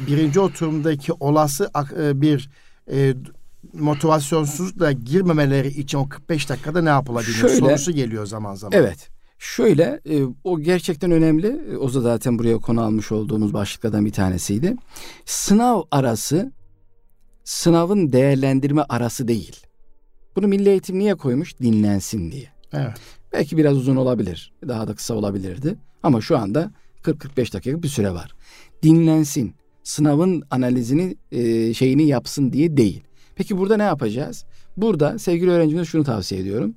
birinci 0.06 0.40
oturumdaki 0.40 1.12
olası 1.12 1.70
e, 1.98 2.20
bir 2.20 2.50
e, 2.92 3.14
motivasyonsuzlukla 3.72 4.92
girmemeleri 4.92 5.68
için 5.68 5.98
o 5.98 6.08
45 6.08 6.48
dakikada 6.48 6.82
ne 6.82 6.88
yapılabilir 6.88 7.32
Şöyle, 7.32 7.56
sorusu 7.56 7.92
geliyor 7.92 8.26
zaman 8.26 8.54
zaman. 8.54 8.78
Evet. 8.78 9.08
Şöyle 9.38 10.00
e, 10.10 10.22
o 10.44 10.60
gerçekten 10.60 11.10
önemli. 11.10 11.60
E, 11.72 11.76
o 11.76 11.94
da 11.94 12.00
zaten 12.00 12.38
buraya 12.38 12.58
konu 12.58 12.82
almış 12.82 13.12
olduğumuz 13.12 13.54
başlıklardan 13.54 14.04
bir 14.04 14.12
tanesiydi. 14.12 14.76
Sınav 15.24 15.82
arası 15.90 16.52
sınavın 17.50 18.12
değerlendirme 18.12 18.82
arası 18.88 19.28
değil. 19.28 19.56
Bunu 20.36 20.48
Milli 20.48 20.68
Eğitim 20.68 20.98
niye 20.98 21.14
koymuş? 21.14 21.58
Dinlensin 21.58 22.32
diye. 22.32 22.48
Evet. 22.72 22.96
Belki 23.32 23.56
biraz 23.56 23.76
uzun 23.76 23.96
olabilir. 23.96 24.52
Daha 24.68 24.88
da 24.88 24.94
kısa 24.94 25.14
olabilirdi. 25.14 25.78
Ama 26.02 26.20
şu 26.20 26.38
anda 26.38 26.70
40-45 27.02 27.52
dakika 27.52 27.82
bir 27.82 27.88
süre 27.88 28.10
var. 28.10 28.34
Dinlensin. 28.82 29.54
Sınavın 29.82 30.42
analizini 30.50 31.16
e, 31.32 31.74
şeyini 31.74 32.06
yapsın 32.06 32.52
diye 32.52 32.76
değil. 32.76 33.02
Peki 33.36 33.58
burada 33.58 33.76
ne 33.76 33.82
yapacağız? 33.82 34.44
Burada 34.76 35.18
sevgili 35.18 35.50
öğrencimize 35.50 35.84
şunu 35.84 36.04
tavsiye 36.04 36.40
ediyorum. 36.40 36.74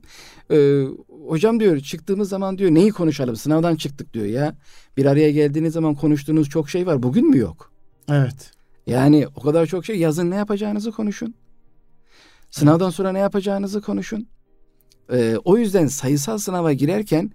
Ee, 0.52 0.84
hocam 1.28 1.60
diyor 1.60 1.80
çıktığımız 1.80 2.30
zaman 2.30 2.58
diyor 2.58 2.72
neyi 2.72 2.92
konuşalım? 2.92 3.36
Sınavdan 3.36 3.76
çıktık 3.76 4.14
diyor 4.14 4.26
ya. 4.26 4.56
Bir 4.98 5.06
araya 5.06 5.32
geldiğiniz 5.32 5.74
zaman 5.74 5.96
konuştuğunuz 5.96 6.50
çok 6.50 6.70
şey 6.70 6.88
var. 6.88 7.04
Bugün 7.04 7.30
mü 7.30 7.38
yok? 7.38 7.72
Evet. 8.10 8.52
Yani 8.88 9.28
o 9.36 9.42
kadar 9.42 9.66
çok 9.66 9.86
şey. 9.86 10.00
Yazın 10.00 10.32
ne 10.32 10.36
yapacağınızı 10.36 10.92
konuşun. 10.92 11.36
Sınavdan 12.52 12.90
sonra 12.90 13.12
ne 13.12 13.20
yapacağınızı 13.20 13.82
konuşun. 13.82 14.28
Ee, 15.12 15.36
o 15.46 15.58
yüzden 15.58 15.88
sayısal 15.88 16.38
sınava 16.38 16.74
girerken 16.74 17.32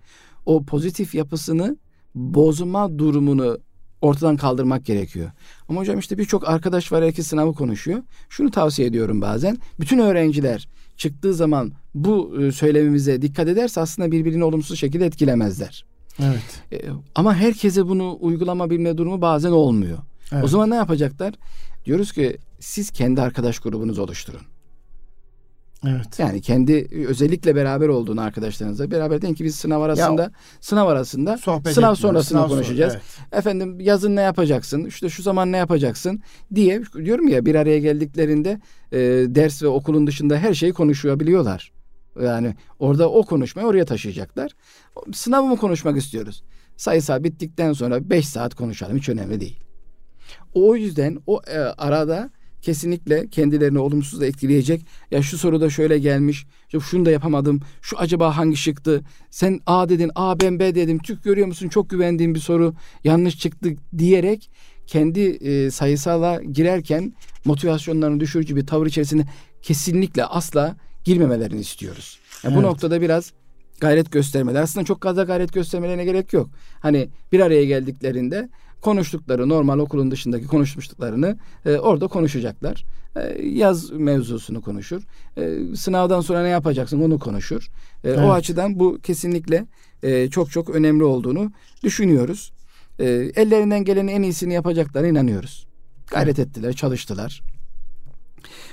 o 0.47 0.65
pozitif 0.65 1.15
yapısını 1.15 1.77
bozma 2.15 2.99
durumunu 2.99 3.59
ortadan 4.01 4.37
kaldırmak 4.37 4.87
gerekiyor. 4.87 5.31
Ama 5.69 5.81
hocam 5.81 5.99
işte 5.99 6.19
birçok 6.19 6.49
arkadaş 6.49 6.93
var 6.93 7.05
herkes 7.05 7.27
sınavı 7.27 7.55
konuşuyor. 7.55 8.03
Şunu 8.29 8.51
tavsiye 8.51 8.89
ediyorum 8.89 9.21
bazen. 9.21 9.59
Bütün 9.81 9.99
öğrenciler 9.99 10.69
çıktığı 10.97 11.35
zaman 11.35 11.73
bu 11.95 12.43
e, 12.43 12.53
söylemimize 12.53 13.23
dikkat 13.23 13.49
ederse 13.49 13.81
aslında 13.81 14.13
birbirini 14.13 14.45
olumsuz 14.45 14.79
şekilde 14.79 15.07
etkilemezler. 15.07 15.85
Evet. 16.23 16.63
E, 16.73 16.89
ama 17.15 17.35
herkese 17.35 17.89
bunu 17.89 18.19
uygulama 18.21 18.71
bilme 18.71 18.99
durumu 18.99 19.21
bazen 19.21 19.51
olmuyor. 19.51 19.99
Evet. 20.33 20.45
O 20.45 20.49
zaman 20.49 20.71
ne 20.71 20.75
yapacaklar? 20.75 21.35
Diyoruz 21.85 22.13
ki 22.13 22.39
siz 22.61 22.91
kendi 22.91 23.23
arkadaş 23.23 23.59
grubunuzu 23.59 24.03
oluşturun. 24.03 24.41
Evet. 25.87 26.19
Yani 26.19 26.41
kendi 26.41 26.89
özellikle 27.09 27.57
beraber 27.57 27.89
olduğun 27.89 28.17
arkadaşlarınızla 28.17 28.91
beraber 28.91 29.23
deyin 29.23 29.35
ki 29.35 29.45
biz 29.45 29.55
sınav 29.55 29.81
arasında 29.81 30.23
ya, 30.23 30.31
sınav 30.61 30.89
arasında 30.89 31.39
Sohbet 31.39 31.75
sınav 31.75 31.95
sonrasında 31.95 32.41
sınav 32.41 32.49
konuşacağız. 32.49 32.93
Sonra, 32.93 33.03
evet. 33.23 33.39
Efendim 33.39 33.81
yazın 33.81 34.17
ne 34.17 34.21
yapacaksın? 34.21 34.85
İşte 34.85 35.09
şu 35.09 35.23
zaman 35.23 35.53
ne 35.53 35.57
yapacaksın 35.57 36.23
diye 36.55 36.83
diyorum 37.05 37.29
ya 37.29 37.47
bir 37.47 37.55
araya 37.55 37.79
geldiklerinde 37.79 38.61
e, 38.93 38.99
ders 39.35 39.63
ve 39.63 39.69
okulun 39.69 40.07
dışında 40.07 40.39
her 40.39 40.55
şeyi 40.55 40.73
konuşabiliyorlar. 40.73 41.73
Yani 42.23 42.55
orada 42.79 43.11
o 43.11 43.23
konuşmayı 43.23 43.69
oraya 43.69 43.85
taşıyacaklar. 43.85 44.53
Sınavı 45.13 45.47
mı 45.47 45.57
konuşmak 45.57 45.97
istiyoruz? 45.97 46.43
Sayısal 46.77 47.25
bittikten 47.25 47.73
sonra 47.73 48.11
5 48.11 48.29
saat 48.29 48.55
konuşalım 48.55 48.97
hiç 48.97 49.09
önemli 49.09 49.41
değil. 49.41 49.68
O 50.55 50.77
yüzden 50.77 51.19
o 51.27 51.41
e, 51.47 51.59
arada 51.59 52.31
kesinlikle 52.63 53.29
kendilerini 53.29 53.79
olumsuz 53.79 54.23
etkileyecek. 54.23 54.87
Ya 55.11 55.23
şu 55.23 55.39
soruda 55.39 55.71
şöyle 55.71 55.99
gelmiş. 55.99 56.47
Şunu 56.81 57.05
da 57.05 57.11
yapamadım. 57.11 57.61
Şu 57.83 57.99
acaba 57.99 58.37
hangi 58.37 58.57
şıktı? 58.57 59.03
Sen 59.31 59.61
A 59.67 59.89
dedin. 59.89 60.11
A 60.15 60.41
ben 60.41 60.59
B 60.59 60.75
dedim. 60.75 60.99
Tük 60.99 61.25
görüyor 61.25 61.47
musun? 61.47 61.69
Çok 61.69 61.91
güvendiğim 61.91 62.35
bir 62.35 62.41
soru. 62.41 62.75
Yanlış 63.05 63.39
çıktı 63.39 63.71
diyerek 63.99 64.51
kendi 64.87 65.21
e, 65.21 65.71
sayısala 65.71 66.43
girerken 66.43 67.13
motivasyonlarını 67.45 68.21
düşürücü 68.21 68.57
bir 68.57 68.67
tavır 68.67 68.87
içerisinde 68.87 69.25
kesinlikle 69.63 70.25
asla 70.25 70.77
girmemelerini 71.05 71.61
istiyoruz. 71.61 72.19
Yani 72.45 72.53
evet. 72.53 72.65
Bu 72.65 72.69
noktada 72.69 73.01
biraz 73.01 73.33
gayret 73.81 74.13
göstermeler. 74.13 74.63
Aslında 74.63 74.87
çok 74.87 75.03
fazla 75.03 75.23
gayret 75.23 75.53
göstermelerine 75.53 76.05
gerek 76.05 76.33
yok. 76.33 76.51
Hani 76.81 77.09
bir 77.33 77.41
araya 77.41 77.65
geldiklerinde 77.65 78.49
konuştukları 78.81 79.49
normal 79.49 79.79
okulun 79.79 80.11
dışındaki 80.11 80.47
konuşmuştuklarını 80.47 81.39
e, 81.67 81.77
orada 81.77 82.07
konuşacaklar. 82.07 82.85
E, 83.17 83.43
yaz 83.49 83.91
mevzusunu 83.91 84.61
konuşur. 84.63 85.03
E, 85.37 85.77
sınavdan 85.77 86.21
sonra 86.21 86.43
ne 86.43 86.49
yapacaksın 86.49 87.03
onu 87.03 87.19
konuşur. 87.19 87.69
E, 88.05 88.09
evet. 88.09 88.19
O 88.19 88.33
açıdan 88.33 88.79
bu 88.79 88.99
kesinlikle 89.03 89.67
e, 90.03 90.31
çok 90.31 90.51
çok 90.51 90.71
önemli 90.71 91.05
olduğunu 91.05 91.53
düşünüyoruz. 91.83 92.53
E, 92.99 93.05
ellerinden 93.37 93.85
gelenin 93.85 94.09
en 94.09 94.23
iyisini 94.23 94.55
yapacaklarına 94.55 95.09
inanıyoruz. 95.09 95.67
Gayret 96.11 96.39
evet. 96.39 96.49
ettiler, 96.49 96.73
çalıştılar. 96.73 97.43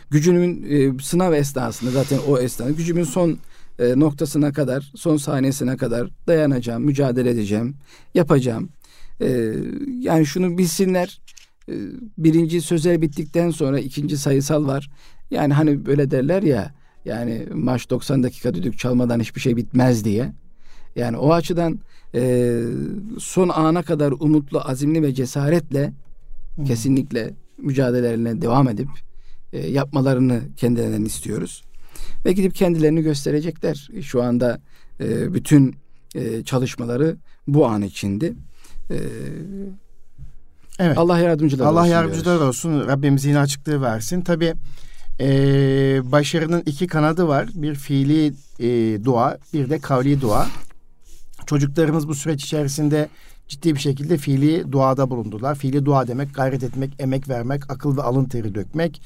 Gücünün 0.10 0.66
e, 0.70 1.04
sınav 1.04 1.34
esnasında 1.34 1.92
zaten 1.92 2.20
o 2.28 2.40
esnada 2.40 2.72
gücümün 2.72 3.04
son 3.04 3.40
e, 3.80 4.00
noktasına 4.00 4.54
kadar, 4.54 4.92
son 4.96 5.18
saniyesine 5.18 5.78
kadar 5.78 6.10
dayanacağım, 6.28 6.84
mücadele 6.84 7.30
edeceğim, 7.30 7.76
yapacağım. 8.14 8.70
E, 9.22 9.54
yani 10.00 10.26
şunu 10.26 10.58
bilsinler. 10.58 11.22
E, 11.70 11.74
birinci 12.18 12.62
sözel 12.62 13.02
bittikten 13.02 13.50
sonra 13.50 13.80
ikinci 13.80 14.18
sayısal 14.18 14.68
var. 14.68 14.90
Yani 15.32 15.54
hani 15.54 15.86
böyle 15.86 16.12
derler 16.12 16.44
ya 16.44 16.74
yani 17.06 17.48
maç 17.54 17.90
90 17.90 18.24
dakika 18.24 18.54
düdük 18.54 18.80
çalmadan 18.80 19.20
hiçbir 19.20 19.42
şey 19.42 19.58
bitmez 19.58 20.06
diye. 20.06 20.34
Yani 20.96 21.18
o 21.18 21.34
açıdan 21.34 21.80
e, 22.16 22.62
son 23.20 23.50
ana 23.50 23.84
kadar 23.84 24.12
umutlu, 24.12 24.62
azimli 24.62 25.02
ve 25.02 25.14
cesaretle 25.14 25.94
hmm. 26.56 26.66
kesinlikle 26.66 27.34
mücadelelerine 27.58 28.42
devam 28.42 28.70
edip 28.70 28.90
e, 29.54 29.68
yapmalarını 29.68 30.42
kendilerinden 30.56 31.06
istiyoruz. 31.06 31.64
Ve 32.26 32.32
gidip 32.32 32.56
kendilerini 32.56 33.02
gösterecekler. 33.02 33.90
Şu 34.02 34.24
anda 34.24 34.62
e, 35.00 35.34
bütün 35.34 35.76
e, 36.16 36.44
çalışmaları 36.44 37.18
bu 37.48 37.66
an 37.68 37.82
içindi. 37.82 38.34
Ee, 38.92 38.96
evet. 40.80 40.98
Allah 40.98 41.20
yardımcılar 41.20 41.66
Allah 41.66 41.72
olsun. 41.72 41.82
Allah 41.82 41.88
yardımcılar 41.88 42.26
diyoruz. 42.26 42.48
olsun. 42.48 42.88
Rabbimiz 42.88 43.26
yine 43.26 43.40
açıklığı 43.40 43.82
versin. 43.82 44.22
Tabi 44.22 44.54
Ee, 45.20 46.12
başarının 46.12 46.64
iki 46.66 46.88
kanadı 46.88 47.28
var. 47.28 47.50
Bir 47.54 47.76
fiili 47.76 48.34
e, 48.60 49.04
dua, 49.04 49.38
bir 49.54 49.70
de 49.70 49.80
kavli 49.80 50.22
dua. 50.22 50.48
Çocuklarımız 51.46 52.08
bu 52.08 52.16
süreç 52.16 52.44
içerisinde 52.44 53.10
ciddi 53.48 53.76
bir 53.76 53.80
şekilde 53.80 54.18
fiili 54.18 54.72
duada 54.72 55.10
bulundular. 55.10 55.56
Fiili 55.56 55.86
dua 55.86 56.08
demek 56.08 56.36
gayret 56.36 56.64
etmek, 56.64 56.94
emek 57.00 57.30
vermek, 57.30 57.72
akıl 57.72 57.98
ve 57.98 58.02
alın 58.02 58.26
teri 58.26 58.56
dökmek. 58.56 59.02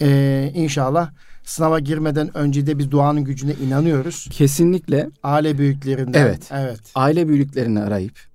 Ee, 0.00 0.52
inşallah 0.54 1.10
sınava 1.44 1.78
girmeden 1.78 2.36
önce 2.36 2.66
de 2.66 2.78
biz 2.78 2.90
duanın 2.90 3.24
gücüne 3.24 3.52
inanıyoruz. 3.66 4.28
Kesinlikle. 4.30 5.10
Aile 5.22 5.58
büyüklerinden. 5.58 6.20
Evet. 6.22 6.50
Evet. 6.52 6.80
Aile 6.94 7.28
büyüklerini 7.28 7.80
arayıp 7.80 8.27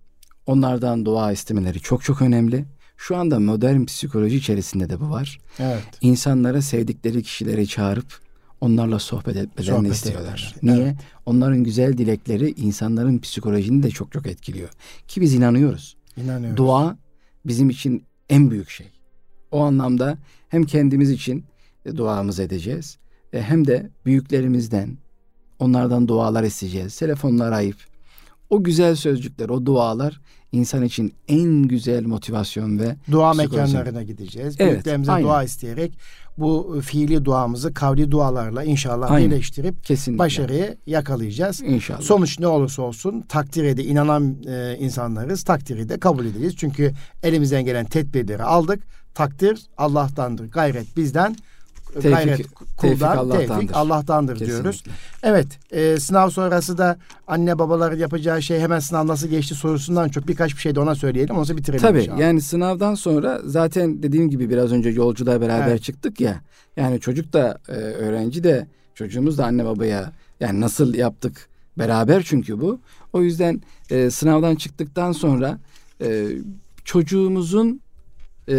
onlardan 0.45 1.05
dua 1.05 1.31
istemeleri 1.31 1.79
çok 1.79 2.03
çok 2.03 2.21
önemli. 2.21 2.65
Şu 2.97 3.15
anda 3.15 3.39
modern 3.39 3.85
psikoloji 3.85 4.37
içerisinde 4.37 4.89
de 4.89 4.99
bu 4.99 5.09
var. 5.09 5.39
Evet. 5.59 5.83
İnsanlara 6.01 6.61
sevdikleri 6.61 7.23
kişileri 7.23 7.67
çağırıp 7.67 8.19
onlarla 8.61 8.99
sohbet 8.99 9.35
etmelerini 9.35 9.77
sohbet 9.77 9.93
istiyorlar. 9.93 10.53
Etmeleri. 10.57 10.77
Niye? 10.77 10.87
Evet. 10.87 10.97
Onların 11.25 11.63
güzel 11.63 11.97
dilekleri 11.97 12.51
insanların 12.51 13.19
psikolojini 13.19 13.83
de 13.83 13.89
çok 13.89 14.11
çok 14.11 14.27
etkiliyor. 14.27 14.69
Ki 15.07 15.21
biz 15.21 15.33
inanıyoruz. 15.33 15.97
İnanıyoruz. 16.17 16.57
Dua 16.57 16.97
bizim 17.45 17.69
için 17.69 18.03
en 18.29 18.51
büyük 18.51 18.69
şey. 18.69 18.87
O 19.51 19.59
anlamda 19.59 20.17
hem 20.49 20.63
kendimiz 20.63 21.11
için 21.11 21.45
duamızı 21.95 22.43
edeceğiz 22.43 22.97
e, 23.33 23.41
hem 23.41 23.67
de 23.67 23.89
büyüklerimizden 24.05 24.97
onlardan 25.59 26.07
dualar 26.07 26.43
isteyeceğiz. 26.43 26.99
Telefonlar 26.99 27.47
arayıp 27.47 27.77
o 28.53 28.63
güzel 28.63 28.95
sözcükler, 28.95 29.49
o 29.49 29.65
dualar 29.65 30.21
insan 30.51 30.83
için 30.83 31.13
en 31.27 31.63
güzel 31.63 32.05
motivasyon 32.05 32.79
ve 32.79 32.95
dua 33.11 33.33
mekanlarına 33.33 34.03
gideceğiz. 34.03 34.55
Evet, 34.59 34.71
Büyüklerimize 34.73 35.11
aynen. 35.11 35.27
dua 35.27 35.43
isteyerek 35.43 35.97
bu 36.37 36.79
fiili 36.83 37.25
duamızı 37.25 37.73
kavli 37.73 38.11
dualarla 38.11 38.63
inşallah 38.63 39.11
aynen. 39.11 39.31
birleştirip 39.31 39.83
Kesinlikle. 39.83 40.19
başarıyı 40.19 40.77
yakalayacağız. 40.85 41.61
İnşallah. 41.61 42.01
Sonuç 42.01 42.39
ne 42.39 42.47
olursa 42.47 42.81
olsun 42.81 43.21
takdire 43.21 43.77
de 43.77 43.83
inanan 43.83 44.35
e, 44.47 44.77
insanlarız. 44.79 45.43
Takdiri 45.43 45.89
de 45.89 45.99
kabul 45.99 46.25
edeceğiz. 46.25 46.55
Çünkü 46.55 46.93
elimizden 47.23 47.65
gelen 47.65 47.85
tedbirleri 47.85 48.43
aldık. 48.43 48.83
Takdir 49.13 49.61
Allah'tandır. 49.77 50.51
Gayret 50.51 50.97
bizden 50.97 51.35
tevfik, 51.93 52.11
gayret 52.11 52.47
kuldan, 52.77 52.89
tevfik 52.89 53.03
Allah'tandır, 53.03 53.47
tevfik 53.47 53.75
Allah'tandır 53.75 54.39
diyoruz. 54.39 54.83
Evet, 55.23 55.47
e, 55.71 55.99
sınav 55.99 56.29
sonrası 56.29 56.77
da 56.77 56.97
anne 57.27 57.59
babaların 57.59 57.97
yapacağı 57.97 58.41
şey 58.41 58.59
hemen 58.59 58.79
sınav 58.79 59.07
nasıl 59.07 59.27
geçti 59.27 59.55
sorusundan 59.55 60.09
çok 60.09 60.27
birkaç 60.27 60.55
bir 60.55 60.59
şey 60.59 60.75
de 60.75 60.79
ona 60.79 60.95
söyleyelim. 60.95 61.37
Onu 61.37 61.57
bitirelim 61.57 61.81
Tabii 61.81 62.01
inşallah. 62.01 62.19
yani 62.19 62.41
sınavdan 62.41 62.95
sonra 62.95 63.41
zaten 63.45 64.03
dediğim 64.03 64.29
gibi 64.29 64.49
biraz 64.49 64.71
önce 64.71 64.89
yolculuğa 64.89 65.41
beraber 65.41 65.67
evet. 65.67 65.83
çıktık 65.83 66.21
ya. 66.21 66.41
Yani 66.77 66.99
çocuk 66.99 67.33
da 67.33 67.59
e, 67.69 67.71
öğrenci 67.73 68.43
de 68.43 68.67
çocuğumuz 68.95 69.37
da 69.37 69.45
anne 69.45 69.65
babaya 69.65 70.11
yani 70.39 70.61
nasıl 70.61 70.93
yaptık 70.93 71.49
beraber 71.77 72.23
çünkü 72.23 72.61
bu. 72.61 72.79
O 73.13 73.21
yüzden 73.21 73.61
e, 73.89 74.09
sınavdan 74.09 74.55
çıktıktan 74.55 75.11
sonra 75.11 75.59
e, 76.01 76.27
çocuğumuzun 76.85 77.81
e, 78.49 78.55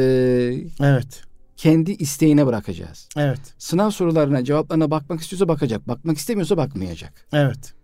evet 0.81 1.25
kendi 1.57 1.93
isteğine 1.93 2.47
bırakacağız. 2.47 3.09
Evet. 3.17 3.41
Sınav 3.59 3.91
sorularına, 3.91 4.45
cevaplarına 4.45 4.91
bakmak 4.91 5.21
istiyorsa 5.21 5.49
bakacak. 5.49 5.89
Bakmak 5.89 6.19
istemiyorsa 6.19 6.57
bakmayacak. 6.57 7.27
Evet. 7.33 7.75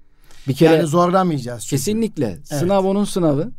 Bir 0.49 0.55
kere 0.55 0.75
yani 0.75 0.87
zorlamayacağız. 0.87 1.63
Çünkü. 1.63 1.71
Kesinlikle. 1.71 2.27
Evet. 2.27 2.47
Sınav 2.47 2.85
onun 2.85 3.05
sınavı. 3.05 3.53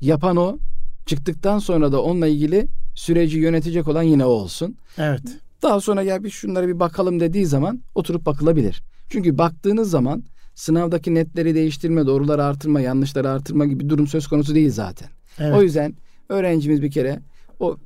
Yapan 0.00 0.36
o. 0.36 0.58
Çıktıktan 1.06 1.58
sonra 1.58 1.92
da 1.92 2.02
onunla 2.02 2.26
ilgili 2.26 2.68
süreci 2.94 3.38
yönetecek 3.38 3.88
olan 3.88 4.02
yine 4.02 4.24
o 4.24 4.28
olsun. 4.28 4.76
Evet. 4.98 5.22
Daha 5.62 5.80
sonra 5.80 6.04
gel 6.04 6.24
bir 6.24 6.30
şunlara 6.30 6.68
bir 6.68 6.80
bakalım 6.80 7.20
dediği 7.20 7.46
zaman 7.46 7.82
oturup 7.94 8.26
bakılabilir. 8.26 8.82
Çünkü 9.08 9.38
baktığınız 9.38 9.90
zaman 9.90 10.24
sınavdaki 10.54 11.14
netleri 11.14 11.54
değiştirme, 11.54 12.06
doğruları 12.06 12.44
artırma, 12.44 12.80
yanlışları 12.80 13.30
artırma 13.30 13.66
gibi 13.66 13.88
durum 13.88 14.06
söz 14.06 14.26
konusu 14.26 14.54
değil 14.54 14.70
zaten. 14.70 15.08
Evet. 15.38 15.54
O 15.56 15.62
yüzden 15.62 15.94
öğrencimiz 16.28 16.82
bir 16.82 16.90
kere 16.90 17.20
o 17.60 17.76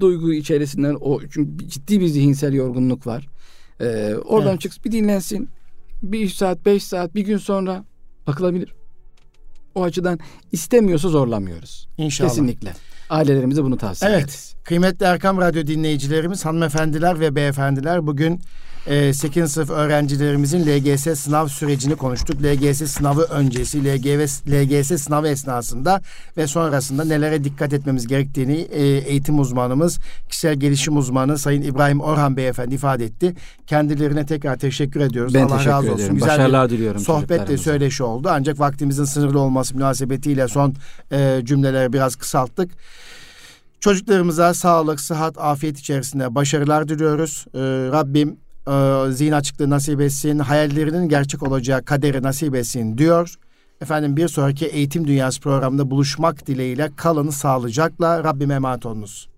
duygu 0.00 0.32
içerisinden 0.32 0.96
o 1.00 1.20
çünkü 1.20 1.68
ciddi 1.68 2.00
bir 2.00 2.06
zihinsel 2.06 2.52
yorgunluk 2.52 3.06
var. 3.06 3.28
Ee, 3.80 4.14
oradan 4.24 4.50
evet. 4.50 4.60
çıksın 4.60 4.84
bir 4.84 4.92
dinlensin. 4.92 5.48
Bir 6.02 6.24
üç 6.24 6.34
saat, 6.34 6.66
beş 6.66 6.84
saat, 6.84 7.14
bir 7.14 7.20
gün 7.20 7.36
sonra 7.36 7.84
bakılabilir. 8.26 8.74
O 9.74 9.82
açıdan 9.82 10.18
istemiyorsa 10.52 11.08
zorlamıyoruz. 11.08 11.88
İnşallah. 11.98 12.28
Kesinlikle. 12.28 12.72
Ailelerimize 13.10 13.64
bunu 13.64 13.76
tavsiye 13.76 14.10
evet. 14.10 14.20
ederiz. 14.20 14.54
Kıymetli 14.64 15.06
Erkam 15.06 15.38
Radyo 15.38 15.66
dinleyicilerimiz, 15.66 16.44
hanımefendiler 16.44 17.20
ve 17.20 17.34
beyefendiler 17.36 18.06
bugün 18.06 18.40
e, 18.86 19.12
8. 19.12 19.52
sınıf 19.52 19.70
öğrencilerimizin 19.70 20.66
LGS 20.66 21.20
sınav 21.20 21.48
sürecini 21.48 21.96
konuştuk. 21.96 22.42
LGS 22.42 22.90
sınavı 22.90 23.22
öncesi, 23.22 23.84
LGS, 23.84 24.42
LGS 24.46 25.02
sınavı 25.02 25.28
esnasında 25.28 26.02
ve 26.36 26.46
sonrasında 26.46 27.04
nelere 27.04 27.44
dikkat 27.44 27.72
etmemiz 27.72 28.06
gerektiğini 28.06 28.56
e, 28.56 28.82
eğitim 28.82 29.38
uzmanımız, 29.38 29.98
kişisel 30.28 30.54
gelişim 30.54 30.96
uzmanı 30.96 31.38
Sayın 31.38 31.62
İbrahim 31.62 32.00
Orhan 32.00 32.36
Beyefendi 32.36 32.74
ifade 32.74 33.04
etti. 33.04 33.34
Kendilerine 33.66 34.26
tekrar 34.26 34.56
teşekkür 34.56 35.00
ediyoruz. 35.00 35.34
Ben 35.34 35.42
Allah 35.42 35.56
teşekkür 35.56 35.70
razı 35.70 35.92
olsun. 35.92 36.14
Güzel 36.14 36.28
Başarılar 36.28 36.70
diliyorum. 36.70 37.00
Sohbet 37.00 37.50
ve 37.50 37.58
söyleşi 37.58 38.02
oldu. 38.02 38.28
Ancak 38.32 38.60
vaktimizin 38.60 39.04
sınırlı 39.04 39.40
olması 39.40 39.74
münasebetiyle 39.74 40.48
son 40.48 40.74
e, 41.12 41.40
cümleleri 41.44 41.92
biraz 41.92 42.16
kısalttık. 42.16 42.70
Çocuklarımıza 43.80 44.54
sağlık, 44.54 45.00
sıhhat, 45.00 45.38
afiyet 45.38 45.78
içerisinde 45.78 46.34
başarılar 46.34 46.88
diliyoruz. 46.88 47.46
Ee, 47.54 47.58
Rabbim 47.92 48.36
e, 48.70 49.12
zihin 49.12 49.32
açıklığı 49.32 49.70
nasip 49.70 50.00
etsin, 50.00 50.38
hayallerinin 50.38 51.08
gerçek 51.08 51.42
olacağı 51.42 51.84
kaderi 51.84 52.22
nasip 52.22 52.54
etsin 52.54 52.98
diyor. 52.98 53.34
Efendim 53.80 54.16
bir 54.16 54.28
sonraki 54.28 54.66
Eğitim 54.66 55.06
Dünyası 55.06 55.40
programında 55.40 55.90
buluşmak 55.90 56.46
dileğiyle 56.46 56.90
kalın 56.96 57.30
sağlıcakla 57.30 58.24
Rabbime 58.24 58.54
emanet 58.54 58.86
olunuz. 58.86 59.29